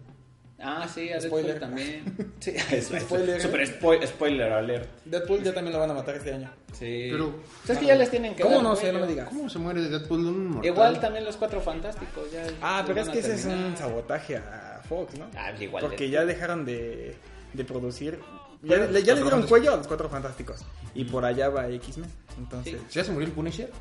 Ah, 0.57 0.87
sí, 0.87 1.11
a 1.11 1.19
Spoiler. 1.19 1.59
Deadpool 1.59 1.69
también. 1.69 2.33
Sí, 2.39 2.51
Spoiler. 2.99 3.41
Super 3.41 3.61
spo- 3.67 4.05
spoiler 4.07 4.53
alert. 4.53 4.87
Deadpool 5.03 5.41
ya 5.43 5.53
también 5.53 5.73
lo 5.73 5.79
van 5.79 5.89
a 5.91 5.93
matar 5.95 6.15
este 6.15 6.33
año. 6.33 6.49
Sí. 6.71 7.09
Pero- 7.11 7.27
O 7.27 7.65
sea, 7.65 7.73
es 7.75 7.79
que 7.81 7.87
ya 7.87 7.95
les 7.95 8.09
tienen 8.09 8.35
que 8.35 8.43
¿Cómo 8.43 8.55
dar 8.55 8.63
no 8.63 8.75
sé? 8.77 8.93
No 8.93 8.99
me 8.99 9.07
digas. 9.07 9.27
¿Cómo 9.29 9.49
se 9.49 9.59
muere 9.59 9.81
Deadpool 9.81 10.23
de 10.23 10.29
un 10.29 10.47
mortal? 10.47 10.65
Igual 10.71 10.99
también 11.01 11.25
los 11.25 11.35
cuatro 11.35 11.59
fantásticos. 11.59 12.31
Ya 12.31 12.45
Ah, 12.61 12.83
pero 12.87 13.01
es 13.01 13.09
que 13.09 13.19
ese 13.19 13.33
es 13.35 13.45
un 13.45 13.75
sabotaje 13.75 14.37
a 14.37 14.74
Fox, 14.87 15.17
¿no? 15.17 15.25
Ah, 15.35 15.51
igual. 15.59 15.83
Porque 15.83 16.05
de- 16.05 16.09
ya 16.11 16.25
dejaron 16.25 16.65
de, 16.65 17.15
de 17.53 17.63
producir. 17.65 18.19
Ya, 18.63 18.77
ya 18.77 19.13
le 19.15 19.21
dieron 19.21 19.43
cuello 19.43 19.73
a 19.73 19.77
los 19.77 19.87
cuatro 19.87 20.09
fantásticos. 20.09 20.63
Y 20.95 21.03
por 21.05 21.23
allá 21.25 21.49
va 21.49 21.67
X-Men. 21.69 22.09
Entonces, 22.37 22.77
¿Ya 22.91 23.03
se 23.03 23.11
murió 23.11 23.27
el 23.27 23.33
Punisher? 23.33 23.71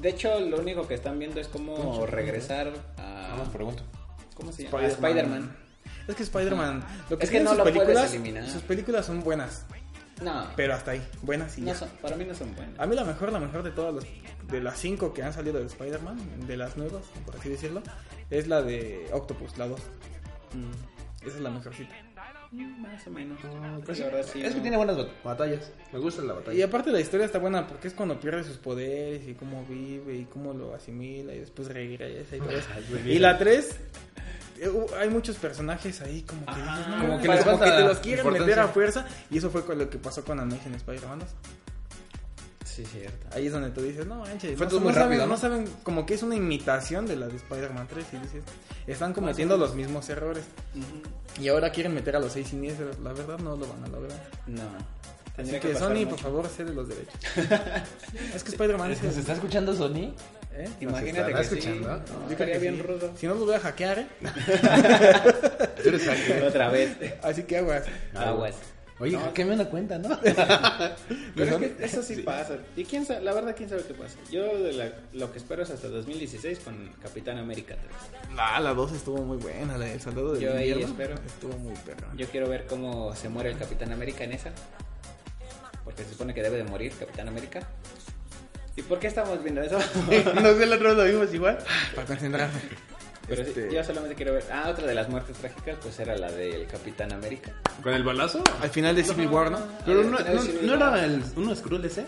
De 0.00 0.10
hecho, 0.10 0.38
lo 0.40 0.58
único 0.60 0.86
que 0.86 0.94
están 0.94 1.18
viendo 1.18 1.40
es 1.40 1.48
cómo 1.48 2.06
regresar 2.06 2.72
a. 2.96 3.28
Vamos, 3.30 3.48
pregunto. 3.48 3.82
¿Cómo 4.34 4.52
se 4.52 4.64
llama? 4.64 4.78
A 4.80 4.86
Spider-Man. 4.86 5.56
Es 6.08 6.14
que 6.14 6.22
Spider-Man. 6.22 6.84
Lo 7.10 7.18
que 7.18 7.24
Es 7.24 7.30
que 7.30 7.40
no 7.40 7.50
sus 7.50 7.58
lo 7.58 7.64
puedes 7.64 7.78
películas. 7.80 8.14
eliminar. 8.14 8.48
Sus 8.48 8.62
películas 8.62 9.06
son 9.06 9.22
buenas. 9.22 9.66
No, 10.22 10.46
Pero 10.54 10.74
hasta 10.74 10.90
ahí. 10.92 11.02
Buenas 11.22 11.56
y 11.56 11.62
no 11.62 11.68
ya. 11.68 11.74
son, 11.76 11.88
para 12.02 12.14
mí 12.14 12.24
no 12.26 12.34
son 12.34 12.54
buenos. 12.54 12.78
A 12.78 12.86
mí 12.86 12.94
la 12.94 13.04
mejor, 13.04 13.32
la 13.32 13.40
mejor 13.40 13.62
de 13.62 13.70
todas 13.70 13.94
las, 13.94 14.04
de 14.50 14.60
las 14.60 14.78
cinco 14.78 15.14
que 15.14 15.22
han 15.22 15.32
salido 15.32 15.58
de 15.58 15.64
Spider-Man, 15.66 16.46
de 16.46 16.56
las 16.58 16.76
nuevas, 16.76 17.02
por 17.24 17.36
así 17.36 17.48
decirlo, 17.48 17.82
es 18.28 18.46
la 18.46 18.60
de 18.60 19.08
Octopus, 19.12 19.56
la 19.56 19.66
2. 19.68 19.80
Esa 21.22 21.36
es 21.36 21.40
la 21.42 21.50
mejorcita. 21.50 21.94
Más 22.52 23.06
o 23.06 23.10
menos. 23.10 23.38
Pues 23.84 23.98
La 24.00 24.06
verdad, 24.06 24.26
sí, 24.32 24.42
es 24.42 24.54
que 24.54 24.60
tiene 24.60 24.76
buenas 24.76 24.96
bat- 24.96 25.22
batallas. 25.22 25.70
Me 25.92 25.98
gusta 25.98 26.22
la 26.22 26.32
Y 26.32 26.36
batalla. 26.36 26.64
aparte 26.64 26.90
la 26.90 27.00
historia 27.00 27.26
está 27.26 27.38
buena 27.38 27.66
porque 27.66 27.88
es 27.88 27.94
cuando 27.94 28.18
pierde 28.18 28.42
sus 28.42 28.56
poderes 28.56 29.28
y 29.28 29.34
cómo 29.34 29.64
vive 29.68 30.16
y 30.16 30.24
cómo 30.24 30.52
lo 30.54 30.74
asimila 30.74 31.32
y 31.34 31.38
después 31.40 31.68
regresa 31.68 32.36
y 32.36 32.38
todo 32.40 32.50
eso. 32.50 32.68
Y 33.06 33.18
la 33.18 33.38
3, 33.38 33.76
hay 34.98 35.08
muchos 35.10 35.36
personajes 35.36 36.00
ahí 36.00 36.22
como 36.22 36.44
que, 36.46 36.54
dices, 36.54 36.88
no, 36.88 37.00
como 37.00 37.20
que 37.20 37.28
les 37.28 37.44
te 37.44 37.80
los 37.84 37.98
quieren 37.98 38.32
meter 38.32 38.58
a 38.58 38.68
fuerza 38.68 39.06
y 39.30 39.38
eso 39.38 39.50
fue 39.50 39.64
con 39.64 39.78
lo 39.78 39.88
que 39.88 39.98
pasó 39.98 40.24
con 40.24 40.40
Amazing 40.40 40.74
Spider-Man 40.74 41.20
2. 41.20 41.28
Sí, 42.84 42.98
cierto. 42.98 43.26
Ahí 43.32 43.46
es 43.46 43.52
donde 43.52 43.70
tú 43.70 43.82
dices, 43.82 44.06
no 44.06 44.16
manches, 44.16 44.56
Fue 44.56 44.66
no, 44.66 44.70
todo 44.70 44.80
no 44.80 44.84
muy 44.86 44.94
saben, 44.94 45.08
rápido, 45.10 45.26
no 45.26 45.34
¿no? 45.34 45.40
saben, 45.40 45.68
como 45.82 46.06
que 46.06 46.14
es 46.14 46.22
una 46.22 46.36
imitación 46.36 47.06
de 47.06 47.16
la 47.16 47.26
de 47.28 47.36
Spider-Man 47.36 47.86
3 47.88 48.06
y 48.12 48.16
dices, 48.18 48.42
están 48.86 49.12
cometiendo 49.12 49.56
los 49.56 49.74
mismos 49.74 50.08
errores. 50.08 50.44
Y 51.40 51.48
ahora 51.48 51.70
quieren 51.70 51.94
meter 51.94 52.16
a 52.16 52.20
los 52.20 52.32
seis 52.32 52.48
siniestros, 52.48 52.98
la 53.00 53.12
verdad 53.12 53.38
no 53.38 53.56
lo 53.56 53.66
van 53.66 53.84
a 53.84 53.88
lograr. 53.88 54.18
No. 54.46 54.62
Así 55.36 55.58
que, 55.58 55.74
Sony, 55.74 55.90
mucho. 55.94 56.08
por 56.10 56.18
favor, 56.18 56.46
cede 56.48 56.72
los 56.74 56.88
derechos. 56.88 57.14
es 58.34 58.44
que 58.44 58.50
Spider-Man 58.50 58.92
es... 58.92 59.02
¿Nos 59.02 59.16
está 59.16 59.32
escuchando 59.34 59.74
Sony? 59.74 60.12
¿eh? 60.52 60.68
Imagínate 60.80 61.32
¿Nos 61.32 61.48
que 61.48 61.60
sí. 61.60 61.68
escuchando? 61.68 61.88
No, 61.88 62.26
Yo 62.26 62.32
estaría 62.32 62.58
bien 62.58 62.76
sí. 62.76 62.82
rudo. 62.82 63.10
Si 63.16 63.26
no 63.26 63.34
lo 63.34 63.46
voy 63.46 63.54
a 63.54 63.60
hackear, 63.60 64.00
¿eh? 64.00 64.06
Otra 66.46 66.68
vez. 66.68 66.96
Así 67.22 67.44
que 67.44 67.58
aguas. 67.58 67.84
Aguas. 68.14 68.54
Oye, 69.00 69.18
¿qué 69.34 69.44
me 69.46 69.54
una 69.54 69.64
cuenta, 69.64 69.98
no? 69.98 70.20
Pero 70.20 71.56
es 71.56 71.56
que 71.56 71.84
eso 71.84 72.02
sí, 72.02 72.16
pasa. 72.16 72.58
Y 72.76 72.84
quién 72.84 73.06
sabe, 73.06 73.22
la 73.22 73.32
verdad, 73.32 73.54
quién 73.56 73.68
sabe 73.68 73.82
qué 73.84 73.94
pasa. 73.94 74.16
Yo 74.30 74.58
de 74.58 74.72
la- 74.74 74.92
lo 75.14 75.32
que 75.32 75.38
espero 75.38 75.62
es 75.62 75.70
hasta 75.70 75.88
2016 75.88 76.58
con 76.60 76.88
Capitán 77.02 77.38
América 77.38 77.76
3. 77.80 77.94
Ah, 78.36 78.60
la 78.60 78.74
2 78.74 78.92
estuvo 78.92 79.22
muy 79.22 79.38
buena, 79.38 79.78
la 79.78 79.86
del 79.86 80.00
soldado 80.00 80.32
del 80.34 80.42
Yo 80.42 80.52
ahí 80.52 80.68
invierno. 80.70 80.86
espero. 80.88 81.14
Estuvo 81.26 81.56
muy 81.56 81.74
perra. 81.76 82.08
Yo 82.16 82.26
quiero 82.28 82.48
ver 82.48 82.66
cómo 82.66 83.14
se 83.16 83.30
muere 83.30 83.50
el 83.50 83.56
Capitán 83.58 83.90
América 83.92 84.24
en 84.24 84.32
esa. 84.32 84.50
Porque 85.82 86.04
se 86.04 86.10
supone 86.10 86.34
que 86.34 86.42
debe 86.42 86.58
de 86.58 86.64
morir 86.64 86.92
Capitán 86.98 87.26
América. 87.28 87.66
¿Y 88.76 88.82
por 88.82 88.98
qué 88.98 89.06
estamos 89.06 89.42
viendo 89.42 89.62
eso? 89.62 89.78
no 90.34 90.54
sé, 90.54 90.62
el 90.64 90.72
otro 90.74 90.92
lo 90.94 91.04
vimos 91.04 91.32
igual. 91.32 91.58
Para 91.94 92.06
concentrarme. 92.06 92.60
Pero 93.30 93.44
sí, 93.44 93.50
Este- 93.50 93.74
yo 93.74 93.82
solamente 93.84 94.14
quiero 94.14 94.34
ver. 94.34 94.44
Ah, 94.52 94.68
otra 94.70 94.86
de 94.86 94.94
las 94.94 95.08
muertes 95.08 95.36
trágicas, 95.36 95.78
pues 95.82 95.98
era 96.00 96.16
la 96.16 96.30
del 96.30 96.66
Capitán 96.66 97.12
América. 97.12 97.52
¿Con 97.82 97.94
el 97.94 98.02
balazo? 98.04 98.42
Al 98.60 98.70
final 98.70 98.94
de 98.94 99.04
Civil 99.04 99.28
War, 99.28 99.50
¿no? 99.50 99.58
Pero 99.86 100.02
no, 100.04 100.18
no, 100.18 100.18
¿no 100.18 100.76
no. 100.76 100.86
era 100.86 101.04
el, 101.04 101.22
uno 101.36 101.54
Skrull 101.56 101.84
ese. 101.84 102.06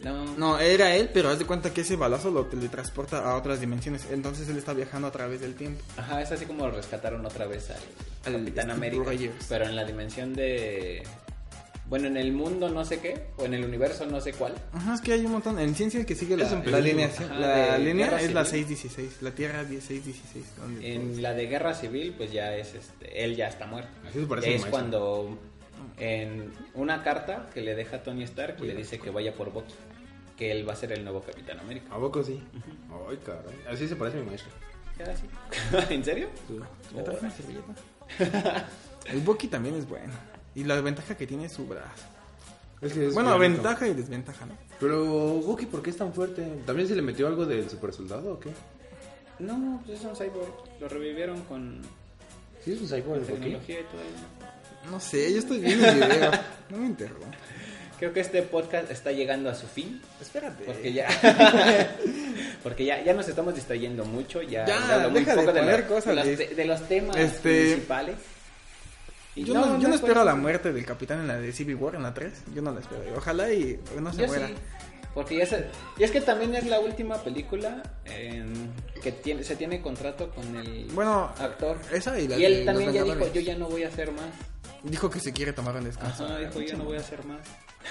No, 0.00 0.24
No, 0.36 0.58
era 0.58 0.96
él, 0.96 1.10
pero 1.14 1.28
haz 1.28 1.38
de 1.38 1.44
cuenta 1.46 1.72
que 1.72 1.82
ese 1.82 1.94
balazo 1.94 2.32
lo 2.32 2.46
teletransporta 2.46 3.18
a 3.30 3.36
otras 3.36 3.60
dimensiones. 3.60 4.06
Entonces 4.10 4.48
él 4.48 4.56
está 4.56 4.72
viajando 4.72 5.06
a 5.06 5.12
través 5.12 5.40
del 5.40 5.54
tiempo. 5.54 5.80
Ajá, 5.96 6.20
es 6.20 6.32
así 6.32 6.44
como 6.44 6.68
rescataron 6.68 7.24
otra 7.24 7.46
vez 7.46 7.70
al, 7.70 7.76
Al 8.34 8.40
Capitán 8.40 8.64
Steve 8.64 8.72
América. 8.72 9.04
Rogers. 9.04 9.46
Pero 9.48 9.64
en 9.66 9.76
la 9.76 9.84
dimensión 9.84 10.34
de. 10.34 11.04
Bueno, 11.86 12.06
en 12.08 12.16
el 12.16 12.32
mundo 12.32 12.70
no 12.70 12.84
sé 12.86 13.00
qué, 13.00 13.26
o 13.36 13.44
en 13.44 13.52
el 13.54 13.64
universo 13.64 14.06
no 14.06 14.20
sé 14.20 14.32
cuál. 14.32 14.54
Ajá, 14.72 14.94
es 14.94 15.00
que 15.02 15.12
hay 15.12 15.26
un 15.26 15.32
montón. 15.32 15.58
En 15.58 15.74
ciencia 15.74 16.00
el 16.00 16.06
que 16.06 16.14
sigue 16.14 16.36
la, 16.36 16.44
la 16.64 16.80
línea, 16.80 17.06
Ajá, 17.08 17.34
la 17.38 17.78
línea 17.78 18.06
es 18.18 18.32
la 18.32 18.44
civil. 18.46 18.66
616. 18.78 19.22
La 19.22 19.30
Tierra 19.32 19.64
616. 19.64 20.44
donde- 20.58 20.94
En 20.94 21.22
la 21.22 21.34
de 21.34 21.46
guerra 21.48 21.74
civil, 21.74 22.14
pues 22.16 22.32
ya 22.32 22.56
es 22.56 22.74
este. 22.74 23.24
Él 23.24 23.36
ya 23.36 23.48
está 23.48 23.66
muerto. 23.66 23.90
Así 24.08 24.20
se 24.20 24.26
parece 24.26 24.54
es 24.54 24.64
cuando. 24.66 25.38
En 25.98 26.52
una 26.74 27.02
carta 27.02 27.50
que 27.52 27.60
le 27.60 27.74
deja 27.74 28.02
Tony 28.02 28.22
Stark 28.24 28.56
y 28.62 28.66
le 28.66 28.74
dice 28.74 28.98
que 28.98 29.10
vaya 29.10 29.34
por 29.34 29.52
Bucky. 29.52 29.74
Que 30.36 30.50
él 30.50 30.66
va 30.66 30.72
a 30.72 30.76
ser 30.76 30.92
el 30.92 31.04
nuevo 31.04 31.20
Capitán 31.20 31.60
América. 31.60 31.94
¿A 31.94 31.98
poco 31.98 32.22
sí? 32.24 32.42
Ay, 33.10 33.18
caray. 33.24 33.54
Así 33.70 33.86
se 33.86 33.96
parece 33.96 34.16
a 34.18 34.20
mi 34.20 34.26
maestro. 34.28 34.50
¿En 35.90 36.04
serio? 36.04 36.28
¿Me 36.94 37.02
traes 37.02 37.20
una 37.20 37.30
servilleta? 37.30 37.74
El 39.06 39.20
Bucky 39.20 39.48
también 39.48 39.74
es 39.74 39.86
bueno. 39.88 40.12
Y 40.54 40.64
la 40.64 40.80
ventaja 40.80 41.16
que 41.16 41.26
tiene 41.26 41.46
es 41.46 41.52
su 41.52 41.66
brazo. 41.66 42.04
Es 42.80 42.92
que 42.92 43.06
es 43.08 43.14
bueno, 43.14 43.30
violento. 43.38 43.62
ventaja 43.62 43.86
y 43.88 43.94
desventaja, 43.94 44.44
¿no? 44.46 44.58
Pero, 44.80 45.04
Bucky, 45.04 45.66
¿por 45.66 45.82
qué 45.82 45.90
es 45.90 45.96
tan 45.96 46.12
fuerte? 46.12 46.42
¿También 46.66 46.88
se 46.88 46.96
le 46.96 47.02
metió 47.02 47.26
algo 47.28 47.46
del 47.46 47.70
super 47.70 47.92
soldado 47.92 48.32
o 48.34 48.40
qué? 48.40 48.50
No, 49.38 49.80
pues 49.86 50.00
es 50.00 50.04
un 50.04 50.14
cyborg. 50.16 50.52
Lo 50.80 50.88
revivieron 50.88 51.40
con 51.42 51.80
Sí, 52.64 52.72
es 52.72 52.80
un 52.80 52.88
cyborg, 52.88 53.24
tecnología 53.24 53.80
y 53.80 53.84
todo 53.84 54.00
eso. 54.00 54.90
No 54.90 54.98
sé, 55.00 55.32
yo 55.32 55.38
estoy 55.38 55.58
viendo 55.60 55.86
el 55.88 55.94
video. 55.96 56.30
No 56.70 56.78
me 56.78 56.86
interrumpa. 56.86 57.26
Creo 57.98 58.12
que 58.12 58.18
este 58.20 58.42
podcast 58.42 58.90
está 58.90 59.12
llegando 59.12 59.48
a 59.48 59.54
su 59.54 59.66
fin. 59.68 60.00
Espérate. 60.20 60.64
Porque 60.64 60.92
ya. 60.92 61.06
porque 62.64 62.84
ya, 62.84 63.02
ya 63.04 63.14
nos 63.14 63.28
estamos 63.28 63.54
distrayendo 63.54 64.04
mucho. 64.04 64.42
Ya, 64.42 64.66
Ya, 64.66 65.08
muy 65.08 65.20
deja 65.20 65.36
de 65.36 65.44
poner 65.46 65.86
cosas, 65.86 66.16
de, 66.16 66.24
los, 66.24 66.36
te- 66.48 66.54
de 66.54 66.64
los 66.64 66.88
temas 66.88 67.16
Este- 67.16 67.64
principales. 67.70 68.16
Yo 69.34 69.54
no, 69.54 69.78
yo 69.78 69.88
no 69.88 69.94
es 69.94 70.00
por 70.00 70.10
espero 70.10 70.24
la 70.24 70.34
muerte 70.34 70.72
del 70.72 70.84
capitán 70.84 71.20
en 71.20 71.28
la 71.28 71.36
de 71.38 71.52
Civil 71.52 71.76
War, 71.76 71.94
en 71.94 72.02
la 72.02 72.12
3. 72.12 72.32
Yo 72.54 72.60
no 72.62 72.72
la 72.72 72.80
espero. 72.80 73.02
Ojalá 73.16 73.52
y 73.52 73.80
no 74.00 74.12
se 74.12 74.20
Yo 74.22 74.26
muera. 74.26 74.48
sí. 74.48 74.54
Porque 75.14 75.36
ya 75.36 75.46
se- 75.46 75.66
y 75.98 76.04
es 76.04 76.10
que 76.10 76.20
también 76.22 76.54
es 76.54 76.66
la 76.66 76.80
última 76.80 77.16
película 77.22 77.82
en 78.06 78.70
que 79.02 79.12
tiene, 79.12 79.44
se 79.44 79.56
tiene 79.56 79.82
contrato 79.82 80.30
con 80.30 80.56
el 80.56 80.86
Bueno, 80.94 81.30
actor. 81.38 81.76
esa 81.92 82.18
y 82.18 82.28
la 82.28 82.38
y 82.38 82.44
él 82.46 82.64
también 82.64 82.92
ya 82.92 83.04
dijo, 83.04 83.30
yo 83.32 83.40
ya 83.42 83.54
no 83.56 83.68
voy 83.68 83.84
a 83.84 83.88
hacer 83.88 84.10
más. 84.12 84.30
Dijo 84.82 85.10
que 85.10 85.20
se 85.20 85.32
quiere 85.32 85.52
tomar 85.52 85.76
un 85.76 85.84
descanso. 85.84 86.24
Ajá, 86.24 86.38
dijo, 86.38 86.60
yo 86.62 86.76
no 86.78 86.84
voy 86.84 86.96
a 86.96 87.00
hacer 87.00 87.24
más. 87.24 87.40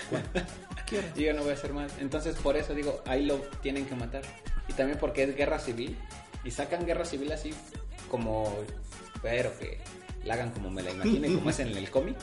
Yo 0.91 1.21
ya 1.21 1.33
no 1.33 1.41
voy 1.41 1.51
a 1.51 1.53
hacer 1.53 1.73
más. 1.73 1.91
Entonces, 1.99 2.35
por 2.35 2.55
eso 2.57 2.73
digo, 2.73 3.01
ahí 3.05 3.25
lo 3.25 3.37
tienen 3.61 3.85
que 3.85 3.95
matar. 3.95 4.21
Y 4.67 4.73
también 4.73 4.97
porque 4.99 5.23
es 5.23 5.35
guerra 5.35 5.59
civil. 5.59 5.97
Y 6.43 6.51
sacan 6.51 6.85
guerra 6.85 7.05
civil 7.05 7.31
así 7.31 7.53
como... 8.09 8.57
Pero 9.21 9.51
que 9.59 9.79
la 10.25 10.35
hagan 10.35 10.51
como 10.51 10.69
me 10.69 10.81
la 10.81 10.91
imagine, 10.91 11.33
como 11.33 11.49
es 11.49 11.59
en 11.59 11.69
el 11.69 11.89
cómic. 11.89 12.17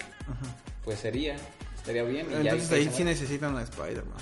Pues 0.85 1.01
sería, 1.01 1.37
estaría 1.77 2.03
bien. 2.05 2.27
Y 2.29 2.45
ya 2.45 2.53
Entonces 2.53 2.73
ahí 2.73 2.87
ahí 2.87 2.93
sí 2.95 3.05
necesitan 3.05 3.57
a 3.57 3.63
Spider-Man. 3.63 4.19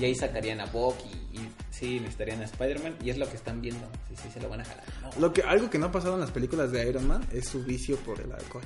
Y 0.00 0.04
ahí 0.04 0.14
sacarían 0.14 0.60
a 0.60 0.66
Bucky 0.66 1.08
y, 1.32 1.38
sí, 1.70 2.00
necesitarían 2.00 2.40
a 2.40 2.44
Spider-Man 2.44 2.96
y 3.02 3.10
es 3.10 3.18
lo 3.18 3.28
que 3.28 3.36
están 3.36 3.60
viendo. 3.60 3.86
Sí, 4.08 4.14
sí, 4.22 4.28
se 4.32 4.40
lo 4.40 4.48
van 4.48 4.60
a 4.60 4.64
jalar. 4.64 4.84
No. 5.02 5.10
Lo 5.20 5.32
que, 5.32 5.42
algo 5.42 5.70
que 5.70 5.78
no 5.78 5.86
ha 5.86 5.92
pasado 5.92 6.14
en 6.14 6.20
las 6.20 6.30
películas 6.30 6.72
de 6.72 6.88
Iron 6.88 7.06
Man 7.06 7.26
es 7.32 7.46
su 7.46 7.62
vicio 7.64 7.96
por 7.98 8.20
el 8.20 8.32
alcohol. 8.32 8.64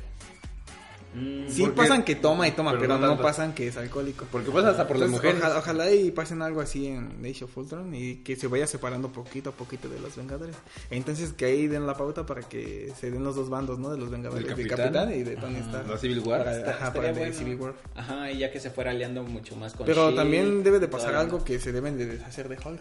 Mm, 1.14 1.46
Sí 1.48 1.62
¿Por 1.62 1.70
qué? 1.74 1.76
pasan 1.82 2.02
que 2.04 2.14
toma 2.14 2.48
y 2.48 2.52
toma, 2.52 2.70
Pero 2.70 2.80
pero, 2.82 2.94
no 2.94 3.00
no, 3.00 3.08
tanto. 3.08 3.22
pasan 3.22 3.52
que 3.54 3.68
es 3.68 3.76
alcohólico. 3.76 4.24
Porque 4.32 4.50
pasa 4.50 4.70
hasta 4.70 4.88
por 4.88 4.98
las 4.98 5.10
mujeres. 5.10 5.36
Ojalá, 5.40 5.58
ojalá 5.58 5.90
y 5.90 6.10
pasen 6.10 6.40
algo 6.40 6.60
así 6.62 6.86
en 6.86 7.20
Age 7.24 7.44
of 7.44 7.56
Ultron 7.58 7.94
y 7.94 8.16
que 8.16 8.34
se 8.36 8.46
vaya 8.46 8.66
separando 8.66 9.12
poquito 9.12 9.50
a 9.50 9.52
poquito 9.52 9.88
de 9.90 10.00
los 10.00 10.16
Vengadores. 10.16 10.56
Entonces 10.90 11.32
que 11.34 11.44
ahí 11.44 11.66
den 11.68 11.86
la 11.86 11.94
pauta 11.96 12.24
para 12.24 12.40
que 12.42 12.92
se 12.98 13.10
den 13.10 13.24
los 13.24 13.36
dos 13.36 13.50
bandos, 13.50 13.78
¿no? 13.78 13.90
De 13.90 13.98
los 13.98 14.10
Vengadores, 14.10 14.44
Del 14.46 14.54
Capitán. 14.68 14.92
Capitán, 14.92 15.14
y 15.14 15.22
de 15.22 15.36
Tony 15.36 15.56
Stark. 15.58 15.86
La 15.88 15.98
Civil 15.98 16.20
War. 16.20 16.44
Para, 16.44 16.70
ajá, 16.70 16.92
para 16.94 17.08
el 17.10 17.14
de 17.14 17.20
bueno. 17.20 17.34
Civil 17.34 17.56
War. 17.56 17.74
Ajá, 17.94 18.30
y 18.30 18.38
ya 18.38 18.50
que 18.50 18.58
se 18.60 18.70
fuera 18.70 18.90
aliando 18.92 19.22
mucho 19.22 19.54
más 19.56 19.74
con 19.74 19.86
Pero 19.86 20.04
Shield, 20.06 20.16
también 20.16 20.62
debe 20.64 20.78
de 20.78 20.88
pasar 20.88 21.14
algo 21.14 21.44
que 21.44 21.58
se 21.60 21.72
deben 21.72 21.98
de 21.98 22.06
deshacer 22.06 22.48
de 22.48 22.56
Hulk. 22.56 22.80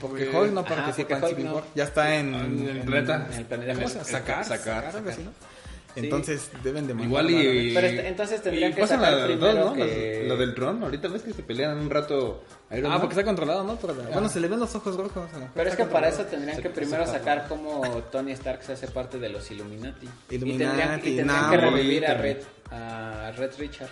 Porque 0.00 0.26
Porque- 0.26 0.28
Hulk 0.38 0.52
no 0.52 0.60
Ajá, 0.60 0.74
participa 0.76 1.14
en 1.14 1.20
porque 1.20 1.24
Hulk 1.24 1.36
Civil 1.38 1.44
no. 1.46 1.54
War. 1.56 1.64
Ya 1.74 1.84
está 1.84 2.14
en, 2.14 2.34
En 2.34 2.68
el 2.68 2.80
planeta. 2.82 3.26
En 3.32 3.38
el 3.38 3.44
planeta. 3.46 3.74
¿Cómo 3.74 3.88
se 3.88 3.94
llama? 3.94 4.06
el- 4.06 4.12
Sacar, 4.12 4.44
sacar, 4.44 4.58
sacar, 4.84 4.96
algo 4.96 5.08
así, 5.10 5.22
sacar. 5.22 5.32
¿no? 5.40 5.57
Entonces 5.96 6.50
deben 6.62 6.86
de 6.86 6.92
Igual 7.02 7.30
y... 7.30 7.74
Pero 7.74 7.86
est- 7.86 7.98
entonces 8.06 8.40
tendrían 8.42 8.70
y 8.70 8.74
que 8.74 8.80
pasan 8.82 9.00
sacar 9.00 9.38
dos, 9.38 9.54
¿no? 9.54 9.74
que- 9.74 10.24
Lo 10.28 10.36
del 10.36 10.54
dron. 10.54 10.82
Ahorita 10.84 11.08
ves 11.08 11.22
que 11.22 11.32
se 11.32 11.42
pelean 11.42 11.76
un 11.78 11.90
rato. 11.90 12.44
Iron 12.70 12.86
Ah, 12.86 12.88
Man. 12.90 13.00
porque 13.00 13.14
está 13.14 13.24
controlado, 13.24 13.64
¿no? 13.64 13.76
Bueno, 14.12 14.28
se 14.28 14.38
le 14.40 14.46
ven 14.48 14.60
los 14.60 14.74
ojos 14.74 14.94
rojos. 14.96 15.28
Pero 15.54 15.70
es 15.70 15.74
que 15.76 15.84
para 15.86 16.08
eso 16.08 16.22
tendrían 16.24 16.56
Se- 16.56 16.62
que 16.62 16.68
se 16.68 16.74
primero 16.74 17.06
sacar 17.06 17.48
como 17.48 17.80
Tony 18.12 18.32
Stark 18.32 18.62
se 18.62 18.74
hace 18.74 18.88
parte 18.88 19.18
de 19.18 19.28
los 19.30 19.50
Illuminati. 19.50 20.06
y 20.06 20.38
tendrían, 20.38 20.60
Illuminati, 20.60 21.08
y 21.10 21.16
tendrían 21.16 21.42
no, 21.42 21.50
que 21.50 21.56
revivir 21.56 22.06
a. 22.06 22.14
Red, 22.14 22.38
a 22.70 23.32
Red 23.36 23.52
Richard. 23.58 23.90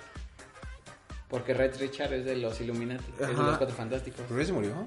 Porque 1.28 1.54
Red 1.54 1.76
Richard 1.80 2.12
es 2.12 2.24
de 2.24 2.37
los 2.37 2.61
Illuminati, 2.61 3.04
es 3.20 3.26
de 3.26 3.32
los 3.35 3.59
Cuatro 3.59 3.74
Fantásticos. 3.74 4.20
¿Pero 4.28 4.44
se 4.44 4.52
murió? 4.52 4.87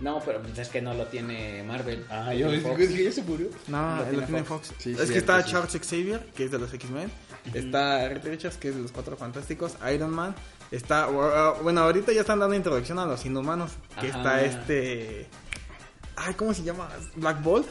No, 0.00 0.20
pero 0.24 0.40
pues 0.40 0.56
es 0.58 0.68
que 0.68 0.80
no 0.80 0.94
lo 0.94 1.06
tiene 1.06 1.62
Marvel. 1.64 2.04
Ah, 2.08 2.32
yo 2.34 2.48
que 2.50 3.04
ya 3.04 3.12
se 3.12 3.22
murió. 3.22 3.48
No, 3.66 3.96
Lo 3.96 3.96
lo 3.96 4.08
tiene 4.10 4.26
tiene 4.26 4.44
Fox. 4.44 4.68
Fox. 4.68 4.82
Sí, 4.82 4.90
es 4.90 4.96
cierto, 4.96 5.12
que 5.12 5.18
está 5.18 5.42
sí. 5.42 5.50
Charles 5.50 5.72
Xavier, 5.72 6.20
que 6.36 6.44
es 6.44 6.50
de 6.50 6.58
los 6.58 6.72
X-Men. 6.72 7.10
Está 7.54 8.08
Reed 8.08 8.24
Richards, 8.24 8.56
que 8.58 8.68
es 8.68 8.76
de 8.76 8.82
los 8.82 8.92
Cuatro 8.92 9.16
Fantásticos. 9.16 9.76
Iron 9.92 10.10
Man. 10.10 10.34
Está. 10.70 11.06
Bueno, 11.62 11.80
ahorita 11.82 12.12
ya 12.12 12.20
están 12.20 12.38
dando 12.38 12.54
introducción 12.54 12.98
a 12.98 13.06
los 13.06 13.24
inhumanos. 13.26 13.72
Que 14.00 14.08
Ajá. 14.08 14.18
está 14.18 14.42
este. 14.44 15.26
Ay, 16.16 16.34
¿cómo 16.34 16.52
se 16.54 16.62
llama? 16.62 16.88
Black 17.16 17.42
Bolt. 17.42 17.66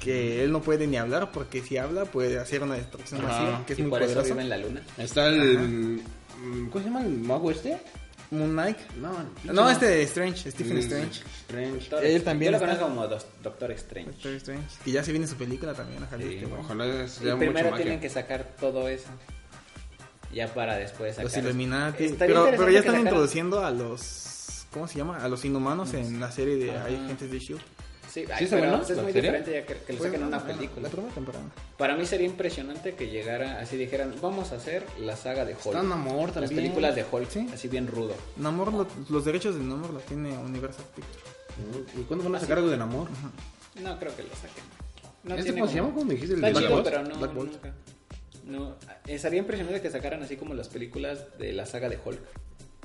Que 0.00 0.44
él 0.44 0.52
no 0.52 0.60
puede 0.60 0.86
ni 0.86 0.96
hablar 0.98 1.32
porque 1.32 1.62
si 1.62 1.76
habla 1.76 2.04
puede 2.04 2.38
hacer 2.38 2.62
una 2.62 2.74
destrucción 2.76 3.24
Ajá. 3.24 3.32
masiva. 3.40 3.66
Que 3.66 3.72
es 3.72 3.78
muy 3.80 3.90
por 3.90 4.02
eso 4.02 4.12
poderoso. 4.14 4.34
vive 4.34 4.42
en 4.42 4.48
la 4.50 4.56
luna. 4.58 4.82
Está 4.98 5.26
el... 5.28 6.00
¿Cómo 6.70 6.78
se 6.78 6.84
llama 6.84 7.02
el 7.02 7.18
mago 7.18 7.50
este? 7.50 7.76
Moon 8.30 8.52
Knight. 8.52 8.78
No, 9.00 9.12
No, 9.52 9.68
este 9.70 10.02
Strange, 10.04 10.50
Stephen 10.52 10.76
Mm, 10.76 10.80
Strange. 10.80 11.20
Strange. 11.48 11.80
Doctor- 11.90 12.04
Él 12.04 12.22
también 12.22 12.52
Yo 12.52 12.58
lo 12.58 12.64
conozco 12.64 12.84
como 12.88 13.06
Doctor 13.08 13.70
Strange. 13.72 14.10
Doctor 14.12 14.32
Strange. 14.34 14.68
Que 14.84 14.90
ya 14.92 15.02
se 15.02 15.10
viene 15.10 15.26
su 15.26 15.36
película 15.36 15.74
también. 15.74 16.02
Ojalá 16.04 16.22
Sí, 16.22 16.34
esté 16.34 16.46
bueno. 16.46 16.64
Ojalá 16.64 16.86
Y 17.04 17.08
sea 17.08 17.36
primero 17.36 17.70
magia. 17.70 17.84
tienen 17.84 18.00
que 18.00 18.08
sacar 18.08 18.44
todo 18.60 18.88
eso. 18.88 19.08
Ya 20.32 20.46
para 20.54 20.76
después 20.76 21.16
sacar. 21.16 21.24
Los 21.24 21.36
Illuminati. 21.36 22.14
Pero, 22.18 22.44
pero 22.50 22.70
ya 22.70 22.78
están 22.78 22.94
sacaran- 22.94 23.00
introduciendo 23.00 23.64
a 23.64 23.70
los. 23.72 24.66
¿Cómo 24.72 24.86
se 24.86 24.98
llama? 24.98 25.16
A 25.18 25.26
los 25.28 25.44
inhumanos 25.44 25.92
en 25.94 26.20
la 26.20 26.30
serie 26.30 26.54
de. 26.56 26.70
Agentes 26.70 27.30
de 27.32 27.38
Shield. 27.40 27.60
Sí, 28.12 28.24
¿Sí 28.26 28.32
ay, 28.32 28.44
está 28.44 28.56
pero 28.56 28.68
bueno? 28.70 28.82
es 28.82 28.90
¿La 28.90 29.02
muy 29.02 29.12
serie? 29.12 29.30
diferente 29.30 29.52
ya 29.52 29.66
que, 29.66 29.74
que 29.84 29.92
le 29.92 29.98
saquen 30.00 30.24
una 30.24 30.44
película. 30.44 30.82
La 30.82 30.88
primera 30.88 31.14
temporada. 31.14 31.44
Para 31.78 31.96
mí 31.96 32.04
sería 32.06 32.26
impresionante 32.26 32.94
que 32.94 33.08
llegara, 33.08 33.60
así 33.60 33.76
dijeran, 33.76 34.14
vamos 34.20 34.50
a 34.52 34.56
hacer 34.56 34.84
la 34.98 35.16
saga 35.16 35.44
de 35.44 35.52
Hulk. 35.52 35.66
Está 35.66 35.82
Namor 35.82 36.24
Las 36.26 36.34
también. 36.34 36.56
películas 36.56 36.94
de 36.96 37.04
Hulk, 37.10 37.30
Sí. 37.30 37.46
así 37.52 37.68
bien 37.68 37.86
rudo. 37.86 38.14
Namor, 38.36 38.72
lo- 38.72 38.86
los 39.08 39.24
derechos 39.24 39.54
de 39.54 39.62
Namor 39.62 39.92
los 39.92 40.02
tiene 40.04 40.36
Universal 40.36 40.84
Pictures. 40.96 41.94
¿Y 41.96 42.02
cuándo 42.02 42.24
van 42.24 42.34
a 42.34 42.40
sacar 42.40 42.58
algo 42.58 42.70
de 42.70 42.76
Namor? 42.78 43.08
No 43.82 43.98
creo 43.98 44.16
que 44.16 44.22
lo 44.24 44.28
saquen. 44.30 44.64
No 45.22 45.34
¿Este 45.36 45.52
cómo 45.52 45.68
se 45.68 45.74
llama? 45.74 45.90
¿Cómo 45.90 46.04
me 46.06 46.14
dijiste? 46.14 46.34
¿El 46.34 46.44
Está 46.44 46.46
de 46.46 46.52
Black 46.52 46.64
chido, 46.64 46.74
Bolt? 46.74 46.84
pero 46.88 47.02
no, 47.04 47.18
Black 47.18 47.34
Bolt. 47.34 47.52
nunca. 47.52 47.74
No, 48.46 48.76
eh, 49.06 49.18
sería 49.18 49.38
impresionante 49.38 49.80
que 49.80 49.90
sacaran 49.90 50.22
así 50.22 50.36
como 50.36 50.54
las 50.54 50.68
películas 50.68 51.26
de 51.38 51.52
la 51.52 51.66
saga 51.66 51.88
de 51.88 51.98
Hulk. 52.04 52.20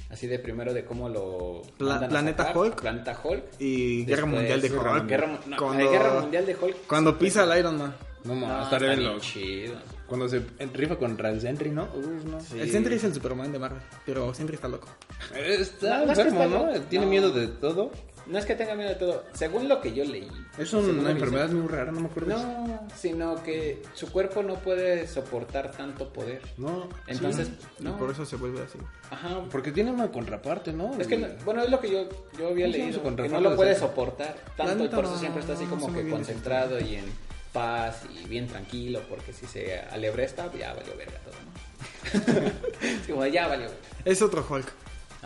Así 0.09 0.27
de 0.27 0.39
primero 0.39 0.73
de 0.73 0.85
cómo 0.85 1.09
lo 1.09 1.61
Pla- 1.77 2.07
Planeta 2.07 2.43
sacar, 2.43 2.57
Hulk. 2.57 2.81
Planeta 2.81 3.19
Hulk. 3.23 3.43
Y 3.59 4.05
Guerra 4.05 4.21
Después, 4.21 4.33
Mundial 4.35 4.61
de 4.61 4.69
Guerra- 4.69 4.91
Hulk. 4.93 5.07
Guerra, 5.07 5.39
no, 5.47 5.57
Cuando- 5.57 5.83
la 5.85 5.91
Guerra 5.91 6.19
Mundial 6.21 6.45
de 6.45 6.55
Hulk. 6.55 6.77
Cuando 6.87 7.17
pisa 7.19 7.43
el 7.43 7.59
Iron 7.59 7.77
Man. 7.77 7.95
No, 8.23 8.33
No, 8.35 8.47
no, 8.47 8.63
está 8.63 8.77
está 8.77 8.95
bien 8.95 9.19
chido. 9.19 9.75
Cuando 10.07 10.27
se 10.29 10.41
rifa 10.73 10.95
contra 10.97 11.29
el 11.29 11.41
Sentry, 11.41 11.69
¿no? 11.69 11.83
Uf, 11.95 12.23
no. 12.25 12.39
Sí. 12.39 12.59
El 12.59 12.71
Sentry 12.71 12.95
es 12.95 13.03
el 13.03 13.13
Superman 13.13 13.51
de 13.51 13.59
Marvel, 13.59 13.81
pero 14.05 14.33
Sentry 14.33 14.55
está 14.55 14.67
loco. 14.67 14.87
Está 15.35 16.03
enfermo, 16.03 16.45
¿no? 16.47 16.71
Tiene 16.89 17.05
No. 17.05 17.11
miedo 17.11 17.29
de 17.31 17.47
todo. 17.47 17.91
No 18.27 18.39
es 18.39 18.45
que 18.45 18.55
tenga 18.55 18.73
miedo 18.75 18.89
de 18.89 18.95
todo. 18.95 19.23
Según 19.33 19.69
lo 19.69 19.81
que 19.81 19.93
yo 19.93 20.03
leí. 20.03 20.27
Es 20.57 20.73
una 20.73 21.11
enfermedad 21.11 21.49
muy 21.49 21.67
rara, 21.67 21.91
no 21.91 21.99
me 21.99 22.07
acuerdo. 22.07 22.35
No, 22.37 22.87
sino 22.95 23.43
que 23.43 23.83
su 23.93 24.11
cuerpo 24.11 24.41
no 24.41 24.55
puede 24.55 25.07
soportar 25.07 25.71
tanto 25.71 26.11
poder. 26.11 26.41
No. 26.57 26.89
Entonces, 27.07 27.49
Y 27.79 27.83
no. 27.83 27.97
por 27.97 28.09
eso 28.11 28.25
se 28.25 28.35
vuelve 28.35 28.61
así. 28.63 28.79
Ajá. 29.11 29.41
Porque 29.51 29.71
tiene 29.71 29.91
una 29.91 30.11
contraparte, 30.11 30.73
¿no? 30.73 30.93
Es 30.99 31.07
que, 31.07 31.17
no- 31.17 31.27
bueno, 31.45 31.61
es 31.63 31.69
lo 31.69 31.79
que 31.79 31.91
yo, 31.91 32.09
yo 32.39 32.47
había 32.49 32.65
¿Cómo 32.65 32.73
se 32.73 32.77
llama 32.79 32.85
leído, 32.85 32.93
su 32.93 32.99
que 32.99 33.03
contraparte 33.03 33.33
no 33.35 33.41
lo 33.41 33.49
de 33.51 33.55
puede 33.55 33.75
soportar 33.75 34.35
tanto 34.57 34.85
y 34.85 34.87
por 34.87 35.05
eso 35.05 35.17
siempre 35.19 35.41
está 35.41 35.53
así 35.53 35.65
como 35.65 35.93
que 35.93 36.07
concentrado 36.09 36.79
y 36.79 36.95
en 36.95 37.05
paz 37.53 38.01
y 38.13 38.27
bien 38.27 38.47
tranquilo, 38.47 39.01
porque 39.09 39.31
si 39.33 39.45
se 39.45 39.79
alebresta, 39.79 40.51
ya 40.59 40.73
valió 40.73 40.95
verga 40.97 41.19
todo, 41.19 41.35
¿no? 41.45 42.51
Es 42.81 43.07
como 43.07 43.25
ya 43.27 43.47
valió. 43.47 43.67
Es 44.03 44.21
otro 44.21 44.45
Hulk. 44.49 44.65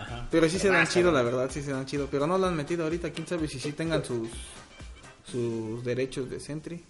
Ajá. 0.02 0.28
Pero 0.32 0.50
sí 0.50 0.58
se 0.60 0.70
dan 0.70 0.88
chido, 0.88 1.12
la 1.12 1.22
verdad, 1.22 1.50
sí 1.52 1.62
se 1.62 1.72
dan 1.72 1.86
chido. 1.86 2.08
Pero 2.10 2.26
no 2.28 2.38
lo 2.38 2.48
han 2.48 2.56
metido 2.56 2.84
ahorita, 2.84 3.12
quién 3.12 3.28
sabe 3.28 3.48
si 3.48 3.60
sí 3.60 3.72
tengan 3.74 4.04
sus 4.04 4.30
sus 5.32 5.84
derechos 5.84 6.30
de 6.30 6.40
Sentry. 6.40 6.84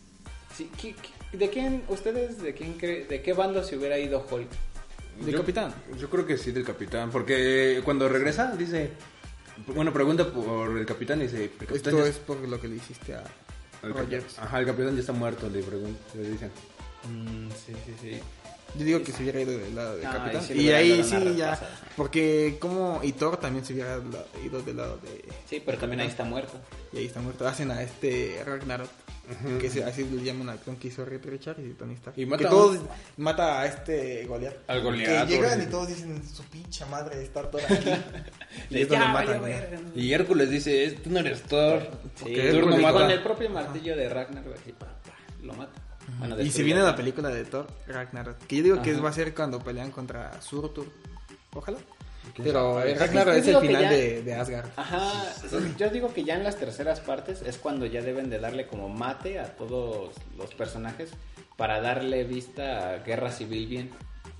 Sí, 0.55 0.69
¿qué- 0.79 0.95
qué- 0.95 1.37
¿De 1.37 1.49
quién, 1.49 1.83
ustedes, 1.89 2.41
de 2.41 2.53
quién 2.53 2.73
cree, 2.73 3.05
de 3.05 3.21
qué 3.21 3.33
bando 3.33 3.63
se 3.63 3.77
hubiera 3.77 3.99
ido 3.99 4.25
Hulk? 4.29 4.49
De 5.23 5.31
Yo- 5.31 5.39
Capitán. 5.39 5.73
Yo 5.97 6.09
creo 6.09 6.25
que 6.25 6.37
sí, 6.37 6.51
del 6.51 6.63
capitán. 6.65 7.11
Porque 7.11 7.81
cuando 7.83 8.07
regresa, 8.09 8.55
dice. 8.55 8.91
Bueno, 9.67 9.91
pregunta 9.91 10.31
por 10.31 10.77
el 10.77 10.85
capitán 10.85 11.19
y 11.19 11.23
dice. 11.23 11.43
"El 11.43 11.49
capitán 11.51 11.75
Esto 11.75 11.97
ya- 11.99 12.07
es 12.07 12.17
por 12.17 12.37
lo 12.39 12.59
que 12.59 12.67
le 12.69 12.77
hiciste 12.77 13.13
a 13.13 13.23
Rogers. 13.83 14.39
Ajá, 14.39 14.59
el 14.59 14.65
capitán 14.65 14.93
ya 14.95 15.01
está 15.01 15.11
muerto, 15.13 15.49
le 15.49 15.61
preguntan. 15.61 15.97
Le 16.15 16.29
dicen. 16.29 16.49
Mm, 17.09 17.49
sí, 17.51 17.73
sí, 17.85 17.93
sí. 18.01 18.19
Yo 18.77 18.85
digo 18.85 19.03
que 19.03 19.11
se 19.11 19.23
hubiera 19.23 19.41
ido 19.41 19.51
del 19.57 19.75
lado 19.75 19.97
de 19.97 20.05
Ah, 20.05 20.11
Capitán. 20.13 20.41
ahí 20.41 20.47
sí 20.47 20.53
le 20.53 20.61
y 20.63 20.71
ahí 20.71 21.03
sí 21.03 21.35
ya. 21.35 21.59
Porque 21.97 22.57
como. 22.59 22.99
Y 23.03 23.11
Thor 23.13 23.37
también 23.37 23.65
se 23.65 23.73
hubiera 23.73 23.99
ido 24.43 24.61
del 24.61 24.77
lado 24.77 24.97
de. 24.97 25.25
Sí, 25.49 25.61
pero 25.65 25.77
también 25.77 26.01
ahí 26.01 26.07
está 26.07 26.23
muerto. 26.23 26.53
Y 26.93 26.97
ahí 26.99 27.05
está 27.05 27.19
muerto. 27.19 27.47
Hacen 27.47 27.71
a 27.71 27.81
este 27.81 28.41
Ragnarok. 28.45 28.89
Que 29.59 29.69
se, 29.69 29.83
así 29.83 30.03
le 30.05 30.23
llaman 30.23 30.49
a 30.49 30.53
acción 30.53 30.75
que 30.77 30.87
hizo 30.87 31.05
Reed 31.05 31.23
Richards 31.23 31.59
y 31.63 31.69
Tony 31.75 31.93
Stark. 31.93 32.17
Y 32.17 32.25
mata 32.25 32.39
que 32.41 32.47
a 32.47 32.49
todos 32.49 32.77
un- 32.77 32.87
mata 33.17 33.61
a 33.61 33.65
este 33.67 34.25
Goliath. 34.25 34.55
Al 34.67 34.81
Goliath, 34.81 35.27
Que 35.27 35.33
llegan 35.35 35.61
y 35.61 35.65
todos 35.67 35.87
dicen 35.87 36.27
su 36.27 36.41
pinche 36.45 36.83
madre 36.87 37.21
está 37.21 37.43
toda 37.43 37.63
aquí. 37.65 37.75
y 38.71 38.73
De, 38.73 38.81
es 38.81 38.89
donde 38.89 39.05
"Ya, 39.05 39.11
matan, 39.13 39.41
verga". 39.43 39.79
Y 39.93 40.13
Hércules 40.13 40.49
dice: 40.49 40.83
"Es- 40.83 41.03
Tú 41.03 41.11
no 41.11 41.19
eres 41.19 41.43
Thor. 41.43 41.87
Sí, 42.23 42.33
Hércules 42.35 42.69
con, 42.75 42.81
mata. 42.81 42.99
con 43.01 43.11
el 43.11 43.21
propio 43.21 43.49
martillo 43.51 43.95
de 43.95 44.09
Ragnar, 44.09 44.43
güey, 44.43 44.55
así, 44.55 44.71
pa, 44.71 44.87
pa, 44.87 45.15
lo 45.43 45.53
mata. 45.53 45.78
Bueno, 46.17 46.39
Y 46.41 46.49
se 46.51 46.63
viene 46.63 46.81
la 46.81 46.95
película 46.95 47.29
de 47.29 47.45
Thor 47.45 47.67
Ragnarok. 47.87 48.37
Que 48.47 48.57
yo 48.57 48.63
digo 48.63 48.81
que 48.81 48.91
Ajá. 48.91 49.01
va 49.01 49.09
a 49.09 49.13
ser 49.13 49.33
cuando 49.35 49.59
pelean 49.59 49.91
contra 49.91 50.41
Surtur. 50.41 50.87
Ojalá. 51.53 51.77
¿Quién 52.33 52.45
Pero 52.47 52.81
el 52.81 52.97
Ragnarok 52.97 53.33
es 53.35 53.47
el 53.47 53.55
que 53.59 53.67
final 53.67 53.81
ya- 53.83 53.89
de, 53.91 54.21
de 54.23 54.33
Asgard. 54.35 54.67
Ajá, 54.75 55.23
yo 55.77 55.89
digo 55.89 56.13
que 56.13 56.23
ya 56.23 56.35
en 56.35 56.43
las 56.43 56.57
terceras 56.57 56.99
partes 56.99 57.41
es 57.41 57.57
cuando 57.57 57.85
ya 57.85 58.01
deben 58.01 58.29
de 58.29 58.39
darle 58.39 58.67
como 58.67 58.87
mate 58.89 59.39
a 59.39 59.55
todos 59.55 60.11
los 60.37 60.53
personajes 60.53 61.09
para 61.57 61.81
darle 61.81 62.23
vista 62.25 62.91
a 62.91 62.97
Guerra 62.99 63.31
Civil 63.31 63.67
bien. 63.67 63.89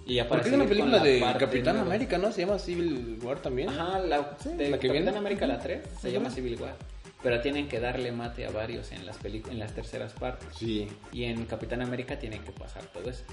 Y 0.06 0.16
ya 0.16 0.28
Porque 0.28 0.50
hay 0.50 0.56
una 0.56 0.66
película 0.66 0.98
la 0.98 1.04
de 1.04 1.20
Capitán 1.40 1.76
nueva. 1.78 1.90
América, 1.94 2.18
¿no? 2.18 2.32
Se 2.32 2.42
llama 2.42 2.58
Civil 2.60 3.20
War 3.24 3.40
también. 3.42 3.70
Ajá, 3.70 4.00
la, 4.00 4.18
de 4.44 4.70
la 4.70 4.78
que 4.80 4.88
Capitán 4.88 4.92
viene. 4.92 5.18
América 5.18 5.48
la 5.48 5.60
3 5.60 5.82
se 6.02 6.12
llama 6.12 6.30
Civil 6.30 6.60
War. 6.62 6.76
Pero 7.22 7.42
tienen 7.42 7.68
que 7.68 7.80
darle 7.80 8.12
mate 8.12 8.46
a 8.46 8.52
varios 8.52 8.92
en 8.92 9.06
las 9.06 9.18
en 9.24 9.60
las 9.60 9.74
terceras 9.74 10.14
partes. 10.14 10.50
Sí. 10.56 10.88
Y 11.12 11.26
en 11.26 11.46
Capitán 11.46 11.82
América 11.82 12.18
tiene 12.18 12.40
que 12.40 12.52
pasar 12.52 12.84
todo 12.86 13.10
eso. 13.10 13.24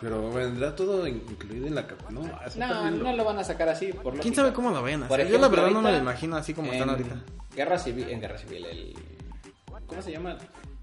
Pero 0.00 0.30
vendrá 0.30 0.76
todo 0.76 1.06
incluido 1.06 1.66
en 1.66 1.74
la 1.74 1.86
No, 2.10 2.22
eso 2.24 2.34
está 2.46 2.90
No, 2.90 2.90
no 2.90 3.12
lo 3.14 3.24
van 3.24 3.38
a 3.38 3.44
sacar 3.44 3.68
así. 3.68 3.92
Por 3.92 4.02
¿Quién 4.02 4.16
lógica. 4.18 4.36
sabe 4.36 4.52
cómo 4.52 4.70
lo 4.70 4.82
vayan 4.82 5.04
a 5.04 5.08
Por 5.08 5.20
hacer? 5.20 5.32
Yo 5.32 5.38
la 5.38 5.48
verdad 5.48 5.70
no 5.70 5.82
me 5.82 5.92
lo 5.92 5.98
imagino 5.98 6.36
así 6.36 6.54
como 6.54 6.70
están 6.72 6.90
ahorita. 6.90 7.16
Guerra 7.54 7.78
Civil, 7.78 8.10
en 8.10 8.20
Guerra 8.20 8.38
Civil, 8.38 8.64
el... 8.66 8.94
¿Cómo 9.86 10.02
se 10.02 10.12
llama? 10.12 10.36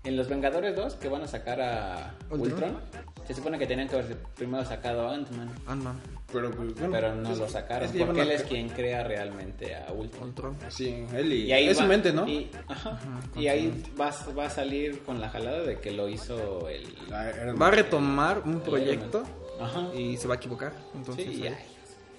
En 0.04 0.18
Los 0.18 0.28
Vengadores 0.28 0.76
2, 0.76 0.96
que 0.96 1.08
van 1.08 1.22
a 1.22 1.28
sacar 1.28 1.62
a 1.62 2.16
Ultron. 2.30 2.52
Ultron, 2.52 2.82
se 3.28 3.34
supone 3.34 3.58
que 3.58 3.68
tenían 3.68 3.88
que 3.88 3.96
haber 3.96 4.18
primero 4.36 4.66
sacado 4.66 5.08
a 5.08 5.14
Ant-Man, 5.14 5.50
Ant-Man, 5.68 6.00
Pero, 6.34 6.50
pues, 6.52 6.74
bueno, 6.74 6.90
pero 6.92 7.16
no 7.16 7.32
es- 7.32 7.38
lo 7.38 7.48
sacaron, 7.48 7.86
es 7.86 7.92
que 7.94 8.06
porque 8.06 8.22
él 8.22 8.32
es 8.32 8.44
quien 8.44 8.68
crea 8.70 9.04
realmente 9.04 9.76
a 9.76 9.92
Ultron. 9.94 10.24
Ultron. 10.30 10.58
Sí, 10.70 11.06
él 11.16 11.32
y, 11.32 11.42
Y 11.46 11.52
ahí 11.54 11.68
es 11.70 11.78
su 11.78 11.84
va- 11.84 11.90
mente, 11.90 12.12
¿no? 12.12 12.28
Y, 12.28 12.50
ajá, 12.68 13.00
y 13.36 13.48
ahí 13.48 13.84
va, 14.00 14.12
va 14.38 14.46
a 14.48 14.50
salir 14.50 15.02
con 15.04 15.22
la 15.22 15.30
jalada 15.30 15.62
de 15.62 15.80
que 15.80 15.92
lo 15.92 16.10
hizo 16.10 16.68
el... 16.68 16.86
Va 17.12 17.68
a 17.68 17.72
retomar 17.72 18.42
un 18.46 18.60
proyecto 18.62 19.24
Ajá. 19.62 19.94
y 19.96 20.18
se 20.18 20.28
va 20.28 20.34
a 20.34 20.38
equivocar. 20.38 20.74
Entonces, 20.96 21.26
Sí, 21.26 21.42
y, 21.42 21.48
ahí. 21.48 21.54
ay, 21.56 21.66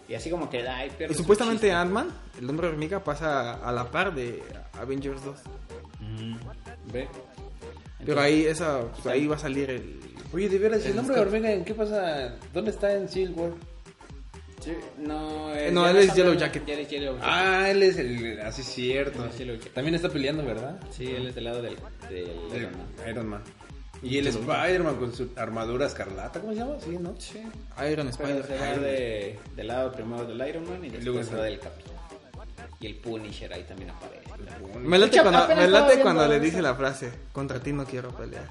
y 0.09 0.15
así 0.15 0.31
como 0.31 0.49
que, 0.49 0.67
ay, 0.69 0.91
pierde 0.97 1.13
Y 1.13 1.17
su 1.17 1.23
supuestamente. 1.23 1.73
Ant-Man, 1.73 2.09
el 2.39 2.49
hombre 2.49 2.69
hormiga, 2.69 3.03
pasa 3.03 3.55
a 3.55 3.73
la 3.73 3.91
par 3.91 4.15
de 4.15 4.43
Avengers 4.75 5.25
2. 5.25 5.37
Mm, 6.01 6.37
Ve. 6.93 7.09
Pero 8.07 8.21
ahí 8.21 8.45
esa, 8.45 8.83
pues, 8.93 9.07
ahí 9.07 9.27
va 9.27 9.37
a 9.37 9.39
salir 9.39 9.71
el... 9.71 10.01
Oye, 10.33 10.49
de 10.49 10.59
veras, 10.59 10.83
el 10.85 10.91
El 10.91 10.97
nombre 10.97 11.15
de 11.17 11.23
Scott. 11.23 11.33
hormiga, 11.33 11.53
¿en 11.53 11.65
qué 11.65 11.75
pasa? 11.75 12.37
¿Dónde 12.53 12.71
está 12.71 12.93
en 12.95 13.09
Civil 13.09 13.33
War? 13.37 13.51
Sí, 13.53 13.59
no, 14.99 15.49
no, 15.73 15.89
él 15.89 15.97
es 15.97 16.15
Yellow 16.15 16.35
Jacket. 16.35 16.65
ya 16.67 16.75
es 16.75 16.89
Yellow 16.89 17.15
Jacket. 17.15 17.29
Ah, 17.31 17.71
él 17.71 17.83
es 17.83 17.97
el... 17.99 18.41
Así 18.41 18.63
es 18.63 18.69
cierto. 18.69 19.25
Es. 19.27 19.73
También 19.73 19.95
está 19.95 20.09
peleando, 20.09 20.45
¿verdad? 20.45 20.79
Sí, 20.91 21.07
él 21.07 21.29
es 21.29 21.35
del 21.35 21.45
lado 21.45 21.63
del, 21.63 21.77
del 22.09 22.31
El 22.53 22.57
Iron 22.63 22.73
Man. 22.73 23.09
Iron 23.09 23.27
Man. 23.29 23.43
Y 24.03 24.19
el 24.19 24.27
Spider-Man 24.27 24.97
con 24.97 25.15
su 25.15 25.31
armadura 25.37 25.87
escarlata, 25.87 26.39
¿cómo 26.41 26.53
se 26.53 26.59
llama? 26.59 26.75
Sí, 26.79 26.99
¿no? 27.01 27.15
Sí. 27.19 27.43
Iron 27.91 28.09
Spider. 28.09 28.45
se 28.47 28.59
va 28.59 28.77
de, 28.77 29.39
del 29.57 29.67
lado 29.67 29.93
primero 29.93 30.27
del 30.27 30.47
Iron 30.47 30.69
Man 30.69 30.85
y 30.85 30.91
luego 30.91 31.19
después 31.21 31.27
se 31.27 31.33
está- 31.33 31.39
va 31.39 31.45
del 31.45 31.59
Capi. 31.59 31.83
Y 32.81 32.87
el 32.87 32.97
Punisher 32.97 33.51
ahí 33.53 33.63
también 33.63 33.91
aparece. 33.91 34.25
Me 34.79 34.99
late 34.99 35.23
cuando, 35.23 35.49
me 35.57 35.69
late 35.69 36.01
cuando 36.03 36.29
le 36.29 36.39
dice 36.41 36.61
la 36.61 36.75
frase, 36.75 37.11
contra 37.33 37.61
ti 37.61 37.73
no 37.73 37.85
quiero 37.87 38.11
pelear. 38.15 38.47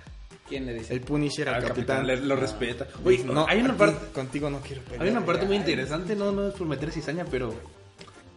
¿Quién 0.53 0.65
le 0.67 0.73
dice? 0.75 0.93
El 0.93 1.01
Punisher 1.01 1.49
al 1.49 1.55
Al 1.55 1.61
capitán. 1.63 1.97
capitán, 2.05 2.07
le- 2.07 2.25
lo 2.27 2.35
respeta. 2.35 2.87
Oye, 3.03 3.23
no, 3.23 3.47
hay 3.47 3.59
una 3.61 3.73
a 3.73 3.77
parte... 3.77 4.11
Contigo 4.13 4.49
no 4.49 4.59
quiero 4.61 4.81
pelear. 4.83 5.03
Hay 5.03 5.09
una 5.09 5.25
parte 5.25 5.45
muy 5.45 5.55
interesante, 5.55 6.15
no, 6.15 6.31
no 6.31 6.47
es 6.49 6.53
por 6.53 6.67
meter 6.67 6.91
cizaña, 6.91 7.25
pero... 7.29 7.53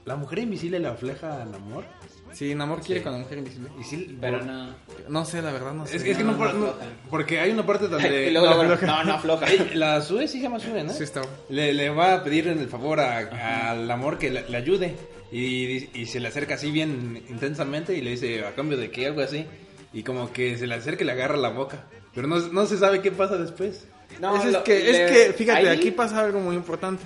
La 0.06 0.16
mujer 0.16 0.38
invisible 0.38 0.78
le 0.78 0.88
afleja 0.88 1.42
al 1.42 1.54
amor. 1.54 1.84
Sí, 2.32 2.54
Namor 2.54 2.80
quiere 2.80 3.00
Sí. 3.00 3.04
con 3.04 3.12
la 3.14 3.18
mujer 3.18 3.38
invisible. 3.38 3.70
Y 3.80 3.84
sí, 3.84 4.16
Pero 4.20 4.38
por- 4.38 4.46
no. 4.46 4.74
No 5.08 5.24
sé, 5.24 5.42
la 5.42 5.52
verdad, 5.52 5.72
no 5.72 5.86
sé. 5.86 5.96
Es 5.96 6.02
que, 6.04 6.10
es 6.12 6.16
que 6.18 6.24
no, 6.24 6.32
No, 6.32 6.74
porque 7.10 7.40
hay 7.40 7.50
una 7.50 7.64
parte 7.66 7.88
donde... 7.88 8.30
luego, 8.32 8.46
no, 8.46 8.60
afloja. 8.62 8.86
no, 8.86 9.04
no 9.04 9.12
afloja. 9.14 9.46
La 9.74 10.00
Sue 10.02 10.28
sí 10.28 10.38
se 10.38 10.42
llama 10.44 10.58
Sue, 10.60 10.84
¿no? 10.84 10.92
Sí, 10.92 11.02
está. 11.02 11.22
Le, 11.48 11.72
le 11.74 11.90
va 11.90 12.14
a 12.14 12.24
pedir 12.24 12.48
en 12.48 12.58
el 12.60 12.68
favor 12.68 13.00
a- 13.00 13.70
al 13.70 13.90
amor 13.90 14.16
que 14.18 14.30
le, 14.30 14.48
le 14.48 14.56
ayude. 14.56 14.94
Y, 15.32 15.88
y 16.00 16.06
se 16.06 16.20
le 16.20 16.28
acerca 16.28 16.54
así 16.54 16.70
bien 16.70 17.22
intensamente 17.28 17.94
y 17.94 18.00
le 18.00 18.10
dice, 18.10 18.44
¿a 18.46 18.54
cambio 18.54 18.76
de 18.78 18.90
qué? 18.90 19.06
Algo 19.06 19.22
así. 19.22 19.44
Y 19.92 20.02
como 20.02 20.30
que 20.32 20.56
se 20.58 20.66
le 20.66 20.74
acerca 20.74 21.02
y 21.02 21.06
le 21.06 21.12
agarra 21.12 21.36
la 21.36 21.48
boca. 21.48 21.84
Pero 22.16 22.26
no, 22.26 22.38
no 22.40 22.66
se 22.66 22.76
sabe 22.78 23.00
qué 23.00 23.12
pasa 23.12 23.36
después. 23.36 23.84
No, 24.20 24.36
es, 24.36 24.46
es 24.46 24.52
lo- 24.54 24.64
que, 24.64 24.80
le- 24.80 24.90
es 25.04 25.10
que, 25.28 25.32
fíjate, 25.34 25.68
ahí- 25.68 25.78
aquí 25.78 25.90
pasa 25.92 26.20
algo 26.24 26.40
muy 26.40 26.56
importante. 26.56 27.04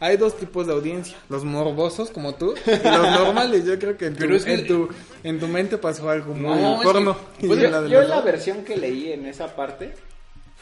Hay 0.00 0.16
dos 0.16 0.36
tipos 0.36 0.66
de 0.66 0.72
audiencia, 0.74 1.16
los 1.28 1.44
morbosos 1.44 2.10
como 2.10 2.34
tú 2.34 2.54
y 2.66 2.70
los 2.70 2.82
normales. 3.18 3.64
Yo 3.64 3.78
creo 3.78 3.96
que 3.96 4.06
en 4.06 4.14
tu, 4.14 4.20
Pero 4.20 4.36
es 4.36 4.44
que- 4.44 4.54
en 4.54 4.66
tu, 4.66 4.88
en 5.24 5.40
tu 5.40 5.48
mente 5.48 5.78
pasó 5.78 6.10
algo 6.10 6.34
muy 6.34 6.42
No, 6.60 6.76
es 6.76 6.82
porno. 6.86 7.16
que- 7.38 7.46
Y 7.46 7.48
pues 7.48 7.60
Yo, 7.60 7.82
de 7.82 7.88
yo 7.90 8.02
la 8.02 8.20
versión 8.20 8.64
que 8.64 8.76
leí 8.76 9.12
en 9.12 9.24
esa 9.26 9.56
parte 9.56 9.94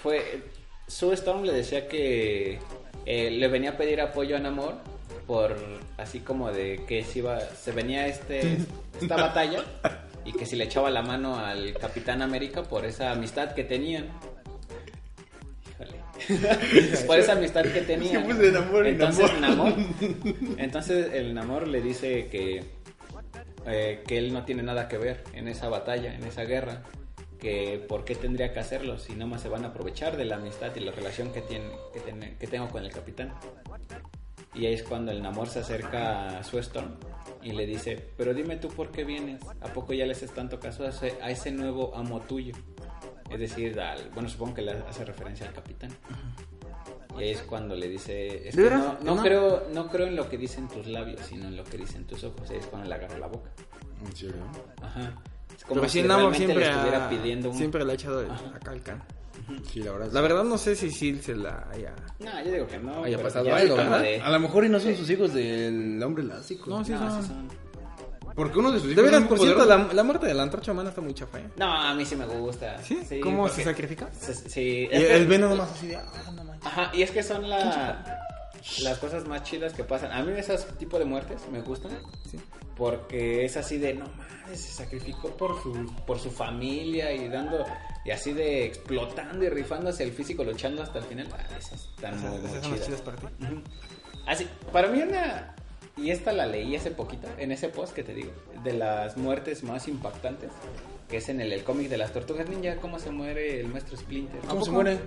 fue 0.02 0.42
Sue 0.86 1.14
Storm 1.14 1.42
le 1.44 1.52
decía 1.52 1.88
que 1.88 2.58
eh, 3.06 3.30
le 3.30 3.48
venía 3.48 3.70
a 3.70 3.76
pedir 3.76 4.00
apoyo 4.00 4.36
a 4.36 4.38
Namor 4.38 4.74
por 5.26 5.56
así 5.96 6.20
como 6.20 6.52
de 6.52 6.84
que 6.86 7.02
se 7.04 7.18
iba 7.20 7.40
se 7.40 7.72
venía 7.72 8.06
este 8.06 8.58
esta 9.00 9.16
batalla 9.16 9.64
y 10.26 10.32
que 10.32 10.44
si 10.46 10.56
le 10.56 10.64
echaba 10.64 10.90
la 10.90 11.02
mano 11.02 11.36
al 11.38 11.72
Capitán 11.74 12.20
América 12.22 12.62
por 12.64 12.84
esa 12.84 13.12
amistad 13.12 13.52
que 13.54 13.64
tenían. 13.64 14.08
Por 17.06 17.18
esa 17.18 17.32
amistad 17.32 17.62
que 17.62 17.82
tenían. 17.82 18.22
Entonces 18.86 19.30
Namor 19.40 19.74
entonces 20.58 21.12
el 21.12 21.34
Namor 21.34 21.68
le 21.68 21.80
dice 21.80 22.28
que 22.28 22.64
eh, 23.66 24.02
que 24.06 24.18
él 24.18 24.32
no 24.32 24.44
tiene 24.44 24.62
nada 24.62 24.88
que 24.88 24.96
ver 24.98 25.22
en 25.34 25.48
esa 25.48 25.68
batalla, 25.68 26.14
en 26.14 26.24
esa 26.24 26.44
guerra, 26.44 26.82
que 27.40 27.84
por 27.88 28.04
qué 28.04 28.14
tendría 28.14 28.52
que 28.52 28.60
hacerlo 28.60 28.98
si 28.98 29.12
nada 29.12 29.26
más 29.26 29.42
se 29.42 29.48
van 29.48 29.64
a 29.64 29.68
aprovechar 29.68 30.16
de 30.16 30.24
la 30.24 30.36
amistad 30.36 30.74
y 30.76 30.80
la 30.80 30.92
relación 30.92 31.32
que, 31.32 31.42
tiene, 31.42 31.66
que, 31.92 32.00
tiene- 32.00 32.36
que 32.38 32.46
tengo 32.46 32.68
con 32.68 32.84
el 32.84 32.90
capitán. 32.92 33.32
Y 34.56 34.66
ahí 34.66 34.74
es 34.74 34.82
cuando 34.82 35.12
el 35.12 35.22
Namor 35.22 35.48
se 35.48 35.58
acerca 35.60 36.38
a 36.38 36.42
su 36.42 36.58
Storm 36.58 36.94
y 37.42 37.52
le 37.52 37.66
dice, 37.66 38.10
pero 38.16 38.32
dime 38.34 38.56
tú 38.56 38.68
por 38.68 38.90
qué 38.90 39.04
vienes, 39.04 39.40
¿a 39.60 39.66
poco 39.72 39.92
ya 39.92 40.06
le 40.06 40.12
haces 40.12 40.30
tanto 40.32 40.58
caso 40.58 40.84
a 40.84 40.88
ese, 40.88 41.14
a 41.22 41.30
ese 41.30 41.50
nuevo 41.52 41.94
amo 41.94 42.20
tuyo? 42.20 42.54
Es 43.30 43.38
decir, 43.38 43.78
al, 43.80 44.08
bueno, 44.14 44.28
supongo 44.28 44.54
que 44.54 44.62
le 44.62 44.72
hace 44.72 45.04
referencia 45.04 45.46
al 45.46 45.52
capitán. 45.52 45.90
Y 47.18 47.22
ahí 47.22 47.30
es 47.30 47.42
cuando 47.42 47.74
le 47.74 47.88
dice, 47.88 48.48
es 48.48 48.56
¿De 48.56 48.64
que 48.64 48.70
no, 48.70 48.96
no 49.02 49.14
No. 49.16 49.22
creo, 49.22 49.66
no 49.72 49.88
creo 49.88 50.06
en 50.06 50.16
lo 50.16 50.28
que 50.28 50.38
dicen 50.38 50.68
tus 50.68 50.86
labios, 50.86 51.20
sino 51.20 51.46
en 51.48 51.56
lo 51.56 51.64
que 51.64 51.76
dicen 51.78 52.06
tus 52.06 52.24
ojos. 52.24 52.48
Ahí 52.50 52.58
es 52.58 52.66
cuando 52.66 52.88
le 52.88 52.94
agarra 52.94 53.18
la 53.18 53.26
boca. 53.26 53.50
¿En 54.06 54.14
serio? 54.16 54.36
Ajá. 54.82 55.12
Es 55.56 55.64
como 55.64 55.80
Pero 55.80 55.88
si 55.92 56.02
sí, 56.02 56.06
Namor 56.08 56.34
siempre, 56.34 56.58
le 56.60 56.70
estuviera 56.70 57.06
ha- 57.06 57.08
pidiendo 57.10 57.50
un... 57.50 57.56
siempre 57.56 57.84
le 57.84 57.92
ha 57.92 57.94
echado 57.94 58.20
el- 58.20 58.30
acá 58.30 58.70
al 58.70 58.82
can. 58.82 59.02
Sí, 59.72 59.80
la 59.80 59.92
verdad. 59.92 60.08
La 60.12 60.20
verdad 60.20 60.44
no 60.44 60.58
sé 60.58 60.74
si 60.76 60.90
sí 60.90 61.18
se 61.22 61.34
la 61.36 61.68
haya... 61.72 61.94
No, 62.18 62.44
yo 62.44 62.50
digo 62.52 62.66
que 62.66 62.78
no. 62.78 63.04
Haya 63.04 63.22
pasado 63.22 63.54
algo, 63.54 63.76
¿verdad? 63.76 64.00
de- 64.00 64.20
A 64.20 64.30
lo 64.30 64.40
mejor 64.40 64.64
y 64.64 64.68
no 64.68 64.80
son 64.80 64.94
sus 64.96 65.08
hijos 65.10 65.32
del 65.34 66.02
hombre 66.02 66.24
elástico. 66.24 66.68
No, 66.70 66.84
sí 66.84 66.92
No, 66.92 66.98
son... 67.10 67.22
sí 67.22 67.28
son. 67.28 67.66
Porque 68.34 68.58
uno 68.58 68.70
de 68.70 68.80
sus 68.80 68.90
hijos 68.90 68.96
De 68.96 69.02
veras, 69.10 69.22
por 69.28 69.38
cierto, 69.38 69.64
la, 69.64 69.88
la 69.94 70.02
muerte 70.02 70.26
de 70.26 70.34
la 70.34 70.42
antorcha 70.42 70.70
humana 70.72 70.90
está 70.90 71.00
muy 71.00 71.14
chafa, 71.14 71.38
¿eh? 71.38 71.48
No, 71.56 71.64
a 71.72 71.94
mí 71.94 72.04
sí 72.04 72.16
me 72.16 72.26
gusta. 72.26 72.76
¿Sí? 72.82 72.98
¿Cómo 73.22 73.42
porque- 73.44 73.54
se 73.56 73.64
sacrifica? 73.64 74.12
se- 74.12 74.34
Sí. 74.34 74.88
Que- 74.90 75.14
el 75.16 75.26
Venom 75.26 75.50
nomás 75.50 75.70
así 75.72 75.86
de... 75.88 75.96
Ah, 75.96 76.30
no 76.34 76.44
manches. 76.44 76.66
Ajá, 76.66 76.90
y 76.92 77.02
es 77.02 77.10
que 77.12 77.22
son 77.22 77.48
la, 77.48 78.20
las 78.82 78.98
cosas 78.98 79.26
más 79.26 79.42
chidas 79.44 79.72
que 79.72 79.84
pasan. 79.84 80.12
A 80.12 80.22
mí 80.22 80.32
esos 80.36 80.66
tipo 80.76 80.98
de 80.98 81.04
muertes 81.06 81.40
me 81.50 81.62
gustan. 81.62 81.92
Sí. 82.30 82.38
Porque 82.76 83.46
es 83.46 83.56
así 83.56 83.78
de, 83.78 83.94
no 83.94 84.04
mames, 84.18 84.60
se 84.60 84.70
sacrificó 84.72 85.30
por 85.30 85.62
su, 85.62 85.90
por 86.06 86.18
su 86.18 86.30
familia 86.30 87.10
y 87.14 87.28
dando, 87.30 87.64
y 88.06 88.10
así 88.12 88.32
de 88.32 88.64
explotando 88.64 89.44
y 89.44 89.48
rifándose 89.48 90.04
el 90.04 90.12
físico, 90.12 90.44
luchando 90.44 90.82
hasta 90.82 90.98
el 91.00 91.04
final. 91.04 91.26
Ah, 91.32 91.44
esas 91.58 91.86
están 91.94 92.20
muy, 92.20 92.36
Esas 92.36 92.40
muy 92.40 92.50
esas 92.50 92.62
chidas. 92.70 92.86
chidas 92.86 93.00
para 93.02 93.16
ti. 93.16 93.26
Así, 94.26 94.46
para 94.72 94.88
mí 94.88 95.02
una, 95.02 95.54
y 95.96 96.10
esta 96.10 96.32
la 96.32 96.46
leí 96.46 96.76
hace 96.76 96.90
poquito, 96.90 97.28
en 97.38 97.52
ese 97.52 97.68
post 97.68 97.92
que 97.94 98.02
te 98.02 98.14
digo, 98.14 98.30
de 98.64 98.72
las 98.72 99.16
muertes 99.16 99.62
más 99.64 99.88
impactantes, 99.88 100.50
que 101.08 101.18
es 101.18 101.28
en 101.28 101.40
el, 101.40 101.52
el 101.52 101.62
cómic 101.64 101.88
de 101.88 101.98
las 101.98 102.12
tortugas 102.12 102.48
ninja, 102.48 102.76
cómo 102.76 102.98
se 102.98 103.10
muere 103.10 103.60
el 103.60 103.68
maestro 103.68 103.96
Splinter. 103.96 104.40
¿Cómo 104.48 104.64
se 104.64 104.70
muere? 104.70 104.98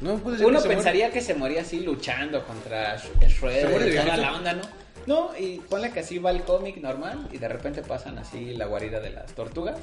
No 0.00 0.14
Uno 0.14 0.34
que 0.34 0.60
se 0.60 0.68
pensaría 0.68 1.10
que 1.10 1.20
se 1.20 1.34
moría 1.34 1.60
así 1.62 1.80
luchando 1.80 2.44
contra 2.46 2.96
Sh- 2.98 3.28
Shredder 3.28 3.62
¿Se 3.62 3.68
muere 3.68 3.84
de 3.86 3.94
y 3.94 3.98
toda 3.98 4.16
la 4.16 4.34
onda, 4.34 4.52
¿no? 4.54 4.62
No, 5.06 5.30
y 5.38 5.58
ponle 5.68 5.90
que 5.90 6.00
así 6.00 6.18
va 6.18 6.30
el 6.30 6.42
cómic 6.42 6.76
normal 6.76 7.28
y 7.32 7.38
de 7.38 7.48
repente 7.48 7.82
pasan 7.82 8.18
así 8.18 8.54
la 8.54 8.66
guarida 8.66 9.00
de 9.00 9.10
las 9.10 9.32
tortugas. 9.32 9.78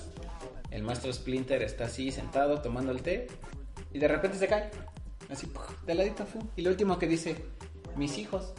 El 0.71 0.83
maestro 0.83 1.11
Splinter 1.11 1.61
está 1.63 1.85
así 1.85 2.11
sentado 2.11 2.61
tomando 2.61 2.91
el 2.91 3.01
té 3.01 3.27
y 3.93 3.99
de 3.99 4.07
repente 4.07 4.37
se 4.37 4.47
cae. 4.47 4.69
Así, 5.29 5.51
de 5.85 5.95
ladito. 5.95 6.25
fu. 6.25 6.39
Y 6.55 6.61
lo 6.61 6.71
último 6.71 6.97
que 6.99 7.07
dice, 7.07 7.35
mis 7.95 8.17
hijos. 8.17 8.53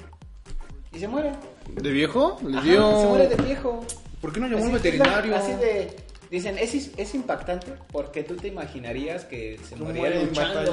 Y 0.93 0.99
se 0.99 1.09
muere. 1.09 1.33
¿De 1.73 1.91
viejo? 1.91 2.39
Le 2.45 2.59
Ajá, 2.59 2.67
dio... 2.67 3.01
Se 3.01 3.07
muere 3.07 3.29
de 3.29 3.37
viejo. 3.37 3.81
¿Por 4.21 4.33
qué 4.33 4.41
no 4.41 4.47
llamó 4.47 4.59
Así, 4.59 4.67
al 4.67 4.73
veterinario? 4.73 5.37
Así 5.37 5.53
de... 5.55 5.97
Dicen, 6.31 6.59
es, 6.59 6.75
is- 6.75 6.93
es 6.97 7.15
impactante 7.15 7.73
porque 7.91 8.23
tú 8.23 8.37
te 8.37 8.49
imaginarías 8.49 9.25
que 9.25 9.59
se 9.69 9.75
Que 9.75 9.83
moría 9.83 10.11
luchando. 10.11 10.73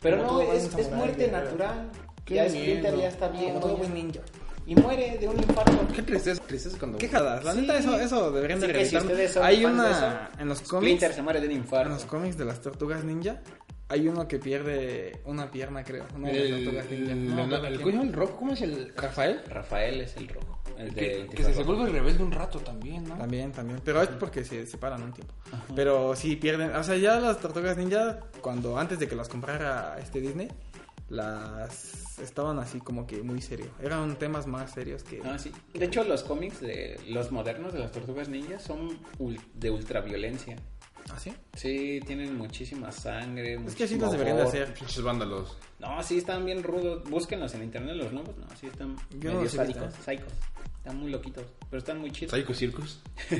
Pero 0.00 0.24
Como 0.26 0.42
no, 0.42 0.52
es, 0.52 0.74
es 0.76 0.90
muerte 0.90 1.28
natural. 1.28 1.90
Qué 2.24 2.34
ya. 2.36 2.48
Splinter 2.48 2.96
ya 2.96 3.08
está 3.08 3.28
bien. 3.28 3.54
Como 3.54 3.60
todo 3.60 3.76
buen 3.76 3.94
ninja. 3.94 4.20
Y 4.66 4.74
muere 4.76 5.18
de 5.18 5.28
un 5.28 5.36
infarto. 5.38 5.86
¿Qué 5.94 6.02
tristeza? 6.02 6.42
Tristeza 6.46 6.78
cuando... 6.78 6.98
Qué 6.98 7.08
jadas. 7.08 7.44
La 7.44 7.52
Sí. 7.52 7.60
neta, 7.62 7.78
eso, 7.78 7.98
eso 7.98 8.30
deberían 8.30 8.60
de 8.60 8.66
si 8.68 8.72
reeditarlo. 8.72 9.08
ustedes 9.10 9.32
son 9.32 9.44
Hay 9.44 9.62
fans 9.62 9.76
de 9.76 9.80
una... 9.80 9.90
eso, 9.90 10.40
En 10.42 10.48
los 10.48 10.58
Splinter 10.58 10.80
cómics... 10.80 11.14
se 11.16 11.22
muere 11.22 11.40
de 11.40 11.46
un 11.46 11.52
En 11.52 11.58
los 11.58 11.64
infarto. 11.66 12.06
cómics 12.06 12.36
de 12.38 12.44
las 12.44 12.60
tortugas 12.60 13.04
ninja... 13.04 13.40
Hay 13.88 14.08
uno 14.08 14.26
que 14.26 14.38
pierde 14.38 15.20
una 15.26 15.50
pierna, 15.50 15.84
creo. 15.84 16.06
Una 16.16 16.28
de 16.30 16.34
las 16.48 16.58
El, 16.58 16.64
tortugas 16.64 16.90
ninja. 16.90 17.12
el, 17.12 17.36
No 17.36 17.56
el, 17.56 17.64
el, 17.66 17.80
coño, 17.82 18.02
el 18.02 18.12
rojo, 18.14 18.36
¿cómo 18.36 18.52
es 18.54 18.62
el 18.62 18.90
Rafael? 18.96 19.42
Rafael 19.50 20.00
es 20.00 20.16
el 20.16 20.28
rojo. 20.28 20.62
El 20.78 20.94
de 20.94 21.00
Que, 21.00 21.20
el 21.22 21.28
que 21.28 21.44
se, 21.44 21.52
se 21.52 21.62
vuelve 21.62 21.90
rebelde 21.90 22.22
un 22.22 22.32
rato 22.32 22.58
también, 22.60 23.04
¿no? 23.04 23.16
También, 23.18 23.52
también. 23.52 23.80
Pero 23.84 24.00
es 24.00 24.08
porque 24.08 24.44
se 24.44 24.66
separan 24.66 25.02
un 25.02 25.12
tiempo. 25.12 25.34
Pero 25.76 26.16
sí 26.16 26.36
pierden. 26.36 26.74
O 26.74 26.82
sea, 26.82 26.96
ya 26.96 27.20
las 27.20 27.38
tortugas 27.38 27.76
ninja, 27.76 28.20
cuando 28.40 28.78
antes 28.78 28.98
de 28.98 29.06
que 29.08 29.14
las 29.14 29.28
comprara 29.28 29.98
este 30.00 30.22
Disney, 30.22 30.48
las 31.10 32.11
estaban 32.18 32.58
así 32.58 32.80
como 32.80 33.06
que 33.06 33.22
muy 33.22 33.40
serio. 33.40 33.66
Eran 33.80 34.16
temas 34.18 34.46
más 34.46 34.72
serios 34.72 35.02
que. 35.02 35.20
Ah, 35.24 35.38
sí. 35.38 35.52
De 35.74 35.84
hecho, 35.84 36.04
los 36.04 36.22
cómics 36.22 36.60
de 36.60 36.98
los 37.08 37.30
modernos 37.32 37.72
de 37.72 37.78
las 37.80 37.92
tortugas 37.92 38.28
ninjas 38.28 38.62
son 38.62 38.90
ul- 39.18 39.40
de 39.54 39.70
ultraviolencia. 39.70 40.56
¿Ah, 41.10 41.18
sí? 41.18 41.34
Sí, 41.54 42.00
tienen 42.06 42.36
muchísima 42.36 42.92
sangre. 42.92 43.54
Es 43.66 43.74
que 43.74 43.84
así 43.84 43.98
los 43.98 44.12
deberían 44.12 44.36
de 44.36 44.44
hacer. 44.44 44.72
Pinches 44.72 45.02
vándalos. 45.02 45.56
No, 45.80 46.00
sí 46.02 46.18
están 46.18 46.44
bien 46.44 46.62
rudos. 46.62 47.02
Búsquenlos 47.10 47.54
en 47.54 47.64
internet 47.64 47.96
los 47.96 48.12
nuevos. 48.12 48.36
No, 48.38 48.46
sí 48.60 48.68
están 48.68 48.96
Yo 49.18 49.30
no 49.32 49.38
medio 49.38 49.50
sádicos, 49.50 49.92
sádicos. 50.04 50.32
Están 50.78 50.98
muy 50.98 51.10
loquitos, 51.10 51.44
pero 51.70 51.78
están 51.78 51.98
muy 52.00 52.10
chidos. 52.12 52.32
Psycho 52.32 52.54
Circus. 52.54 53.00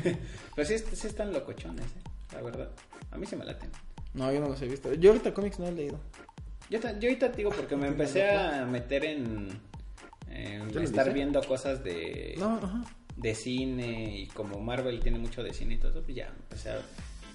pero 0.57 0.69
sí, 0.69 0.77
sí 0.93 1.07
están 1.07 1.33
locochones, 1.33 1.87
¿eh? 1.87 2.03
la 2.35 2.43
verdad. 2.43 2.71
A 3.11 3.17
mí 3.19 3.27
se 3.27 3.37
me 3.37 3.45
laten. 3.45 3.71
No, 4.15 4.31
yo 4.33 4.41
no 4.41 4.49
los 4.49 4.61
he 4.63 4.69
visto. 4.69 4.93
Yo 4.95 5.11
ahorita 5.11 5.33
cómics 5.33 5.59
no 5.59 5.67
he 5.67 5.73
leído. 5.73 5.99
Yo, 6.73 6.81
yo 6.81 7.09
ahorita 7.09 7.31
te 7.31 7.37
digo 7.37 7.51
porque 7.51 7.77
me 7.77 7.87
empecé 7.89 8.31
a 8.31 8.65
meter 8.65 9.05
en, 9.05 9.49
en 10.31 10.69
¿Ya 10.71 10.75
lo 10.75 10.81
estar 10.81 11.13
viendo 11.13 11.43
cosas 11.43 11.85
de, 11.85 12.35
No, 12.39 12.57
ajá. 12.57 12.85
de 13.15 13.35
cine 13.35 14.17
y 14.21 14.27
como 14.29 14.59
Marvel 14.59 14.99
tiene 15.01 15.19
mucho 15.19 15.43
de 15.43 15.53
cine 15.53 15.75
y 15.75 15.77
todo 15.77 15.91
eso, 15.91 16.03
pues 16.03 16.17
ya 16.17 16.29
empecé 16.29 16.71
a 16.71 16.81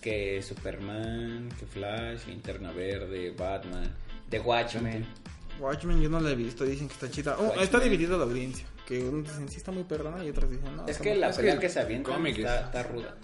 que 0.01 0.41
Superman, 0.41 1.49
que 1.59 1.67
Flash, 1.67 2.25
Linterna 2.25 2.71
Verde, 2.71 3.31
Batman, 3.37 3.93
The 4.29 4.39
Watchmen. 4.39 5.05
Watchmen 5.59 6.01
yo 6.01 6.09
no 6.09 6.19
la 6.19 6.31
he 6.31 6.35
visto. 6.35 6.63
Dicen 6.63 6.87
que 6.87 6.93
está 6.93 7.11
chida. 7.11 7.35
Oh, 7.37 7.43
Watchmen. 7.43 7.63
está 7.63 7.79
dividida 7.79 8.17
la 8.17 8.23
audiencia. 8.23 8.65
Que 8.87 9.03
unos 9.03 9.23
dicen 9.27 9.49
sí 9.49 9.57
está 9.57 9.71
muy 9.71 9.83
perdona 9.83 10.23
y 10.23 10.29
otros 10.29 10.49
dicen 10.49 10.75
no. 10.75 10.87
Es 10.87 10.97
que 10.97 11.15
la 11.15 11.31
pelea 11.31 11.55
que 11.55 11.61
que, 11.61 11.69
se 11.69 11.79
avienta 11.79 12.15
está 12.15 12.83
ruda. 12.83 13.15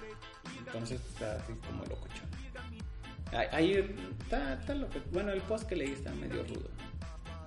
Entonces 0.59 1.01
está 1.14 1.38
así 1.38 1.53
como 1.66 1.84
locochón. 1.86 2.33
Ahí- 3.34 3.90
está, 4.22 4.54
está 4.54 4.76
loco. 4.76 4.94
Bueno, 5.12 5.32
el 5.32 5.42
post 5.42 5.68
que 5.68 5.76
leí 5.76 5.92
está 5.92 6.12
medio 6.12 6.44
rudo. 6.44 6.70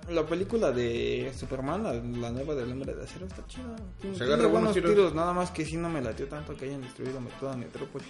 La 0.09 0.25
película 0.25 0.71
de 0.71 1.33
Superman, 1.37 1.83
la, 1.83 1.93
la 1.93 2.31
nueva 2.31 2.55
del 2.55 2.71
hombre 2.71 2.93
de 2.95 3.03
acero, 3.03 3.25
está 3.25 3.45
chida. 3.47 3.75
Se 4.01 4.23
agarra 4.23 4.43
buenos 4.43 4.51
buenos 4.51 4.73
tiros. 4.73 4.91
tiros. 4.91 5.13
nada 5.15 5.33
más 5.33 5.51
que 5.51 5.65
sí 5.65 5.75
no 5.75 5.89
me 5.89 6.01
latió 6.01 6.27
tanto 6.27 6.55
que 6.55 6.65
hayan 6.65 6.81
destruido 6.81 7.19
toda 7.39 7.57
Metrópolis. 7.57 8.07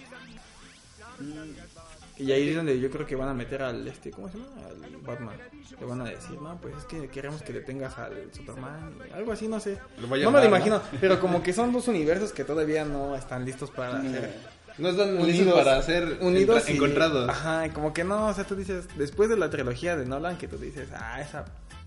Y 2.16 2.32
ahí 2.32 2.48
es 2.48 2.56
donde 2.56 2.78
yo 2.80 2.90
creo 2.90 3.06
que 3.06 3.14
van 3.14 3.28
a 3.28 3.34
meter 3.34 3.62
al 3.62 3.86
este, 3.86 4.10
¿cómo 4.10 4.28
se 4.28 4.38
llama? 4.38 4.50
Al 4.66 4.96
Batman. 4.98 5.36
Le 5.78 5.86
van 5.86 6.00
a 6.00 6.04
decir, 6.04 6.40
no, 6.40 6.56
pues 6.60 6.76
es 6.76 6.84
que 6.84 7.08
queremos 7.08 7.42
que 7.42 7.52
detengas 7.52 7.96
al 7.98 8.32
Superman. 8.32 8.94
y 9.08 9.12
Algo 9.12 9.32
así, 9.32 9.46
no 9.46 9.60
sé. 9.60 9.78
Lo 10.00 10.08
no 10.08 10.30
me 10.30 10.40
lo 10.40 10.44
imagino, 10.46 10.80
pero 11.00 11.20
como 11.20 11.42
que 11.42 11.52
son 11.52 11.72
dos 11.72 11.86
universos 11.86 12.32
que 12.32 12.44
todavía 12.44 12.84
no 12.84 13.14
están 13.14 13.44
listos 13.44 13.70
para 13.70 14.00
ser 14.02 14.34
No 14.78 14.88
están 14.90 15.18
unidos 15.18 15.54
para 15.54 15.82
ser 15.82 16.18
unidos 16.20 16.68
y- 16.68 16.72
encontrados. 16.72 17.28
Ajá, 17.28 17.68
como 17.72 17.92
que 17.92 18.04
no, 18.04 18.26
o 18.28 18.34
sea, 18.34 18.44
tú 18.44 18.54
dices, 18.54 18.86
después 18.96 19.28
de 19.28 19.36
la 19.36 19.50
trilogía 19.50 19.96
de 19.96 20.06
Nolan, 20.06 20.38
que 20.38 20.46
tú 20.48 20.56
dices, 20.56 20.88
ah, 20.94 21.20
esa. 21.20 21.44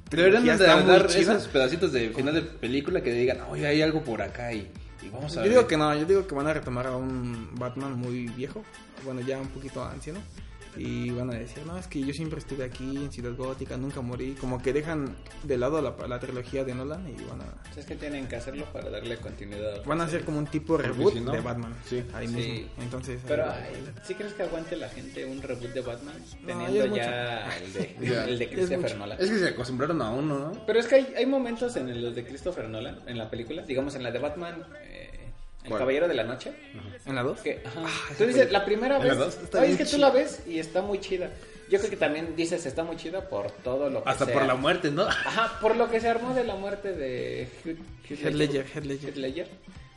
Deberían 0.10 0.44
de 0.46 0.58
dar 0.58 1.08
chida". 1.08 1.36
esos 1.36 1.48
pedacitos 1.48 1.94
de 1.94 2.10
final 2.10 2.34
de 2.34 2.42
película 2.42 3.02
que 3.02 3.14
digan, 3.14 3.39
oye, 3.50 3.66
hay 3.66 3.82
algo 3.82 4.04
por 4.04 4.22
acá 4.22 4.52
y, 4.52 4.70
y 5.02 5.08
vamos 5.10 5.32
a 5.32 5.36
Yo 5.36 5.42
ver. 5.44 5.50
digo 5.52 5.68
que 5.68 5.78
no, 5.78 5.96
yo 5.96 6.04
digo 6.06 6.28
que 6.28 6.36
van 6.36 6.48
a 6.48 6.54
retomar 6.54 6.88
a 6.88 6.96
un 6.98 7.50
Batman 7.56 7.94
muy 7.98 8.28
viejo, 8.28 8.62
bueno, 9.06 9.22
ya 9.22 9.38
un 9.39 9.48
poquito 9.48 9.82
anciano, 9.86 10.20
y 10.78 11.09
van 11.11 11.30
a 11.30 11.34
decir, 11.34 11.65
no, 11.65 11.78
es 11.78 11.88
que 11.88 11.99
yo 12.01 12.13
siempre 12.13 12.39
estuve 12.39 12.63
aquí 12.63 12.95
en 12.97 13.11
Ciudad 13.11 13.36
Gótica, 13.36 13.78
nunca 13.78 14.01
morí, 14.01 14.34
como 14.39 14.61
que 14.61 14.72
dejan 14.74 15.15
de 15.43 15.57
lado 15.57 15.82
la, 15.82 15.95
la 16.07 16.19
trilogía 16.19 16.63
de 16.63 16.74
Nolan 16.74 17.07
y 17.07 17.13
van 17.26 17.41
a, 17.41 17.80
es 17.80 17.86
que 17.86 17.95
tienen 17.95 18.28
que 18.28 18.36
hacerlo 18.36 18.65
para 18.72 18.89
darle 18.89 19.17
continuidad. 19.17 19.84
van 19.86 20.01
a 20.01 20.05
hacer 20.05 20.24
como 20.24 20.38
un 20.39 20.47
tipo 20.47 20.78
reboot 20.78 21.13
si 21.13 21.19
no- 21.19 21.32
de 21.32 21.39
Batman, 21.41 21.74
Sí. 21.88 22.03
ahí 22.13 22.28
Sí. 22.28 22.34
mismo, 22.36 22.67
entonces... 22.80 23.22
Pero, 23.28 23.45
¿sí 24.03 24.15
crees 24.15 24.34
que 24.34 24.43
aguante 24.43 24.76
la 24.78 24.89
gente 24.89 25.26
un 25.26 25.41
reboot 25.41 25.74
de 25.74 25.82
Batman? 25.82 26.15
Teniendo 26.45 26.84
es 26.86 26.95
ya 26.95 27.57
el 27.57 27.74
de, 27.74 27.95
Ya, 28.01 28.26
el 28.26 28.38
de 28.39 28.45
es 28.45 28.49
Christopher 28.51 28.80
mucho. 28.82 28.97
Nolan. 28.97 29.17
Es 29.22 29.30
que 29.30 29.38
se 29.39 29.47
acostumbraron 29.49 30.01
a 30.01 30.09
uno, 30.11 30.39
¿no? 30.39 30.65
Pero 30.65 30.80
es 30.80 30.88
que 30.88 30.95
hay, 30.95 31.13
hay 31.17 31.26
momentos 31.26 31.76
en 31.76 32.01
los 32.01 32.15
de 32.15 32.24
Christopher 32.26 32.69
Nolan, 32.69 32.99
en 33.07 33.17
la 33.17 33.30
película, 33.30 33.61
digamos 33.63 33.95
en 33.95 34.03
la 34.03 34.11
de 34.11 34.19
Batman, 34.19 34.63
eh, 34.84 35.11
El 35.64 35.70
¿Cuál? 35.70 35.80
Caballero 35.80 36.07
de 36.07 36.16
la 36.16 36.24
Noche. 36.24 36.53
¿En 37.05 37.16
la 37.16 37.24
2? 37.24 37.39
Que, 37.41 37.62
ajá. 37.66 37.82
esa 38.09 38.18
tú 38.18 38.26
dices, 38.26 38.51
la 38.51 38.66
primera 38.66 38.97
¿En 38.97 39.03
la 39.07 39.09
vez, 39.09 39.18
dos? 39.18 39.38
Está 39.43 39.59
ay, 39.62 39.68
bien 39.70 39.80
es 39.82 39.88
que 39.89 39.95
tú 39.95 40.01
la 40.01 40.09
ves 40.09 40.41
y 40.47 40.59
está 40.59 40.82
muy 40.82 40.99
chida. 40.99 41.30
Yo 41.70 41.78
creo 41.80 41.89
que 41.89 41.97
también 41.97 42.36
dices, 42.36 42.66
está 42.66 42.84
muy 42.84 42.97
chida 42.97 43.30
por 43.30 43.51
todo 43.51 43.89
lo 43.89 44.03
que 44.03 44.09
Hasta 44.09 44.26
sea. 44.26 44.34
por 44.34 44.43
la 44.45 44.55
muerte, 44.55 44.91
¿no? 44.91 45.03
Ajá, 45.03 45.59
por 45.62 45.76
lo 45.76 45.89
que 45.89 45.99
se 46.01 46.09
armó 46.09 46.34
de 46.34 46.43
la 46.43 46.55
muerte 46.55 46.93
de 46.93 47.47
Ledger, 48.09 48.34
Ledger. 48.86 49.09
Heath 49.09 49.16
Ledger. 49.18 49.47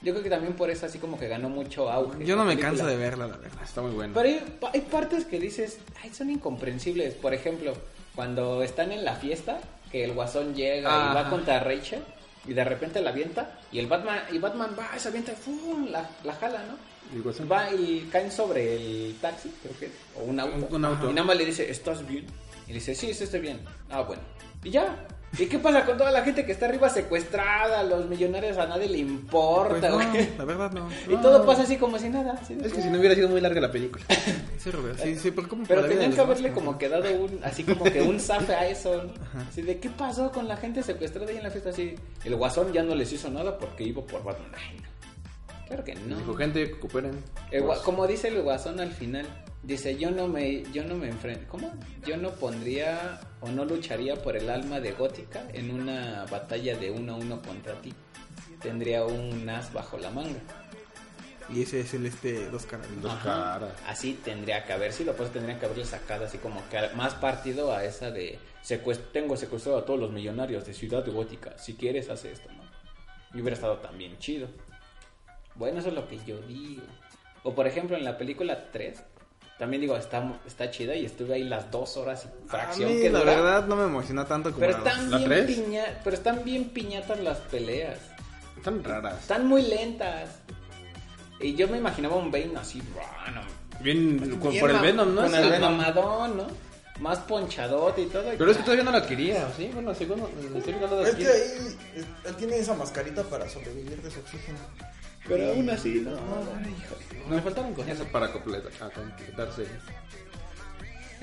Yo 0.02 0.12
creo 0.12 0.22
que 0.22 0.30
también 0.30 0.52
por 0.52 0.70
eso 0.70 0.84
así 0.86 0.98
como 0.98 1.18
que 1.18 1.28
ganó 1.28 1.48
mucho 1.48 1.90
auge. 1.90 2.24
Yo 2.26 2.36
no 2.36 2.44
me 2.44 2.50
película. 2.50 2.68
canso 2.70 2.86
de 2.86 2.96
verla, 2.96 3.26
la 3.26 3.38
verdad. 3.38 3.62
Está 3.64 3.80
muy 3.80 3.92
bueno. 3.92 4.12
Pero 4.14 4.28
hay, 4.28 4.58
hay 4.74 4.80
partes 4.82 5.24
que 5.24 5.40
dices, 5.40 5.78
ay, 6.02 6.10
son 6.12 6.28
incomprensibles. 6.30 7.14
Por 7.14 7.32
ejemplo, 7.32 7.72
cuando 8.14 8.62
están 8.62 8.92
en 8.92 9.04
la 9.04 9.14
fiesta, 9.16 9.58
que 9.90 10.04
el 10.04 10.12
guasón 10.12 10.54
llega 10.54 10.80
y 10.90 11.14
va 11.14 11.20
Ajá. 11.22 11.30
contra 11.30 11.58
Rachel. 11.60 12.02
Y 12.46 12.52
de 12.52 12.64
repente 12.64 13.00
la 13.00 13.10
avienta 13.10 13.58
y 13.72 13.78
el 13.78 13.86
Batman, 13.86 14.20
y 14.32 14.38
Batman 14.38 14.76
va, 14.78 14.98
se 14.98 15.08
avienta, 15.08 15.32
¡fum! 15.32 15.88
La, 15.90 16.08
la 16.24 16.34
jala, 16.34 16.62
¿no? 16.66 16.76
Y. 17.18 17.48
Va 17.48 17.70
y 17.72 18.08
caen 18.10 18.30
sobre 18.32 18.74
el 18.76 19.16
taxi, 19.20 19.52
creo 19.62 19.78
que, 19.78 19.90
o 20.18 20.24
un 20.24 20.40
auto. 20.40 20.56
Un- 20.68 20.74
un 20.76 20.84
auto. 20.84 21.10
Y 21.10 21.14
nada 21.14 21.26
más 21.26 21.36
le 21.36 21.44
dice, 21.46 21.70
¿estás 21.70 22.06
bien? 22.06 22.26
Y 22.66 22.68
le 22.68 22.74
dice, 22.74 22.94
sí, 22.94 23.12
sí, 23.14 23.24
estoy 23.24 23.40
bien. 23.40 23.60
Ah, 23.90 24.02
bueno. 24.02 24.22
Y 24.62 24.70
ya. 24.70 25.06
¿Y 25.38 25.46
qué 25.46 25.58
pasa 25.58 25.84
con 25.84 25.96
toda 25.98 26.10
la 26.10 26.22
gente 26.22 26.44
que 26.44 26.52
está 26.52 26.66
arriba 26.66 26.88
secuestrada? 26.88 27.82
Los 27.82 28.08
millonarios 28.08 28.56
a 28.58 28.66
nadie 28.66 28.88
le 28.88 28.98
importa, 28.98 29.78
Pues 29.78 29.82
no, 29.82 29.94
güey. 30.12 30.28
la 30.38 30.44
verdad 30.44 30.72
no. 30.72 30.88
Y 31.08 31.14
No, 31.14 31.20
todo 31.20 31.38
no. 31.40 31.46
pasa 31.46 31.62
así 31.62 31.76
como 31.76 31.98
si 31.98 32.08
nada. 32.08 32.40
Es 32.62 32.72
que 32.72 32.82
si 32.82 32.88
no 32.90 32.98
hubiera 32.98 33.14
sido 33.14 33.28
muy 33.28 33.40
larga 33.40 33.60
la 33.60 33.70
película. 33.72 34.04
Sí, 34.58 34.70
Robert, 34.70 34.98
sí, 34.98 35.14
sí, 35.16 35.30
pero 35.30 35.46
¿cómo 35.46 35.64
Pero 35.68 35.84
tenían 35.84 36.10
que 36.14 36.20
haberle 36.22 36.50
como 36.52 36.78
quedado 36.78 37.04
un, 37.20 37.38
así 37.44 37.64
como 37.64 37.84
que 37.84 38.00
un 38.00 38.18
zafe 38.18 38.54
a 38.54 38.66
eso. 38.66 39.02
¿no? 39.04 39.40
Así 39.48 39.60
de 39.60 39.78
qué 39.78 39.90
pasó 39.90 40.32
con 40.32 40.48
la 40.48 40.56
gente 40.56 40.82
secuestrada 40.82 41.30
ahí 41.30 41.36
en 41.36 41.42
la 41.42 41.50
fiesta 41.50 41.68
así. 41.68 41.94
El 42.24 42.36
guasón 42.36 42.72
ya 42.72 42.82
no 42.82 42.94
les 42.94 43.12
hizo 43.12 43.28
nada 43.28 43.58
porque 43.58 43.84
iba 43.84 44.00
por 44.02 44.24
Batman. 44.24 44.48
Ay, 44.56 44.80
no. 44.80 45.66
Claro 45.66 45.84
que 45.84 45.94
no. 45.96 46.16
Dijo, 46.16 46.34
gente, 46.34 46.64
recuperen. 46.64 47.22
Como 47.84 48.06
dice 48.06 48.28
el 48.28 48.40
guasón 48.42 48.80
al 48.80 48.92
final, 48.92 49.26
dice 49.64 49.96
yo 49.96 50.10
no 50.10 50.28
me, 50.28 50.62
yo 50.72 50.84
no 50.84 50.94
me 50.96 51.08
enfrento, 51.08 51.46
¿cómo? 51.48 51.72
Yo 52.06 52.16
no 52.16 52.30
pondría 52.32 53.20
o 53.40 53.48
no 53.50 53.64
lucharía 53.64 54.16
por 54.16 54.36
el 54.36 54.48
alma 54.50 54.80
de 54.80 54.92
Gótica 54.92 55.44
en 55.52 55.70
una 55.70 56.24
batalla 56.30 56.76
de 56.76 56.90
uno 56.90 57.14
a 57.14 57.16
uno 57.16 57.42
contra 57.42 57.74
ti. 57.80 57.92
Tendría 58.60 59.04
un 59.04 59.48
as 59.48 59.72
bajo 59.72 59.98
la 59.98 60.10
manga. 60.10 60.40
Y 61.50 61.60
ese 61.62 61.80
es 61.80 61.92
el 61.92 62.06
este 62.06 62.48
dos 62.48 62.64
caras. 62.64 62.86
Dos 63.02 63.12
Ajá. 63.12 63.22
caras. 63.58 63.72
Así 63.86 64.14
tendría 64.24 64.64
que 64.64 64.72
haber 64.72 64.92
sido, 64.94 65.14
pues 65.14 65.30
tendrían 65.30 65.58
que 65.58 65.66
haberle 65.66 65.84
sacado 65.84 66.24
así 66.24 66.38
como 66.38 66.66
que 66.70 66.78
más 66.96 67.14
partido 67.14 67.72
a 67.74 67.84
esa 67.84 68.10
de 68.10 68.38
secuest- 68.64 69.12
tengo 69.12 69.36
secuestrado 69.36 69.78
a 69.78 69.84
todos 69.84 70.00
los 70.00 70.10
millonarios 70.10 70.64
de 70.64 70.72
Ciudad 70.72 71.06
Gótica. 71.06 71.58
Si 71.58 71.74
quieres, 71.74 72.08
hace 72.08 72.32
esto, 72.32 72.50
¿no? 72.50 72.64
Y 73.36 73.42
hubiera 73.42 73.56
estado 73.56 73.76
también 73.78 74.16
chido. 74.18 74.48
Bueno, 75.54 75.80
eso 75.80 75.88
es 75.88 75.94
lo 75.94 76.08
que 76.08 76.18
yo 76.24 76.40
digo. 76.40 76.82
O 77.42 77.54
por 77.54 77.66
ejemplo, 77.66 77.94
en 77.98 78.04
la 78.04 78.16
película 78.16 78.70
3, 78.72 79.02
también 79.58 79.80
digo, 79.82 79.96
está, 79.96 80.32
está 80.46 80.70
chida 80.70 80.94
y 80.96 81.04
estuve 81.06 81.34
ahí 81.34 81.44
las 81.44 81.70
dos 81.70 81.96
horas 81.96 82.24
y 82.24 82.28
A 82.48 82.50
fracción 82.50 82.94
mí, 82.94 83.00
que 83.00 83.10
la 83.10 83.20
dura. 83.20 83.34
verdad, 83.34 83.66
no 83.66 83.76
me 83.76 83.84
emociona 83.84 84.24
tanto 84.24 84.50
como 84.50 84.60
Pero 84.66 84.78
están, 84.78 85.10
¿La 85.10 85.18
bien 85.18 85.28
tres? 85.30 85.46
piña- 85.58 86.00
pero 86.02 86.16
están 86.16 86.44
bien 86.44 86.64
piñatas 86.70 87.20
las 87.20 87.38
peleas. 87.38 87.98
Están 88.56 88.82
raras. 88.82 89.20
Están 89.20 89.46
muy 89.46 89.62
lentas. 89.62 90.30
Y 91.40 91.54
yo 91.54 91.68
me 91.68 91.78
imaginaba 91.78 92.16
un 92.16 92.30
Bane 92.30 92.52
así, 92.58 92.80
bueno, 92.94 93.42
Bien, 93.80 94.38
con- 94.38 94.56
por 94.58 94.70
el 94.70 94.78
Venom, 94.78 95.14
¿no? 95.14 95.22
Con 95.22 95.30
Sí. 95.30 95.36
el 95.36 95.60
mamadón, 95.60 96.36
¿no? 96.36 96.46
Más 97.00 97.18
ponchadote 97.20 98.02
y 98.02 98.06
todo. 98.06 98.22
Pero 98.38 98.50
es 98.50 98.56
que 98.56 98.62
todavía 98.62 98.84
no 98.84 98.92
la 98.92 99.04
quería, 99.04 99.48
¿sí? 99.56 99.68
Bueno, 99.74 99.92
según 99.94 100.20
no 100.20 100.28
la 101.02 101.08
Es 101.08 101.14
que 101.16 101.26
ahí 101.26 101.40
eh, 101.96 102.04
él 102.24 102.36
tiene 102.36 102.56
esa 102.58 102.74
mascarita 102.74 103.24
para 103.24 103.48
sobrevivir 103.48 104.00
de 104.00 104.10
su 104.12 104.20
oxígeno. 104.20 104.58
Pero 105.28 105.50
aún 105.52 105.70
así, 105.70 106.00
no. 106.04 106.10
No, 107.28 107.36
me 107.36 107.40
faltaron 107.42 107.72
cosas 107.74 107.98
para 108.12 108.30
completar, 108.32 108.70
a 108.80 108.90
completarse. 108.90 109.66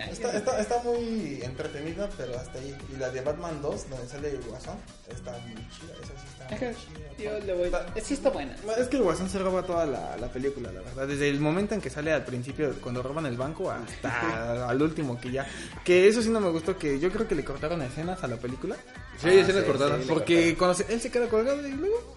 Está, 0.09 0.35
está, 0.35 0.59
está 0.59 0.81
muy 0.83 1.39
entretenida, 1.43 2.09
pero 2.17 2.35
hasta 2.39 2.57
ahí. 2.57 2.75
Y 2.91 2.97
la 2.97 3.11
de 3.11 3.21
Batman 3.21 3.61
2, 3.61 3.89
donde 3.89 4.07
sale 4.07 4.31
el 4.31 4.41
Guasón, 4.41 4.77
está 5.07 5.31
muy 5.39 5.53
chida. 5.53 5.93
Esa 6.01 6.07
sí 6.07 6.27
está 6.31 6.45
Ajá, 6.55 6.65
muy 6.65 6.75
chida. 6.75 7.29
Yo 7.39 7.45
le 7.45 7.53
voy. 7.53 7.65
Está- 7.65 7.85
Sí, 8.01 8.13
está 8.15 8.29
buena. 8.31 8.55
Es 8.79 8.87
que 8.87 8.97
el 8.97 9.03
Guasón 9.03 9.29
se 9.29 9.37
roba 9.37 9.61
toda 9.61 9.85
la, 9.85 10.17
la 10.17 10.27
película, 10.29 10.71
la 10.71 10.81
verdad. 10.81 11.07
Desde 11.07 11.29
el 11.29 11.39
momento 11.39 11.75
en 11.75 11.81
que 11.81 11.91
sale 11.91 12.11
al 12.13 12.23
principio, 12.25 12.73
cuando 12.81 13.03
roban 13.03 13.27
el 13.27 13.37
banco, 13.37 13.69
hasta 13.69 14.67
al 14.69 14.81
último 14.81 15.19
que 15.21 15.31
ya. 15.33 15.45
Que 15.83 16.07
eso 16.07 16.23
sí 16.23 16.29
no 16.29 16.39
me 16.39 16.49
gustó, 16.49 16.75
que 16.79 16.99
yo 16.99 17.11
creo 17.11 17.27
que 17.27 17.35
le 17.35 17.43
cortaron 17.45 17.79
escenas 17.83 18.23
a 18.23 18.27
la 18.27 18.37
película. 18.37 18.77
Sí, 19.21 19.29
escenas 19.29 19.61
sí, 19.63 19.67
cortadas. 19.69 20.01
sí, 20.01 20.07
Porque 20.09 20.57
cuando 20.57 20.73
se- 20.73 20.91
él 20.91 20.99
se 20.99 21.11
queda 21.11 21.27
colgado 21.27 21.67
y 21.67 21.73
luego. 21.73 22.15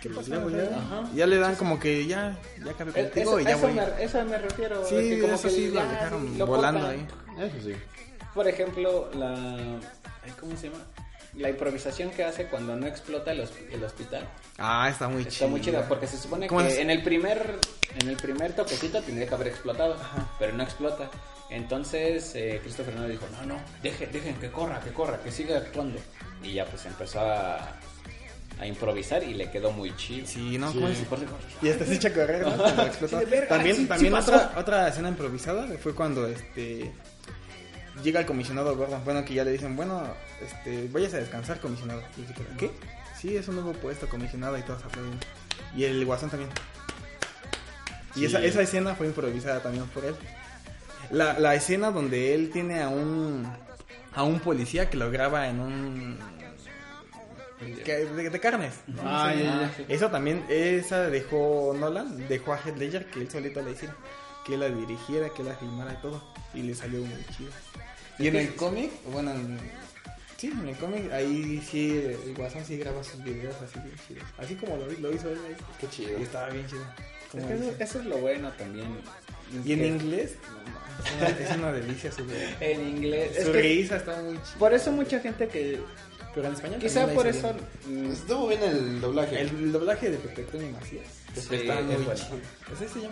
¿Qué 0.00 0.08
pasa? 0.10 0.30
luego 0.36 0.50
ya. 1.14 1.26
Le 1.26 1.36
dan 1.38 1.54
como 1.56 1.78
que 1.78 2.06
ya, 2.06 2.36
ya 2.64 2.70
acabé 2.72 2.90
Eh, 2.98 3.04
contigo 3.04 3.30
Eso, 3.38 3.40
y 3.40 3.44
ya 3.44 3.50
eso 3.50 3.60
voy. 3.60 3.72
me, 3.74 4.04
eso 4.04 4.24
me 4.24 4.38
refiero. 4.38 4.84
Sí, 4.86 4.94
que 4.96 5.20
como 5.20 5.34
eso 5.34 5.42
que 5.48 5.50
sí 5.54 5.68
lo 5.68 5.74
ya 5.74 5.86
dejaron 5.90 6.38
lo 6.38 6.46
volando 6.46 6.80
cortan. 6.80 7.08
ahí. 7.38 7.46
Eso 7.46 7.56
sí. 7.68 7.74
Por 8.34 8.48
ejemplo, 8.48 9.10
la. 9.14 9.78
¿Cómo 10.38 10.56
se 10.56 10.68
llama? 10.68 10.82
La 11.36 11.48
improvisación 11.48 12.10
que 12.10 12.24
hace 12.24 12.46
cuando 12.46 12.74
no 12.76 12.86
explota 12.86 13.30
el, 13.30 13.40
hosp- 13.42 13.70
el 13.72 13.82
hospital. 13.84 14.28
Ah, 14.58 14.88
está 14.90 15.08
muy 15.08 15.22
Está 15.22 15.30
chido. 15.30 15.48
muy 15.48 15.60
chida 15.60 15.86
porque 15.86 16.06
se 16.08 16.18
supone 16.18 16.48
¿Cómo 16.48 16.60
que 16.60 16.68
es? 16.68 16.78
en 16.78 16.90
el 16.90 17.02
primer 17.04 17.56
en 18.00 18.08
el 18.08 18.16
primer 18.16 18.52
toquecito 18.54 19.00
tendría 19.00 19.28
que 19.28 19.34
haber 19.34 19.48
explotado, 19.48 19.96
pero 20.40 20.52
no 20.54 20.62
explota. 20.64 21.08
Entonces 21.48 22.32
eh, 22.34 22.60
Christopher 22.62 22.94
Nolan 22.94 23.10
dijo, 23.10 23.26
no, 23.40 23.54
no, 23.54 23.60
dejen, 23.82 24.10
dejen 24.12 24.34
que 24.36 24.50
corra, 24.50 24.80
que 24.80 24.90
corra, 24.92 25.20
que 25.22 25.30
siga 25.30 25.58
actuando. 25.58 25.98
Y 26.42 26.54
ya 26.54 26.64
pues 26.66 26.84
empezó 26.86 27.20
a, 27.20 27.58
a 28.60 28.66
improvisar 28.66 29.22
y 29.24 29.32
le 29.34 29.50
quedó 29.50 29.72
muy 29.72 29.96
chido. 29.96 30.26
Sí, 30.26 30.58
no, 30.58 30.72
¿cómo 30.72 30.88
es? 30.88 30.98
Y 31.62 31.68
hasta 31.70 31.86
se 31.86 31.94
echa 31.94 32.08
a 32.08 32.12
correr, 32.12 32.46
¿no? 32.46 32.56
Cuando 32.56 32.82
explotó. 32.82 33.18
Sí, 33.18 33.24
de 33.24 33.30
verga, 33.30 33.48
También, 33.48 33.76
sí, 33.76 33.82
sí 33.82 33.88
también 33.88 34.14
otra, 34.14 34.52
otra 34.56 34.88
escena 34.88 35.08
improvisada 35.08 35.66
fue 35.82 35.94
cuando 35.94 36.26
este 36.26 36.92
llega 38.04 38.20
el 38.20 38.26
comisionado 38.26 38.76
Gordon. 38.76 39.02
Bueno, 39.04 39.24
que 39.24 39.34
ya 39.34 39.44
le 39.44 39.52
dicen, 39.52 39.76
bueno, 39.76 40.02
este, 40.42 40.88
vayas 40.92 41.14
a 41.14 41.18
descansar, 41.18 41.58
comisionado. 41.60 42.02
Y 42.16 42.20
dice, 42.22 42.34
¿qué? 42.58 42.70
Sí, 43.18 43.36
es 43.36 43.48
un 43.48 43.56
nuevo 43.56 43.72
puesto, 43.72 44.08
comisionado 44.08 44.56
y 44.58 44.62
todos 44.62 44.84
aplauden. 44.84 45.18
Y 45.74 45.84
el 45.84 46.04
guasón 46.04 46.30
también. 46.30 46.50
Y 48.14 48.20
Sí. 48.20 48.24
esa, 48.26 48.42
esa 48.42 48.62
escena 48.62 48.94
fue 48.94 49.06
improvisada 49.06 49.60
también 49.62 49.86
por 49.86 50.04
él. 50.04 50.14
La, 51.10 51.38
la 51.38 51.54
escena 51.54 51.90
donde 51.90 52.34
él 52.34 52.50
tiene 52.52 52.82
a 52.82 52.88
un 52.88 53.46
a 54.14 54.22
un 54.24 54.40
policía 54.40 54.90
que 54.90 54.96
lo 54.96 55.10
graba 55.10 55.48
en 55.48 55.60
un 55.60 56.18
de, 57.60 58.30
de 58.30 58.40
carnes. 58.40 58.74
Ah, 59.02 59.32
ya, 59.34 59.42
ya. 59.42 59.72
sí. 59.76 59.84
Eso 59.88 60.10
también, 60.10 60.44
esa 60.48 61.08
dejó 61.10 61.74
Nolan, 61.78 62.26
dejó 62.28 62.52
a 62.52 62.58
Heath 62.58 62.76
Ledger 62.76 63.06
que 63.06 63.20
él 63.20 63.30
solito 63.30 63.60
la 63.62 63.70
hiciera, 63.70 63.94
que 64.46 64.56
la 64.56 64.68
dirigiera, 64.68 65.28
que 65.30 65.42
la 65.42 65.54
filmara 65.56 65.92
y 65.92 66.02
todo, 66.02 66.22
y 66.54 66.62
le 66.62 66.74
salió 66.74 67.00
muy 67.00 67.24
chido. 67.36 67.50
Y 68.18 68.28
en 68.28 68.36
el 68.36 68.54
cómic, 68.54 68.90
bueno, 69.12 69.30
en- 69.32 69.58
sí, 70.36 70.48
en 70.48 70.68
el 70.68 70.76
cómic, 70.76 71.10
ahí 71.12 71.62
sí, 71.70 71.90
el 72.26 72.34
Guasón 72.34 72.64
sí 72.64 72.76
graba 72.78 73.02
sus 73.04 73.22
videos 73.22 73.54
así 73.62 73.78
bien 73.80 73.96
chidos, 74.08 74.24
así 74.38 74.54
como 74.56 74.76
lo, 74.76 74.86
lo 74.86 75.12
hizo 75.12 75.30
él 75.30 75.38
ahí. 75.46 75.56
Qué 75.80 75.88
chido. 75.88 76.18
Y 76.18 76.22
estaba 76.22 76.48
bien 76.50 76.66
chido. 76.66 76.82
Es 77.34 77.44
como 77.44 77.76
que 77.76 77.84
eso, 77.84 78.00
es 78.00 78.06
lo 78.06 78.18
bueno 78.18 78.50
también. 78.52 78.88
Y 79.64 79.72
en 79.72 79.84
inglés, 79.84 80.34
no, 81.20 81.26
es, 81.26 81.32
una, 81.34 81.44
es 81.50 81.56
una 81.56 81.72
delicia 81.72 82.10
su, 82.12 82.24
En 82.60 82.88
inglés. 82.88 83.36
Es 83.36 83.46
su 83.46 83.52
que 83.52 83.62
risa, 83.62 83.96
está 83.96 84.20
muy 84.22 84.34
chido. 84.34 84.58
por 84.58 84.72
eso 84.74 84.92
mucha 84.92 85.18
gente 85.20 85.48
que... 85.48 85.80
Pero 86.34 86.46
en 86.46 86.54
español 86.54 86.78
Quizá 86.80 87.06
por 87.08 87.26
eso... 87.26 87.52
bien. 87.86 88.08
mm, 88.08 88.12
Estuvo 88.12 88.48
bien 88.48 88.62
el 88.62 89.00
doblaje. 89.00 89.40
El 89.40 89.72
doblaje 89.72 90.10
de 90.10 90.18
Pepe 90.18 90.42
Toño 90.44 90.70
Macías 90.70 91.06
Sí, 91.34 91.54
está 91.54 91.78
es 91.78 91.84
muy 91.86 91.94
bueno. 91.96 92.24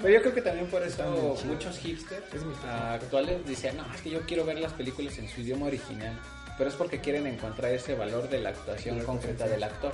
Pero 0.03 0.15
yo 0.15 0.21
creo 0.23 0.35
que 0.35 0.43
también 0.43 0.67
por 0.67 0.83
eso 0.83 1.37
muchos 1.45 1.79
hipsters 1.79 2.25
actuales 2.69 3.47
dicen, 3.47 3.77
no, 3.77 3.85
es 3.95 4.01
que 4.01 4.11
yo 4.11 4.21
quiero 4.23 4.45
ver 4.45 4.59
las 4.59 4.73
películas 4.73 5.19
en 5.19 5.29
su 5.29 5.41
idioma 5.41 5.67
original. 5.67 6.19
Pero 6.57 6.71
es 6.71 6.77
porque 6.77 7.01
quieren 7.01 7.27
encontrar 7.29 7.73
ese 7.73 7.95
valor 7.95 8.29
de 8.29 8.41
la 8.41 8.49
actuación 8.51 8.99
concreta 9.05 9.47
del 9.47 9.63
actor. 9.63 9.93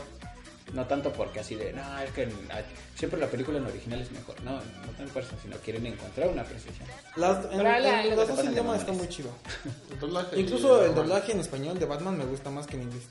No 0.75 0.85
tanto 0.87 1.13
porque 1.13 1.39
así 1.41 1.55
de, 1.55 1.73
no, 1.73 1.99
es 2.01 2.11
que 2.11 2.29
ah, 2.51 2.61
siempre 2.97 3.19
la 3.21 3.29
película 3.29 3.59
en 3.59 3.67
original 3.67 4.01
es 4.01 4.11
mejor. 4.11 4.35
No, 4.43 4.57
no 4.57 4.93
tan 4.97 5.07
eso, 5.07 5.37
sino 5.41 5.57
quieren 5.59 5.87
encontrar 5.87 6.29
una 6.29 6.43
apreciación. 6.43 6.87
Las, 7.17 7.45
en, 7.53 7.65
en 7.65 8.17
los 8.17 8.29
dos 8.29 8.45
idiomas 8.45 8.81
está 8.81 8.93
muy 8.93 9.09
chido. 9.09 9.31
El 10.33 10.41
Incluso 10.41 10.85
el 10.85 10.95
doblaje 10.95 11.33
en 11.33 11.41
español 11.41 11.79
de 11.79 11.87
Batman 11.87 12.19
me 12.19 12.25
gusta 12.25 12.51
más 12.51 12.67
que 12.67 12.75
en 12.77 12.83
inglés. 12.83 13.05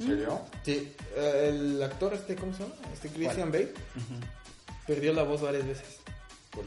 ¿En 0.00 0.06
serio? 0.08 0.40
Sí, 0.64 0.92
eh, 1.16 1.50
el 1.54 1.80
actor 1.82 2.12
este, 2.14 2.34
¿cómo 2.34 2.52
se 2.52 2.64
llama? 2.64 2.74
Este 2.92 3.08
Christian 3.08 3.52
Bale 3.52 3.72
perdió 4.86 5.12
la 5.12 5.22
voz 5.22 5.40
varias 5.42 5.66
veces. 5.66 5.86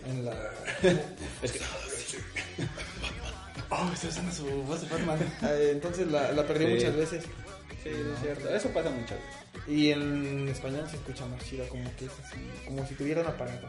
En 0.05 0.23
la... 0.25 0.33
Es 1.41 1.51
que, 1.51 1.59
Oh, 3.69 3.89
está 3.93 4.07
usando 4.07 4.31
su 4.31 4.45
voz 4.63 4.81
de 4.81 4.87
Batman. 4.87 5.19
Eh, 5.43 5.71
Entonces 5.73 6.07
la, 6.09 6.31
la 6.31 6.47
perdió 6.47 6.67
Sí. 6.69 6.73
muchas 6.75 6.95
veces. 6.95 7.23
sí, 7.83 7.89
es 7.89 8.21
cierto. 8.21 8.49
Eso 8.49 8.69
pasa 8.69 8.89
mucho. 8.89 9.13
Y 9.67 9.91
en 9.91 10.47
español 10.47 10.87
se 10.89 10.95
escucha 10.95 11.25
más 11.25 11.43
chido, 11.43 11.67
como 11.67 11.83
que 11.97 12.05
es 12.05 12.11
así, 12.23 12.37
como 12.65 12.87
si 12.87 12.95
tuviera 12.95 13.21
un 13.21 13.27
aparato. 13.27 13.67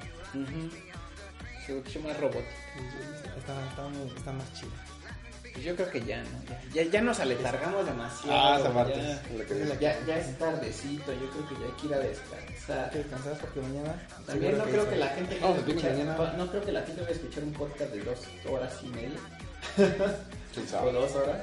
Se 1.67 1.77
escucha 1.77 1.99
más 2.01 2.21
robótico. 2.21 2.49
Está, 3.37 3.69
está, 4.17 4.33
más 4.33 4.53
chido. 4.55 4.71
Pues 5.53 5.65
yo 5.65 5.75
creo 5.75 5.91
que 5.91 6.01
ya, 6.05 6.23
¿no? 6.23 6.45
Ya, 6.49 6.63
ya, 6.73 6.91
ya 6.91 7.01
nos 7.03 7.19
aletargamos 7.19 7.85
demasiado. 7.85 8.39
Ah, 8.39 8.59
esa 8.61 8.73
parte 8.73 9.01
ya. 9.01 9.81
Ya, 9.81 10.07
ya 10.07 10.19
es 10.19 10.39
tardecito, 10.39 11.13
yo 11.13 11.31
creo 11.31 11.49
que 11.49 11.55
ya 11.55 11.67
hay 11.67 11.73
que 11.81 11.87
ir 11.87 11.95
a 11.95 11.99
descansar. 11.99 12.93
Descansas 12.93 13.39
porque 13.41 13.61
mañana... 13.61 14.07
También 14.25 14.57
no 14.57 14.65
creo 14.65 14.89
que 14.89 14.97
la 14.97 15.09
gente 15.09 15.41
mañana. 15.41 16.33
no 16.37 16.47
creo 16.47 16.65
que 16.65 16.73
la 16.73 16.83
gente 16.83 17.01
vaya 17.01 17.13
a 17.13 17.17
escuchar 17.17 17.43
un 17.43 17.53
podcast 17.55 17.91
de 17.93 18.05
dos 18.05 18.21
horas 18.49 18.73
y 18.85 18.87
media 18.89 19.19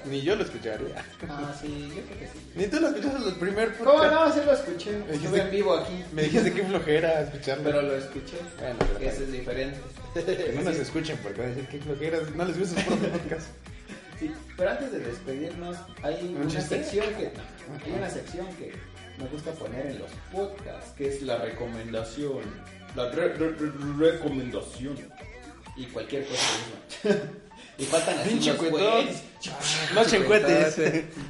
Ni 0.05 0.21
yo 0.21 0.35
lo 0.35 0.43
escucharía. 0.43 1.03
Ah, 1.29 1.53
sí, 1.59 1.89
yo 1.95 2.01
creo 2.03 2.19
que 2.19 2.27
sí. 2.27 2.51
Ni 2.55 2.67
tú 2.67 2.79
lo 2.79 2.87
escuchaste 2.89 3.29
el 3.29 3.35
primer 3.35 3.73
¿Cómo 3.77 4.03
no? 4.05 4.31
Sí 4.33 4.39
lo 4.45 4.53
escuché. 4.53 4.91
Estuve 4.91 5.13
dijiste- 5.17 5.41
en 5.41 5.51
vivo 5.51 5.75
aquí, 5.77 6.03
Me 6.13 6.23
dijiste 6.23 6.53
que 6.53 6.63
flojera 6.63 7.21
escucharlo. 7.21 7.63
pero 7.63 7.81
lo 7.81 7.95
escuché. 7.95 8.37
Bueno, 8.59 8.79
Eso 9.01 9.23
es 9.23 9.31
diferente. 9.31 9.79
que 10.13 10.53
no 10.55 10.61
nos 10.61 10.75
escuchen 10.77 11.17
porque 11.23 11.41
van 11.41 11.51
a 11.51 11.55
decir 11.55 11.67
que 11.69 11.79
flojera. 11.79 12.19
No 12.35 12.45
les 12.45 12.59
gusta 12.59 12.81
su 12.81 12.87
propio 12.87 13.09
podcast. 13.19 13.47
Sí, 14.19 14.31
pero 14.55 14.69
antes 14.71 14.91
de 14.93 14.99
despedirnos, 14.99 15.75
hay 16.01 16.29
¿Un 16.29 16.37
una 16.43 16.47
chiste? 16.47 16.77
sección 16.83 17.05
que. 17.15 17.31
hay 17.85 17.91
una 17.97 18.09
sección 18.09 18.47
que 18.55 18.71
me 19.17 19.27
gusta 19.27 19.51
poner 19.51 19.87
en 19.87 19.99
los 19.99 20.09
podcasts, 20.31 20.91
que 20.97 21.07
es 21.09 21.21
la 21.21 21.37
recomendación. 21.37 22.41
La 22.95 23.09
re- 23.11 23.33
re- 23.33 23.51
re- 23.51 24.11
recomendación. 24.11 24.95
Y 25.75 25.85
cualquier 25.87 26.25
cosa. 26.25 26.41
y 27.77 27.83
faltan 27.85 28.17
así 28.19 28.29
Pinche 28.29 28.49
los 28.51 28.57
cuetón. 28.59 28.79
güeyes. 29.03 29.23
No 29.93 30.03
chencuetes. 30.05 30.77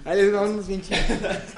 Ahí 0.06 0.16
les 0.22 0.32
vamos 0.32 0.68
bien 0.68 0.82
chidos. 0.82 1.02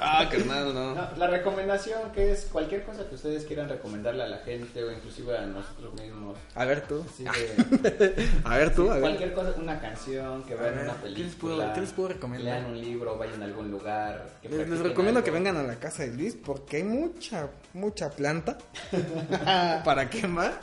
Ah, 0.00 0.28
carnal, 0.30 0.74
no. 0.74 0.94
No, 0.94 1.08
la 1.16 1.26
recomendación 1.28 2.10
que 2.12 2.32
es 2.32 2.46
cualquier 2.50 2.82
cosa 2.84 3.08
que 3.08 3.14
ustedes 3.14 3.44
quieran 3.44 3.68
recomendarle 3.68 4.24
a 4.24 4.28
la 4.28 4.38
gente 4.38 4.82
o 4.82 4.90
inclusive 4.90 5.36
a 5.38 5.42
nosotros 5.46 5.94
mismos. 5.94 6.36
A 6.56 6.64
ver 6.64 6.80
tú. 6.88 7.04
Así 7.08 7.24
A 8.44 8.56
ver 8.56 8.74
tú, 8.74 8.90
a 8.90 8.94
ver. 8.94 9.02
cualquier 9.02 9.32
cosa, 9.34 9.54
una 9.56 9.80
canción, 9.80 10.42
que 10.44 10.54
vean 10.56 10.78
una 10.80 10.94
¿qué 10.94 11.02
película. 11.02 11.24
les 11.26 11.34
puedo- 11.36 11.72
qué 11.74 11.80
les 11.80 11.92
puedo 11.92 12.08
recomendar? 12.08 12.60
Lean 12.60 12.66
un 12.72 12.80
libro, 12.80 13.16
vayan 13.18 13.42
a 13.42 13.44
algún 13.44 13.70
lugar. 13.70 14.26
que 14.42 14.48
Les, 14.48 14.58
recomiendo 14.80 15.18
algo. 15.20 15.24
que 15.24 15.30
vengan 15.30 15.56
a 15.58 15.62
la 15.62 15.76
casa 15.78 16.02
de 16.02 16.14
Luis 16.16 16.34
porque 16.34 16.78
hay 16.78 16.84
mucha, 16.84 17.48
mucha 17.74 18.10
planta 18.10 18.58
para 19.84 20.08
quemar, 20.10 20.58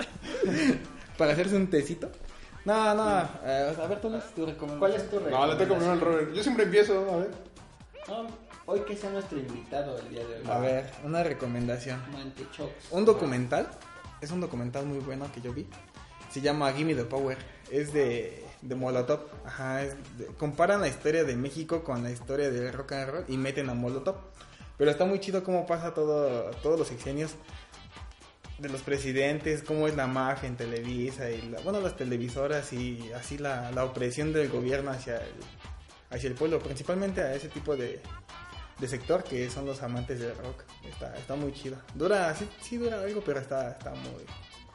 para 1.18 1.34
hacerse 1.34 1.56
un 1.56 1.68
tecito. 1.70 2.12
No, 2.66 2.96
no, 2.96 3.22
eh, 3.46 3.76
a 3.82 3.88
ver 3.88 4.02
tú, 4.02 4.10
tu 4.36 4.46
recomendación. 4.46 4.80
¿Cuál 4.80 4.94
es 4.96 5.10
tu 5.10 5.20
No, 5.20 5.26
recomendación? 5.26 5.50
le 5.50 5.56
toca 5.66 5.76
primero 5.76 5.92
al 5.92 6.00
Robert. 6.02 6.34
Yo 6.34 6.42
siempre 6.44 6.64
empiezo, 6.66 7.12
a 7.12 7.18
ver. 7.18 7.32
No, 8.08 8.28
hoy 8.66 8.80
que 8.82 8.96
sea 8.98 9.12
nuestro 9.12 9.38
invitado 9.38 9.98
el 10.00 10.10
día 10.10 10.26
de 10.26 10.36
hoy. 10.40 10.48
A 10.50 10.58
ver, 10.60 10.92
una 11.04 11.24
recomendación. 11.24 12.02
Mantechox. 12.12 12.72
Un 12.92 13.06
documental, 13.06 13.68
es 14.22 14.32
un 14.32 14.42
documental 14.42 14.86
muy 14.86 14.98
bueno 15.00 15.28
que 15.34 15.42
yo 15.42 15.54
vi. 15.54 15.68
Se 16.32 16.42
llama 16.42 16.74
Gimme 16.74 16.96
the 16.96 17.04
Power. 17.06 17.38
Es 17.72 17.94
de, 17.94 18.44
de 18.62 18.76
Molotov. 18.76 19.22
Ajá, 19.46 19.84
es 19.84 19.96
de- 20.18 20.26
comparan 20.38 20.82
la 20.82 20.88
historia 20.88 21.24
de 21.24 21.36
México 21.36 21.84
con 21.84 22.02
la 22.04 22.10
historia 22.12 22.50
del 22.50 22.74
rock 22.74 22.92
and 22.94 23.10
roll 23.12 23.26
y 23.28 23.38
meten 23.38 23.70
a 23.70 23.74
Molotov. 23.76 24.16
Pero 24.78 24.92
está 24.92 25.06
muy 25.06 25.20
chido 25.20 25.44
cómo 25.44 25.66
pasa 25.66 25.94
todo, 25.94 26.52
todos 26.62 26.78
los 26.78 26.88
sexenios 26.90 27.32
de 28.58 28.70
los 28.70 28.82
presidentes, 28.82 29.64
cómo 29.64 29.88
es 29.88 29.96
la 29.96 30.08
mafia 30.08 30.48
en 30.48 30.56
Televisa 30.56 31.30
y 31.30 31.42
la- 31.50 31.60
bueno, 31.62 31.82
las 31.82 31.96
televisoras 31.98 32.72
y 32.74 33.12
así 33.14 33.38
la, 33.38 33.72
la 33.72 33.84
opresión 33.84 34.32
del 34.32 34.50
gobierno 34.50 34.92
hacia 34.92 35.18
el, 35.18 35.34
hacia 36.10 36.28
el 36.30 36.36
pueblo, 36.36 36.60
principalmente 36.60 37.22
a 37.22 37.34
ese 37.34 37.50
tipo 37.50 37.76
de, 37.76 38.02
de 38.80 38.88
sector 38.88 39.24
que 39.24 39.50
son 39.50 39.66
los 39.66 39.84
amantes 39.84 40.20
del 40.20 40.36
rock. 40.38 40.64
Está, 40.90 41.16
está 41.18 41.36
muy 41.36 41.52
chido. 41.54 41.78
Dura, 41.94 42.34
sí, 42.36 42.48
sí 42.62 42.78
dura 42.78 43.02
algo, 43.02 43.22
pero 43.26 43.40
está, 43.40 43.72
está 43.72 43.92
muy... 43.92 44.24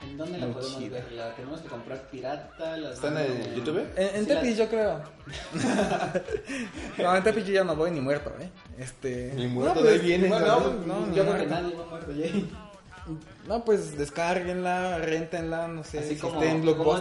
¿En 0.03 0.17
dónde 0.17 0.39
la 0.39 0.47
Muy 0.47 0.55
podemos 0.55 0.79
chida. 0.79 0.95
ver? 0.97 1.13
¿La 1.13 1.35
tenemos 1.37 1.61
que 1.61 1.69
comprar 1.69 2.09
pirata? 2.11 2.75
¿La 2.79 2.93
¿Está 2.95 3.09
en 3.09 3.19
el 3.19 3.55
YouTube? 3.55 3.87
En, 3.97 4.17
en 4.17 4.25
Sí, 4.25 4.31
la- 4.33 4.41
Tepic 4.41 4.57
yo 4.57 4.69
creo. 4.71 5.03
no, 6.99 7.17
en 7.17 7.23
Tepic 7.23 7.45
yo 7.45 7.53
ya 7.53 7.65
no 7.65 7.77
voy 7.77 7.91
ni 7.91 8.01
muerto, 8.01 8.33
¿eh? 8.41 8.51
Este... 8.79 9.33
Ni 9.35 9.47
muerto, 9.47 9.75
no, 9.75 9.83
de 9.83 9.89
ahí 9.91 9.97
pues, 9.99 10.07
viene, 10.07 10.29
bueno, 10.29 10.71
no, 10.87 11.07
ni 11.07 11.17
Yo 11.17 11.23
creo 11.25 11.37
que 11.39 11.47
nadie 11.47 11.77
va 11.77 11.87
muerto 11.87 12.13
ya. 12.13 12.27
No, 13.47 13.65
pues 13.65 13.97
descárguenla, 13.99 14.99
rentenla, 14.99 15.69
no 15.69 15.85
sé, 15.85 15.99
Así 16.01 16.15
si 16.15 16.21
como, 16.21 16.43
en 16.43 16.65
como, 16.75 17.01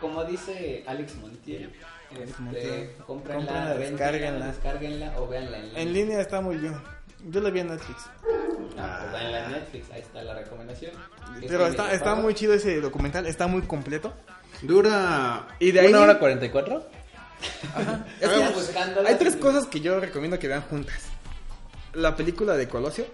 como 0.00 0.24
dice 0.24 0.84
Alex 0.86 1.14
Montiel. 1.16 1.72
Alex 2.10 2.30
Este, 2.30 2.42
Montiel. 2.42 2.92
cómprenla, 3.06 3.06
Cómprenla, 3.06 3.74
rentenla, 3.74 3.76
descárguenla. 3.90 4.46
descárguenla 4.46 5.14
o 5.20 5.28
véanla 5.28 5.56
en 5.58 5.64
línea. 5.66 5.82
En 5.82 5.92
línea 5.92 6.20
está 6.20 6.40
muy 6.40 6.56
bien. 6.56 6.74
Yo 7.28 7.40
la 7.40 7.50
vi 7.50 7.60
en 7.60 7.68
Netflix. 7.68 8.02
Ah, 8.78 8.98
pues 9.00 9.12
véanla 9.12 9.44
en 9.46 9.52
Netflix, 9.52 9.90
ahí 9.90 10.00
está 10.00 10.22
la 10.22 10.34
recomendación. 10.34 10.92
Pero 11.48 11.64
es 11.64 11.70
está, 11.70 11.92
está 11.92 12.14
muy 12.14 12.34
chido 12.34 12.54
ese 12.54 12.80
documental, 12.80 13.26
está 13.26 13.46
muy 13.46 13.62
completo. 13.62 14.12
Dura. 14.62 15.48
Y 15.58 15.72
de 15.72 15.80
ahí- 15.80 15.88
¿Una 15.88 16.00
hora 16.02 16.18
cuarenta 16.18 16.46
y 16.46 16.50
cuatro? 16.50 16.86
Es 18.20 18.28
que 18.28 18.78
hay 19.06 19.14
tres 19.16 19.36
cosas 19.36 19.66
que 19.66 19.80
yo 19.80 20.00
recomiendo 20.00 20.38
que 20.38 20.48
vean 20.48 20.62
juntas. 20.62 21.02
La 21.92 22.16
película 22.16 22.56
de 22.56 22.68
Colosio. 22.68 23.06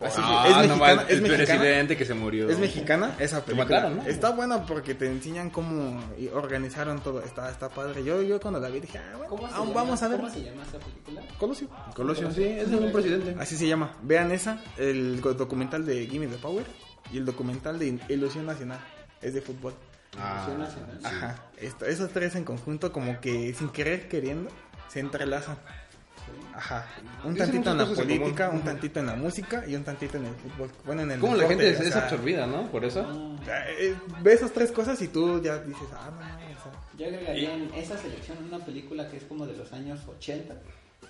Así 0.00 0.20
Ah, 0.22 0.42
que 0.44 0.50
es 0.50 0.68
no 0.68 0.76
mexicana, 0.76 1.02
es 1.02 1.10
el 1.10 1.22
mexicana. 1.22 1.46
presidente 1.60 1.96
que 1.96 2.04
se 2.04 2.14
murió. 2.14 2.48
Es 2.48 2.58
mexicana 2.58 3.16
esa 3.18 3.44
película. 3.44 3.64
mataron, 3.80 3.96
¿no? 3.96 4.02
Está 4.04 4.30
buena 4.30 4.64
porque 4.64 4.94
te 4.94 5.06
enseñan 5.06 5.50
cómo 5.50 6.00
organizaron 6.34 7.00
todo. 7.00 7.20
Está, 7.20 7.50
está 7.50 7.68
padre. 7.68 8.04
Yo, 8.04 8.22
yo 8.22 8.38
cuando 8.40 8.60
la 8.60 8.68
vi 8.68 8.78
dije, 8.78 8.98
ah, 8.98 9.16
bueno, 9.16 9.28
¿Cómo 9.30 9.48
se, 9.48 9.54
ah, 9.54 9.58
llama, 9.58 9.72
vamos 9.74 10.02
a 10.02 10.08
ver. 10.08 10.16
¿Cómo 10.20 10.30
se 10.32 10.42
llama 10.44 10.62
esa 10.62 10.78
película? 10.78 11.22
Colosio. 11.36 11.68
Colosio, 11.96 12.30
sí, 12.30 12.44
es 12.44 12.70
de 12.70 12.76
un 12.76 12.92
presidente. 12.92 13.34
Así 13.40 13.56
se 13.56 13.66
llama. 13.66 13.96
Vean 14.02 14.30
esa, 14.30 14.62
el 14.76 15.20
documental 15.20 15.84
de 15.84 16.06
Gimme 16.06 16.28
the 16.28 16.36
Power 16.38 16.64
y 17.12 17.18
el 17.18 17.24
documental 17.24 17.78
de 17.80 17.98
Ilusión 18.08 18.46
Nacional. 18.46 18.78
Es 19.20 19.34
de 19.34 19.42
fútbol. 19.42 19.74
Ah, 20.16 20.46
Ilusión 20.46 20.60
Nacional. 20.60 21.00
Ajá. 21.02 21.42
Esto- 21.56 21.86
esos 21.86 22.10
tres 22.12 22.36
en 22.36 22.44
conjunto 22.44 22.92
como 22.92 23.20
que 23.20 23.52
sin 23.52 23.68
querer 23.70 24.08
queriendo 24.08 24.48
se 24.86 25.00
entrelazan. 25.00 25.58
Ajá. 26.58 26.84
Un 27.22 27.34
Dicen 27.34 27.52
tantito 27.52 27.70
en 27.70 27.78
la 27.78 27.86
política, 27.86 28.46
común. 28.46 28.60
un 28.60 28.66
tantito 28.66 28.98
en 28.98 29.06
la 29.06 29.14
música 29.14 29.64
y 29.64 29.76
un 29.76 29.84
tantito 29.84 30.16
en 30.16 30.26
el 30.26 30.34
fútbol. 30.34 30.70
Bueno, 30.84 31.02
en 31.02 31.12
el 31.12 31.20
¿Cómo 31.20 31.36
la 31.36 31.46
gente 31.46 31.70
es, 31.70 31.78
es 31.78 31.92
sea, 31.92 32.02
absorbida, 32.02 32.48
no? 32.48 32.68
Por 32.68 32.84
eso. 32.84 33.00
o 33.00 33.44
sea, 33.44 33.70
eh, 33.70 33.94
Ve 34.22 34.32
esas 34.32 34.50
tres 34.50 34.72
cosas 34.72 35.00
y 35.00 35.06
tú 35.06 35.40
ya 35.40 35.58
dices, 35.58 35.86
ah, 35.92 36.10
no, 36.10 36.20
no, 36.20 36.26
o 36.26 36.62
sea, 36.62 36.72
Yo 36.98 37.06
agregaría 37.06 37.54
en 37.54 37.72
esa 37.74 37.96
selección 37.96 38.38
una 38.42 38.58
película 38.58 39.08
que 39.08 39.18
es 39.18 39.24
como 39.24 39.46
de 39.46 39.56
los 39.56 39.72
años 39.72 40.00
80 40.08 40.56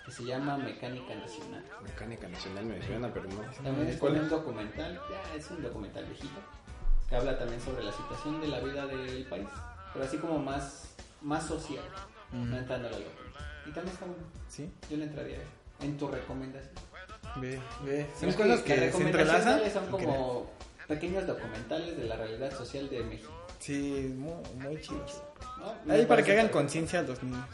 que 0.04 0.12
se 0.12 0.24
llama 0.24 0.58
Mecánica 0.58 1.14
Nacional. 1.14 1.64
Mecánica 1.82 2.28
Nacional 2.28 2.66
me 2.66 2.86
suena, 2.86 3.10
pero 3.12 3.26
no. 3.30 3.40
También 3.62 3.88
es 3.88 3.96
como 3.96 4.20
un 4.20 4.28
documental, 4.28 5.00
ya 5.10 5.34
es 5.34 5.50
un 5.50 5.62
documental 5.62 6.04
viejito, 6.04 6.40
que 7.08 7.16
habla 7.16 7.38
también 7.38 7.60
sobre 7.62 7.84
la 7.84 7.92
situación 7.92 8.38
de 8.42 8.48
la 8.48 8.60
vida 8.60 8.86
del 8.86 9.24
país, 9.24 9.48
pero 9.94 10.04
así 10.04 10.18
como 10.18 10.38
más, 10.38 10.94
más 11.22 11.46
social, 11.46 11.84
no 12.32 12.56
entrando 12.56 12.88
a 12.88 12.90
la 12.90 12.98
locura. 12.98 13.27
Y 13.68 13.72
también 13.72 13.92
está 13.92 14.06
bueno, 14.06 14.22
sí, 14.48 14.70
yo 14.88 14.96
le 14.96 15.04
entraría 15.04 15.36
ahí. 15.36 15.86
en 15.86 15.98
tu 15.98 16.08
recomendación. 16.08 16.74
ve, 17.36 17.60
ve. 17.84 18.06
Son 18.18 18.32
cosas 18.32 18.60
que, 18.60 18.90
se 18.90 19.02
entrelazan. 19.02 19.60
son 19.70 19.86
como 19.90 20.50
pequeños 20.86 21.26
documentales 21.26 21.98
de 21.98 22.04
la 22.04 22.16
realidad 22.16 22.56
social 22.56 22.88
de 22.88 23.04
México. 23.04 23.30
Sí, 23.58 24.10
muy, 24.16 24.32
muy 24.54 24.80
chidos. 24.80 25.22
Ahí 25.88 26.04
para 26.08 26.22
que 26.22 26.32
hagan 26.32 26.48
conciencia 26.48 27.00
a 27.00 27.02
los 27.02 27.22
niños. 27.22 27.44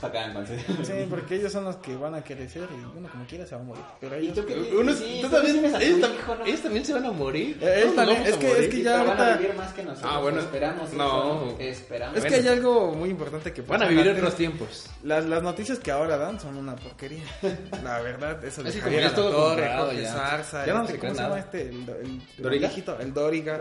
Para 0.00 0.12
que 0.12 0.18
hagan 0.18 0.34
conciencia. 0.34 0.84
Sí, 0.84 1.06
porque 1.08 1.36
ellos 1.36 1.50
son 1.52 1.64
los 1.64 1.76
que 1.76 1.96
van 1.96 2.14
a 2.14 2.22
crecer 2.22 2.68
y 2.70 2.98
uno 2.98 3.08
como 3.08 3.24
quiera 3.26 3.46
se 3.46 3.54
va 3.54 3.60
a 3.60 3.64
morir. 3.64 3.82
Pero 4.00 4.18
¿Y 4.20 4.24
ellos... 4.24 4.34
tú 4.36 4.46
qué 4.46 4.54
Uno, 4.78 4.92
sí, 4.92 5.18
tú 5.22 5.28
tú 5.28 5.34
también, 5.36 5.64
ellos, 5.64 6.00
tam- 6.00 6.14
hijo, 6.14 6.34
¿no? 6.34 6.44
ellos 6.46 6.60
también 6.60 6.84
se 6.84 6.92
van 6.94 7.04
a 7.06 7.10
morir. 7.12 7.58
Eh, 7.62 7.82
nos 7.86 7.94
también, 7.96 8.22
es 8.22 8.34
a 8.34 8.38
que- 8.38 8.64
es 8.64 8.68
que 8.68 8.82
ya 8.82 8.92
Pero 8.98 9.06
van 9.08 9.18
a 9.20 9.22
ahorita- 9.24 9.36
vivir 9.38 9.54
más 9.56 9.72
que 9.72 9.82
nosotros. 9.82 10.12
Ah, 10.14 10.20
bueno. 10.20 10.40
Esperamos. 10.40 10.92
No. 10.92 11.44
eso, 11.50 11.56
Esperamos. 11.60 12.16
Es 12.18 12.24
que 12.24 12.30
Bueno. 12.30 12.50
hay 12.50 12.56
algo 12.56 12.94
muy 12.94 13.10
importante 13.10 13.52
que 13.52 13.62
Van 13.62 13.82
a 13.82 13.86
vivir 13.88 14.08
otros 14.08 14.34
tiempos. 14.34 14.86
Las, 15.02 15.24
las 15.26 15.42
noticias 15.42 15.78
que 15.78 15.90
ahora 15.90 16.16
dan 16.18 16.38
son 16.40 16.56
una 16.56 16.76
porquería. 16.76 17.24
La 17.82 18.00
verdad, 18.00 18.44
eso 18.44 18.62
de 18.62 18.72
Javier 18.72 19.12
comprado 19.12 19.86
Jorge 19.86 20.02
ya. 20.02 20.12
Zarza, 20.12 20.66
Ya 20.66 20.74
no 20.74 20.80
este, 20.82 20.92
se 20.94 20.98
¿cómo 20.98 21.14
se 21.14 21.22
llama 21.22 21.38
este? 21.38 21.62
El, 21.62 21.68
el, 21.68 22.22
el 22.38 22.64
el 23.00 23.14
Doriga. 23.14 23.60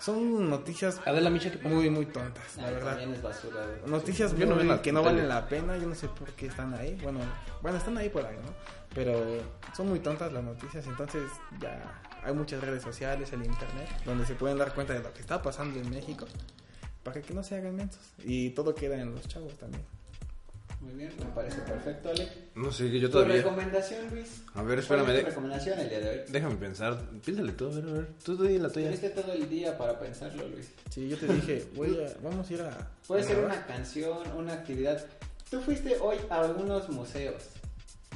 Son 0.00 0.48
noticias 0.48 0.98
muy, 1.62 1.90
muy 1.90 2.06
tontas, 2.06 2.56
la 2.56 2.68
Ay, 2.68 2.74
verdad. 2.74 3.00
Es 3.02 3.22
basura. 3.22 3.60
Noticias 3.86 4.32
no 4.32 4.54
muy- 4.56 4.64
la 4.64 4.80
que 4.80 4.92
no 4.92 5.02
valen 5.02 5.28
la 5.28 5.46
pena, 5.46 5.76
yo 5.76 5.86
no 5.86 5.94
sé 5.94 6.08
por 6.08 6.30
qué 6.32 6.46
están 6.46 6.72
ahí. 6.72 6.98
Bueno, 7.02 7.20
bueno, 7.60 7.76
están 7.76 7.98
ahí 7.98 8.08
por 8.08 8.24
ahí, 8.24 8.36
¿no? 8.36 8.54
Pero 8.94 9.22
son 9.76 9.88
muy 9.90 10.00
tontas 10.00 10.32
las 10.32 10.42
noticias, 10.42 10.86
entonces 10.86 11.22
ya 11.60 12.00
hay 12.24 12.32
muchas 12.32 12.62
redes 12.62 12.82
sociales, 12.82 13.30
el 13.34 13.44
internet, 13.44 13.88
donde 14.06 14.24
se 14.24 14.34
pueden 14.34 14.56
dar 14.56 14.74
cuenta 14.74 14.94
de 14.94 15.00
lo 15.00 15.12
que 15.12 15.20
está 15.20 15.42
pasando 15.42 15.78
en 15.78 15.90
México, 15.90 16.26
para 17.04 17.20
que 17.20 17.34
no 17.34 17.42
se 17.44 17.56
hagan 17.56 17.76
mensos. 17.76 18.00
Y 18.24 18.50
todo 18.50 18.74
queda 18.74 18.98
en 18.98 19.14
los 19.14 19.28
chavos 19.28 19.54
también. 19.58 19.84
Muy 20.80 20.94
bien, 20.94 21.12
me 21.18 21.26
parece 21.26 21.60
perfecto, 21.60 22.08
Ale. 22.08 22.26
No 22.54 22.72
sé, 22.72 22.90
yo 22.98 23.08
¿Tu 23.08 23.12
todavía. 23.12 23.36
recomendación, 23.36 24.08
Luis? 24.10 24.42
A 24.54 24.62
ver, 24.62 24.82
¿Cuál 24.86 25.00
espérame. 25.00 25.00
es 25.02 25.06
tu 25.06 25.12
de- 25.12 25.22
recomendación 25.30 25.78
el 25.78 25.88
día 25.90 26.00
de 26.00 26.10
hoy? 26.10 26.18
Déjame 26.28 26.56
pensar. 26.56 26.98
Piénsale 27.24 27.52
tú, 27.52 27.66
a 27.66 27.74
ver, 27.74 27.84
a 27.84 27.92
ver. 27.92 28.08
Tú 28.24 28.42
di 28.42 28.58
la 28.58 28.68
tuya. 28.70 28.86
Tuviste 28.86 29.10
todo 29.10 29.32
el 29.32 29.48
día 29.50 29.76
para 29.76 29.98
pensarlo, 29.98 30.48
Luis. 30.48 30.70
Sí, 30.90 31.08
yo 31.08 31.18
te 31.18 31.26
dije, 31.26 31.66
voy 31.74 31.98
a, 32.02 32.16
vamos 32.22 32.48
a 32.48 32.52
ir 32.54 32.62
a... 32.62 32.90
Puede 33.06 33.22
a 33.22 33.24
ser 33.26 33.44
una 33.44 33.66
canción, 33.66 34.18
una 34.36 34.54
actividad. 34.54 35.04
Tú 35.50 35.60
fuiste 35.60 35.96
hoy 36.00 36.16
a 36.30 36.40
algunos 36.40 36.88
museos. 36.88 37.42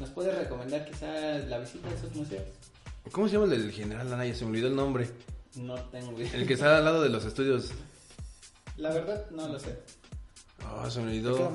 ¿Nos 0.01 0.09
puedes 0.11 0.35
recomendar 0.37 0.85
quizás 0.87 1.47
la 1.47 1.59
visita 1.59 1.89
a 1.89 1.93
esos 1.95 2.15
museos? 2.15 2.45
¿Cómo 3.13 3.29
se 3.29 3.35
llama 3.35 3.45
el 3.45 3.51
del 3.63 3.73
general 3.73 4.11
Anaya? 4.13 4.35
Se 4.35 4.45
me 4.45 4.51
olvidó 4.53 4.69
el 4.69 4.77
nombre. 4.77 5.09
No 5.57 5.75
tengo 5.91 6.19
idea. 6.19 6.33
El 6.35 6.47
que 6.47 6.55
está 6.55 6.79
al 6.79 6.85
lado 6.85 7.03
de 7.03 7.11
los 7.11 7.25
estudios. 7.27 7.71
La 8.79 8.91
verdad, 8.93 9.27
no 9.31 9.47
lo 9.49 9.61
sé. 9.61 9.77
Ah, 10.67 10.91
se 10.91 11.01
me 11.01 11.13
queda 11.21 11.31
olvidó. 11.31 11.53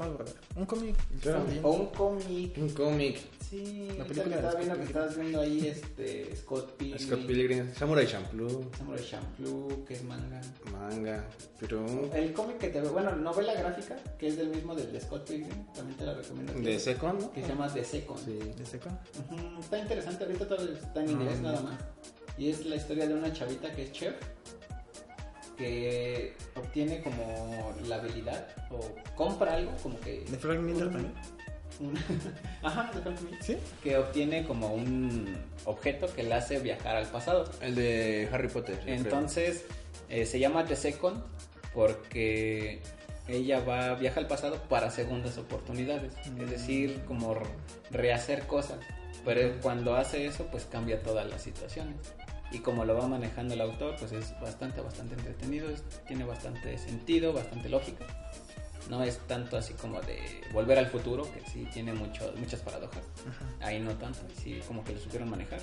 Un 0.55 0.65
cómic. 0.65 0.95
Claro. 1.21 1.43
O 1.63 1.71
un 1.71 1.85
cómic. 1.87 2.57
Un 2.57 2.69
cómic. 2.69 3.17
Sí, 3.49 3.87
La 3.97 4.03
la 4.03 4.05
película 4.05 4.35
estaba 4.35 4.51
Scott 4.51 4.59
viendo 4.61 4.77
que 4.77 4.83
estabas 4.83 5.17
viendo 5.17 5.41
ahí 5.41 5.67
este 5.67 6.35
Scott 6.35 6.71
Pilgrim. 6.77 7.07
Scott 7.07 7.25
Pilgrim. 7.25 7.73
Samurai 7.73 8.05
Champloo. 8.07 8.69
Samurai 8.77 9.03
Champloo, 9.03 9.85
que 9.85 9.93
es 9.95 10.03
manga. 10.03 10.39
Manga. 10.71 11.25
Pero. 11.59 11.83
El 12.13 12.31
cómic 12.33 12.57
que 12.59 12.69
te 12.69 12.79
bueno, 12.81 13.15
novela 13.15 13.53
gráfica, 13.55 13.95
que 14.19 14.27
es 14.27 14.37
del 14.37 14.49
mismo 14.49 14.75
del 14.75 14.91
de 14.91 15.01
Scott 15.01 15.27
Pilgrim, 15.27 15.65
también 15.73 15.97
te 15.97 16.05
la 16.05 16.13
recomiendo. 16.13 16.53
De 16.53 16.79
Second, 16.79 17.21
¿no? 17.21 17.31
Que 17.31 17.41
se 17.41 17.47
llama 17.47 17.73
The 17.73 17.83
Second. 17.83 18.19
Sí. 18.25 18.39
¿De 18.57 18.65
seco? 18.65 18.89
Ujú, 18.89 19.59
Está 19.59 19.79
interesante, 19.79 20.23
ahorita 20.25 20.47
todo 20.47 20.71
está 20.71 21.03
en 21.03 21.09
inglés 21.09 21.39
nada 21.41 21.61
más. 21.61 21.79
Y 22.37 22.49
es 22.49 22.65
la 22.65 22.75
historia 22.75 23.07
de 23.07 23.15
una 23.15 23.33
chavita 23.33 23.71
que 23.71 23.83
es 23.83 23.91
chef, 23.91 24.15
que 25.59 26.33
obtiene 26.55 27.01
como 27.03 27.75
la 27.85 27.97
habilidad 27.97 28.47
o 28.71 28.79
compra 29.15 29.53
algo, 29.55 29.71
como 29.83 29.99
que... 29.99 30.21
¿De 30.21 30.37
Frank 30.37 30.59
Miller 30.61 30.89
también? 30.89 31.13
un- 31.79 31.97
Ajá, 32.63 32.89
de 32.93 33.07
Hulk 33.07 33.17
Smith. 33.19 33.41
¿Sí? 33.41 33.57
Que 33.83 33.97
obtiene 33.97 34.45
como 34.47 34.73
un 34.73 35.37
objeto 35.65 36.07
que 36.13 36.23
le 36.23 36.33
hace 36.33 36.59
viajar 36.59 36.95
al 36.95 37.05
pasado. 37.07 37.49
El 37.61 37.75
de 37.75 38.27
Harry 38.31 38.47
Potter. 38.47 38.81
Entonces, 38.87 39.65
eh, 40.09 40.25
se 40.25 40.39
llama 40.39 40.65
The 40.65 40.75
Second 40.75 41.21
porque 41.73 42.81
ella 43.27 43.59
va 43.61 43.95
viaja 43.95 44.19
al 44.19 44.27
pasado 44.27 44.57
para 44.69 44.89
segundas 44.91 45.37
oportunidades. 45.37 46.13
Es 46.39 46.49
decir, 46.49 47.01
como 47.05 47.37
rehacer 47.91 48.47
cosas. 48.47 48.79
Pero 49.25 49.59
cuando 49.61 49.95
hace 49.95 50.25
eso, 50.25 50.47
pues 50.47 50.65
cambia 50.65 51.01
todas 51.01 51.29
las 51.29 51.41
situaciones. 51.43 51.95
Y 52.51 52.59
como 52.59 52.83
lo 52.85 52.95
va 52.97 53.07
manejando 53.07 53.53
el 53.53 53.61
autor, 53.61 53.95
pues 53.99 54.11
es 54.11 54.33
bastante, 54.41 54.81
bastante 54.81 55.13
entretenido. 55.15 55.69
es- 55.69 55.83
tiene 56.07 56.23
bastante 56.25 56.77
sentido, 56.77 57.31
bastante 57.33 57.69
lógica. 57.69 58.05
No 58.89 59.03
es 59.03 59.19
tanto 59.27 59.55
así 59.57 59.73
como 59.75 60.01
de 60.01 60.19
volver 60.51 60.79
al 60.79 60.87
futuro, 60.87 61.23
que 61.31 61.41
sí 61.51 61.67
tiene 61.71 61.93
mucho, 61.93 62.33
muchas 62.37 62.61
paradojas. 62.61 63.03
Ahí 63.61 63.79
no 63.79 63.91
tanto, 63.97 64.19
sí 64.41 64.59
como 64.67 64.83
que 64.83 64.93
lo 64.93 64.99
supieron 64.99 65.29
manejar. 65.29 65.59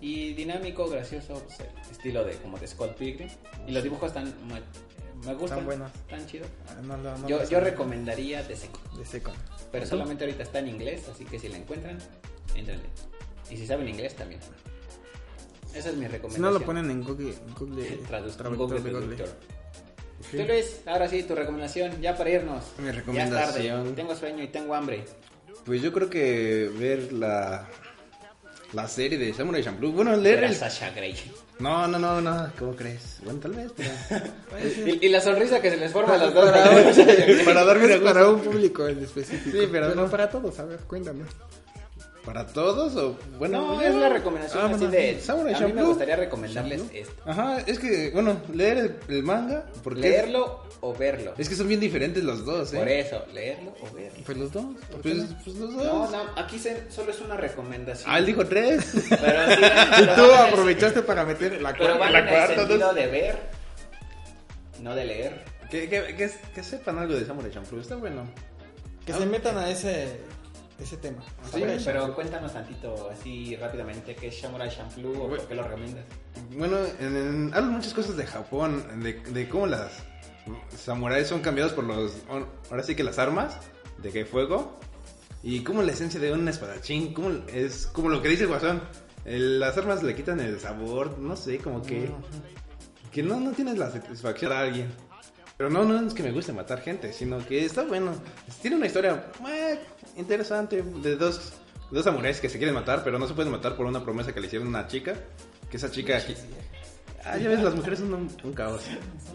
Y 0.00 0.32
dinámico, 0.32 0.88
gracioso, 0.88 1.34
pues, 1.44 1.60
el 1.60 1.90
estilo 1.90 2.24
de 2.24 2.32
como 2.36 2.58
de 2.58 2.66
Scott 2.66 2.96
Pilgrim. 2.96 3.28
Y 3.66 3.72
los 3.72 3.82
dibujos 3.82 4.08
están, 4.08 4.32
me, 4.48 4.54
me 5.26 5.34
gustan, 5.34 5.58
Están 5.58 5.64
buenos. 5.66 5.92
están 5.94 6.26
chidos. 6.26 6.48
Ah, 6.68 6.76
no, 6.82 6.96
no, 6.96 7.18
no 7.18 7.28
yo, 7.28 7.46
yo 7.48 7.60
recomendaría 7.60 8.46
The 8.48 8.56
Second, 8.56 8.98
De 8.98 9.04
seco. 9.04 9.32
pero 9.70 9.84
solamente 9.86 10.24
ahorita 10.24 10.42
está 10.42 10.60
en 10.60 10.68
inglés, 10.68 11.06
así 11.12 11.24
que 11.26 11.38
si 11.38 11.48
la 11.50 11.58
encuentran, 11.58 11.98
entrenle. 12.54 12.88
Y 13.50 13.56
si 13.58 13.66
saben 13.66 13.86
inglés 13.86 14.16
también. 14.16 14.40
Esa 15.74 15.88
es 15.90 15.96
mi 15.96 16.06
Si 16.06 16.12
recomendación. 16.12 16.42
no 16.42 16.50
lo 16.58 16.64
ponen 16.64 16.90
en 16.90 17.02
Google, 17.02 17.30
en 17.46 17.54
Google 17.54 17.84
traductor 18.06 18.56
Google 18.56 18.80
de 18.80 18.90
Google. 18.90 19.16
Traductor. 19.16 19.38
Sí. 20.30 20.36
Tú, 20.36 20.44
Luis, 20.46 20.80
ahora 20.86 21.08
sí, 21.08 21.22
tu 21.24 21.34
recomendación, 21.34 22.00
ya 22.00 22.16
para 22.16 22.30
irnos. 22.30 22.64
Mi 22.78 22.84
Ya 22.84 22.90
es 22.90 22.96
recomendación. 22.96 23.78
tarde, 23.84 23.92
tengo 23.96 24.14
sueño 24.14 24.42
y 24.44 24.48
tengo 24.48 24.74
hambre. 24.74 25.04
Pues 25.64 25.82
yo 25.82 25.92
creo 25.92 26.08
que 26.10 26.70
ver 26.78 27.12
la 27.12 27.68
la 28.72 28.88
serie 28.88 29.18
de 29.18 29.34
Samurai 29.34 29.62
Champloo. 29.62 29.92
Bueno, 29.92 30.16
leer 30.16 30.38
Era 30.38 30.48
el... 30.48 30.54
Sasha 30.54 30.90
Grey. 30.90 31.14
No, 31.58 31.86
no, 31.86 31.98
no, 31.98 32.20
no. 32.20 32.50
¿Cómo 32.58 32.74
crees? 32.74 33.18
Bueno, 33.22 33.38
tal 33.38 33.52
vez, 33.52 33.70
pero... 33.76 33.90
Y, 34.86 35.06
y 35.06 35.08
la 35.10 35.20
sonrisa 35.20 35.60
que 35.60 35.70
se 35.70 35.76
les 35.76 35.92
forma 35.92 36.14
a 36.14 36.18
los 36.18 36.34
dos. 36.34 36.50
Para, 36.50 36.64
Para 36.64 37.94
es 37.94 38.00
para 38.00 38.28
un 38.28 38.40
público 38.40 38.88
en 38.88 39.02
específico. 39.02 39.56
Sí, 39.56 39.68
pero 39.70 39.94
no. 39.94 40.08
para 40.10 40.28
todos, 40.30 40.58
a 40.58 40.64
ver, 40.64 40.80
cuéntame. 40.80 41.24
¿Para 42.24 42.46
todos 42.46 42.94
o...? 42.96 43.18
Bueno, 43.38 43.74
No, 43.74 43.80
es 43.82 43.94
la 43.94 44.08
recomendación 44.08 44.62
Ah, 44.62 44.66
así 44.66 44.74
bueno, 44.76 44.90
de... 44.92 45.20
Samurai 45.20 45.54
a 45.54 45.66
mí 45.66 45.72
me 45.72 45.82
gustaría 45.82 46.14
recomendarles 46.16 46.82
esto. 46.92 47.20
Ajá, 47.26 47.58
es 47.66 47.78
que, 47.80 48.10
bueno, 48.12 48.40
leer 48.54 48.78
el, 48.78 48.96
el 49.08 49.22
manga... 49.24 49.66
Porque 49.82 50.00
Leerlo 50.02 50.62
o 50.80 50.94
verlo. 50.94 51.34
Es 51.36 51.48
que 51.48 51.56
son 51.56 51.66
bien 51.68 51.80
diferentes 51.80 52.22
los 52.22 52.44
dos, 52.44 52.72
¿eh? 52.74 52.78
Por 52.78 52.88
eso, 52.88 53.24
leerlo 53.32 53.74
o 53.80 53.92
verlo. 53.94 54.18
Pues 54.24 54.38
los 54.38 54.52
dos. 54.52 54.64
¿por 54.90 55.00
qué 55.00 55.10
Pues, 55.14 55.16
no? 55.30 55.36
pues 55.44 55.56
los 55.56 55.74
dos. 55.74 55.84
No, 55.84 56.10
no, 56.10 56.30
aquí 56.36 56.58
se- 56.60 56.90
solo 56.90 57.10
es 57.10 57.20
una 57.20 57.36
recomendación. 57.36 58.08
Ah, 58.08 58.18
él 58.18 58.26
dijo 58.26 58.46
tres. 58.46 58.84
Pero 59.08 59.56
sí, 59.56 59.62
Y 60.02 60.06
tú 60.16 60.24
aprovechaste 60.32 61.02
para 61.02 61.24
meter 61.24 61.60
la 61.60 61.72
Pero 61.72 61.98
cuarta. 61.98 61.98
van 61.98 62.12
la 62.12 62.18
en 62.20 62.24
el 62.28 62.30
cuarta, 62.34 62.54
sentido 62.66 62.94
de 62.94 63.06
ver, 63.08 63.38
no 64.80 64.94
de 64.94 65.04
leer. 65.06 65.44
que, 65.70 65.88
que, 65.88 66.14
que, 66.16 66.30
que 66.54 66.62
sepan 66.62 66.98
algo 66.98 67.14
de 67.14 67.24
Samurai 67.26 67.50
Champloo, 67.50 67.80
está 67.80 67.96
bueno. 67.96 68.28
Que 69.06 69.12
se 69.12 69.26
metan 69.26 69.56
a 69.58 69.68
ese, 69.70 70.20
ese 70.82 70.96
tema. 70.96 71.22
Sí, 71.52 71.62
pero 71.84 72.14
cuéntanos 72.14 72.52
tantito, 72.52 73.10
así 73.10 73.56
rápidamente, 73.56 74.14
¿qué 74.14 74.28
es 74.28 74.40
Samurai 74.40 74.70
Champloo 74.70 75.12
o 75.24 75.28
por 75.28 75.46
qué 75.48 75.54
lo 75.54 75.62
recomiendas? 75.62 76.04
Bueno, 76.56 76.76
en, 77.00 77.16
en- 77.16 77.54
hablan 77.54 77.72
muchas 77.72 77.94
cosas 77.94 78.16
de 78.16 78.26
Japón, 78.26 78.84
de, 79.02 79.14
de 79.14 79.48
cómo 79.48 79.66
las 79.66 79.92
samuráis 80.76 81.28
son 81.28 81.40
cambiados 81.40 81.72
por 81.72 81.84
los, 81.84 82.12
ahora 82.70 82.82
sí 82.82 82.94
que 82.94 83.04
las 83.04 83.18
armas, 83.18 83.56
de 83.98 84.10
que 84.10 84.24
fuego, 84.24 84.78
y 85.42 85.60
cómo 85.64 85.82
la 85.82 85.92
esencia 85.92 86.18
de 86.20 86.32
un 86.32 86.46
espadachín, 86.48 87.14
cómo 87.14 87.30
es 87.52 87.86
como 87.86 88.08
lo 88.08 88.20
que 88.22 88.28
dice 88.28 88.42
el 88.44 88.48
guasón, 88.48 88.82
el- 89.24 89.60
las 89.60 89.76
armas 89.78 90.02
le 90.02 90.14
quitan 90.14 90.40
el 90.40 90.58
sabor, 90.60 91.18
no 91.18 91.36
sé, 91.36 91.58
como 91.58 91.82
que, 91.82 92.10
que 93.12 93.22
no, 93.22 93.38
no 93.40 93.52
tienes 93.52 93.78
la 93.78 93.90
satisfacción 93.90 94.50
de 94.50 94.56
alguien. 94.56 94.92
Pero 95.62 95.70
no, 95.70 95.84
no 95.84 96.08
es 96.08 96.12
que 96.12 96.24
me 96.24 96.32
guste 96.32 96.52
matar 96.52 96.80
gente, 96.80 97.12
sino 97.12 97.38
que 97.46 97.64
está 97.64 97.84
bueno. 97.84 98.20
Tiene 98.60 98.78
una 98.78 98.86
historia 98.86 99.26
eh, 99.48 99.78
interesante 100.16 100.82
de 100.82 101.14
dos, 101.14 101.52
dos 101.88 102.02
samuráis 102.02 102.40
que 102.40 102.48
se 102.48 102.58
quieren 102.58 102.74
matar, 102.74 103.04
pero 103.04 103.16
no 103.16 103.28
se 103.28 103.34
pueden 103.34 103.52
matar 103.52 103.76
por 103.76 103.86
una 103.86 104.02
promesa 104.02 104.34
que 104.34 104.40
le 104.40 104.48
hicieron 104.48 104.66
a 104.66 104.70
una 104.70 104.88
chica. 104.88 105.14
Que 105.70 105.76
esa 105.76 105.88
chica. 105.88 106.20
Ah, 107.24 107.38
ya 107.38 107.48
ves, 107.48 107.62
las 107.62 107.76
mujeres 107.76 108.00
son 108.00 108.12
un, 108.12 108.28
un 108.42 108.52
caos. 108.52 108.82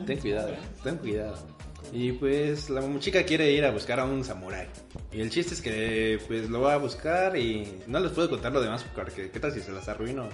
Ten 0.05 0.19
cuidado, 0.19 0.53
ten 0.83 0.97
cuidado. 0.97 1.37
Y 1.93 2.11
pues 2.11 2.69
la 2.69 2.83
chica 2.99 3.23
quiere 3.23 3.49
ir 3.53 3.63
a 3.63 3.71
buscar 3.71 4.01
a 4.01 4.03
un 4.03 4.21
samurái. 4.25 4.67
Y 5.13 5.21
el 5.21 5.29
chiste 5.29 5.53
es 5.53 5.61
que 5.61 6.19
pues 6.27 6.49
lo 6.49 6.59
va 6.59 6.73
a 6.73 6.77
buscar 6.77 7.37
y 7.37 7.83
no 7.87 8.01
les 8.01 8.11
puedo 8.11 8.29
contar 8.29 8.51
lo 8.51 8.59
demás 8.59 8.85
porque 8.93 9.31
qué 9.31 9.39
tal 9.39 9.53
si 9.53 9.61
se 9.61 9.71
las 9.71 9.87
arruino. 9.87 10.27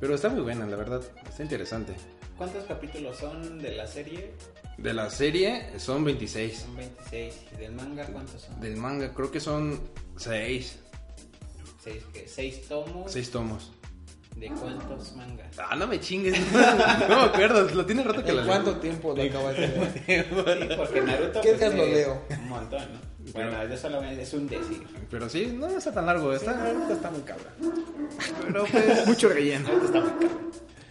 Pero 0.00 0.14
está 0.14 0.30
muy 0.30 0.40
buena, 0.40 0.64
la 0.64 0.76
verdad. 0.76 1.02
Está 1.28 1.42
interesante. 1.42 1.94
¿Cuántos 2.38 2.64
capítulos 2.64 3.18
son 3.18 3.58
de 3.58 3.72
la 3.72 3.86
serie? 3.86 4.30
De 4.78 4.94
la 4.94 5.10
serie 5.10 5.66
son 5.78 6.04
26. 6.04 6.58
Son 6.60 6.76
26. 6.76 7.34
¿Y 7.54 7.56
del 7.60 7.72
manga 7.72 8.06
cuántos 8.06 8.42
son? 8.42 8.60
Del 8.60 8.76
manga 8.76 9.12
creo 9.12 9.30
que 9.30 9.40
son 9.40 9.80
6. 10.16 10.78
Seis, 11.82 12.02
¿qué? 12.12 12.26
¿Seis 12.28 12.62
tomos? 12.68 13.10
6 13.12 13.30
tomos. 13.30 13.72
¿De 14.36 14.48
cuántos 14.50 15.16
mangas? 15.16 15.48
Ah, 15.58 15.74
no 15.74 15.88
me 15.88 15.98
chingues. 15.98 16.38
no 16.52 17.08
me 17.08 17.22
acuerdo, 17.24 17.62
lo 17.74 17.84
tiene 17.86 18.04
rato 18.04 18.22
que 18.24 18.32
lo 18.32 18.40
¿En 18.42 18.46
leí. 18.46 18.54
cuánto 18.54 18.76
tiempo 18.76 19.14
lo 19.16 19.22
acabas 19.22 19.56
de 19.56 19.66
ver? 19.66 20.26
Sí, 20.68 20.74
porque 20.76 21.00
Naruto... 21.00 21.40
¿Qué 21.40 21.48
pues, 21.48 21.58
días 21.60 21.74
lo 21.74 21.82
me- 21.84 21.90
leo? 21.92 22.22
Un 22.30 22.48
montón, 22.48 22.82
¿no? 22.92 23.32
Bueno, 23.32 23.68
yo 23.68 23.76
solamente 23.76 24.22
es 24.22 24.32
un 24.32 24.46
decir. 24.46 24.86
Pero 25.10 25.28
sí, 25.28 25.52
no 25.58 25.66
está 25.66 25.92
tan 25.92 26.06
largo. 26.06 26.32
Está, 26.32 26.52
Ahorita 26.66 26.92
está 26.94 27.10
muy 27.10 27.20
cabra. 27.22 27.50
pero 28.46 28.64
pues. 28.64 29.06
Mucho 29.06 29.28
relleno. 29.28 29.68
Ahorita 29.68 29.86
está 29.86 30.00
muy 30.00 30.10
caro. 30.26 30.40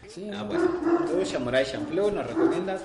Sí, 0.09 0.29
Ah, 0.33 0.43
bueno. 0.43 0.69
Tú, 1.09 1.25
Samurai 1.25 1.65
Champloo, 1.65 2.11
nos 2.11 2.27
recomiendas. 2.27 2.81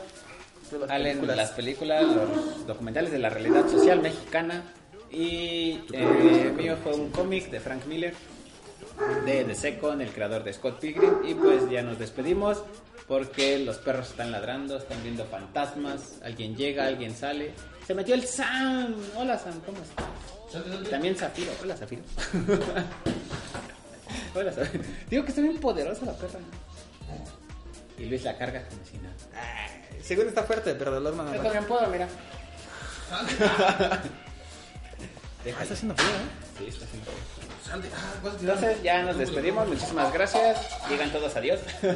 Salen 0.87 1.27
las 1.27 1.51
películas, 1.51 2.05
los 2.05 2.67
documentales 2.67 3.13
de 3.13 3.19
la 3.19 3.29
realidad 3.29 3.69
social 3.69 4.01
mexicana. 4.01 4.63
Y 5.11 5.81
eh, 5.93 6.53
mío 6.57 6.79
fue 6.83 6.95
un 6.95 7.11
cómic 7.11 7.51
de 7.51 7.61
Frank 7.61 7.85
Miller, 7.87 8.15
de 9.27 9.45
The 9.45 9.55
Second, 9.55 10.01
el 10.01 10.11
creador 10.11 10.43
de 10.45 10.55
Scott 10.55 10.81
Pilgrim. 10.81 11.19
Y 11.27 11.35
pues 11.35 11.69
ya 11.69 11.83
nos 11.83 11.99
despedimos 11.99 12.63
porque 13.07 13.59
los 13.59 13.77
perros 13.79 14.09
están 14.11 14.33
ladrando, 14.33 14.79
están 14.79 15.03
viendo 15.03 15.27
fantasmas. 15.27 16.21
Alguien 16.23 16.57
llega, 16.57 16.87
alguien 16.87 17.15
sale. 17.15 17.53
Se 17.87 17.95
metió 17.95 18.15
el 18.15 18.25
Sam. 18.25 18.95
Hola 19.17 19.39
Sam, 19.39 19.61
¿cómo 19.67 19.77
estás? 19.83 20.07
También 20.89 21.15
Zafiro. 21.15 21.53
Hola 21.63 21.77
Zafiro. 21.77 22.03
Hola 24.35 24.51
Zafiro. 24.53 24.85
Digo 25.11 25.25
que 25.25 25.29
está 25.29 25.43
bien 25.43 25.59
poderosa 25.59 26.07
la 26.07 26.15
perra. 26.15 26.41
Y 27.99 28.07
Luis 28.07 28.25
la 28.25 28.39
carga 28.39 28.67
como 28.69 28.83
si 28.85 28.97
nada. 28.97 29.15
Según 30.03 30.29
está 30.29 30.43
fuerte, 30.45 30.75
pero 30.75 30.91
dolor 30.93 31.15
nada 31.15 31.35
Yo 31.37 31.43
también 31.43 31.65
puedo, 31.65 31.87
mira. 31.89 32.09
Ah, 33.15 34.01
Déjala. 35.45 35.63
está 35.65 35.75
haciendo 35.75 35.95
frío, 35.97 36.09
¿eh? 36.09 36.21
Sí, 36.59 36.67
está 36.69 36.85
haciendo 36.87 37.11
frío. 37.11 38.41
Entonces 38.41 38.83
ya 38.83 39.03
nos 39.03 39.19
despedimos, 39.19 39.69
muchísimas 39.69 40.13
gracias. 40.13 40.61
Digan 40.89 41.11
todos 41.11 41.37
adiós. 41.37 41.61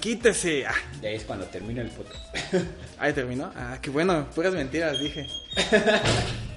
Quítese. 0.00 0.66
Ah, 0.66 0.74
Y 1.02 1.06
ahí 1.06 1.14
es 1.16 1.24
cuando 1.24 1.46
termina 1.46 1.82
el 1.82 1.88
podcast. 1.90 2.22
ahí 2.98 3.12
terminó. 3.12 3.52
Ah, 3.56 3.78
qué 3.80 3.90
bueno. 3.90 4.28
Puras 4.34 4.52
mentiras, 4.52 4.98
dije. 4.98 5.26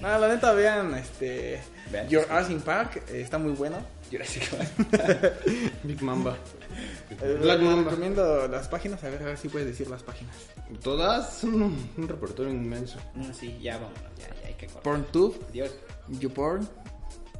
no, 0.01 0.17
la 0.19 0.27
neta, 0.27 0.51
vean, 0.53 0.93
este... 0.95 1.61
Vean. 1.91 2.09
Your 2.09 2.25
Ass 2.31 2.49
in 2.49 2.59
Park. 2.61 3.03
eh, 3.09 3.21
está 3.21 3.37
muy 3.37 3.53
bueno. 3.53 3.77
Jurassic 4.11 4.49
Park. 4.49 5.35
Big 5.83 6.01
Mamba. 6.01 6.37
Eh, 7.21 7.37
Black 7.41 7.59
Mamba. 7.61 7.89
recomiendo 7.89 8.47
las 8.47 8.67
páginas. 8.67 9.03
A 9.03 9.09
ver, 9.09 9.21
a 9.23 9.25
ver 9.25 9.37
si 9.37 9.49
puedes 9.49 9.67
decir 9.67 9.87
las 9.89 10.03
páginas. 10.03 10.35
Todas 10.83 11.37
son 11.39 11.61
un, 11.61 11.89
un 11.97 12.07
repertorio 12.07 12.51
inmenso. 12.53 12.99
No, 13.15 13.33
sí, 13.33 13.57
ya 13.61 13.77
vámonos, 13.77 14.01
ya, 14.19 14.27
ya 14.41 14.47
hay 14.47 14.53
que 14.55 14.65
cortar. 14.67 14.83
PornTube, 14.83 15.45
Adiós. 15.49 15.71
YouPorn, 16.09 16.67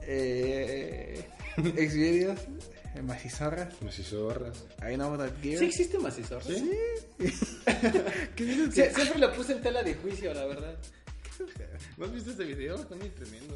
eh, 0.01 1.27
Xvideos, 1.57 2.39
eh, 2.95 3.01
Macizorras, 3.01 3.73
Como 3.75 3.91
zorras. 3.91 4.63
I 4.81 4.95
know 4.95 5.17
that 5.17 5.31
gear. 5.41 5.59
¿Sí 5.59 5.65
existe 5.65 5.99
macizor? 5.99 6.41
¿Sí? 6.43 6.71
¿Qué 8.35 8.43
dices 8.45 8.73
que- 8.73 8.93
siempre 9.01 9.19
lo 9.19 9.33
puse 9.33 9.53
en 9.53 9.61
tela 9.61 9.83
de 9.83 9.95
juicio, 9.95 10.33
la 10.33 10.45
verdad. 10.45 10.75
¿No 11.97 12.05
has 12.05 12.11
visto 12.11 12.31
este 12.31 12.45
video? 12.45 12.75
Está 12.75 12.95
muy 12.95 13.09
tremendo. 13.09 13.55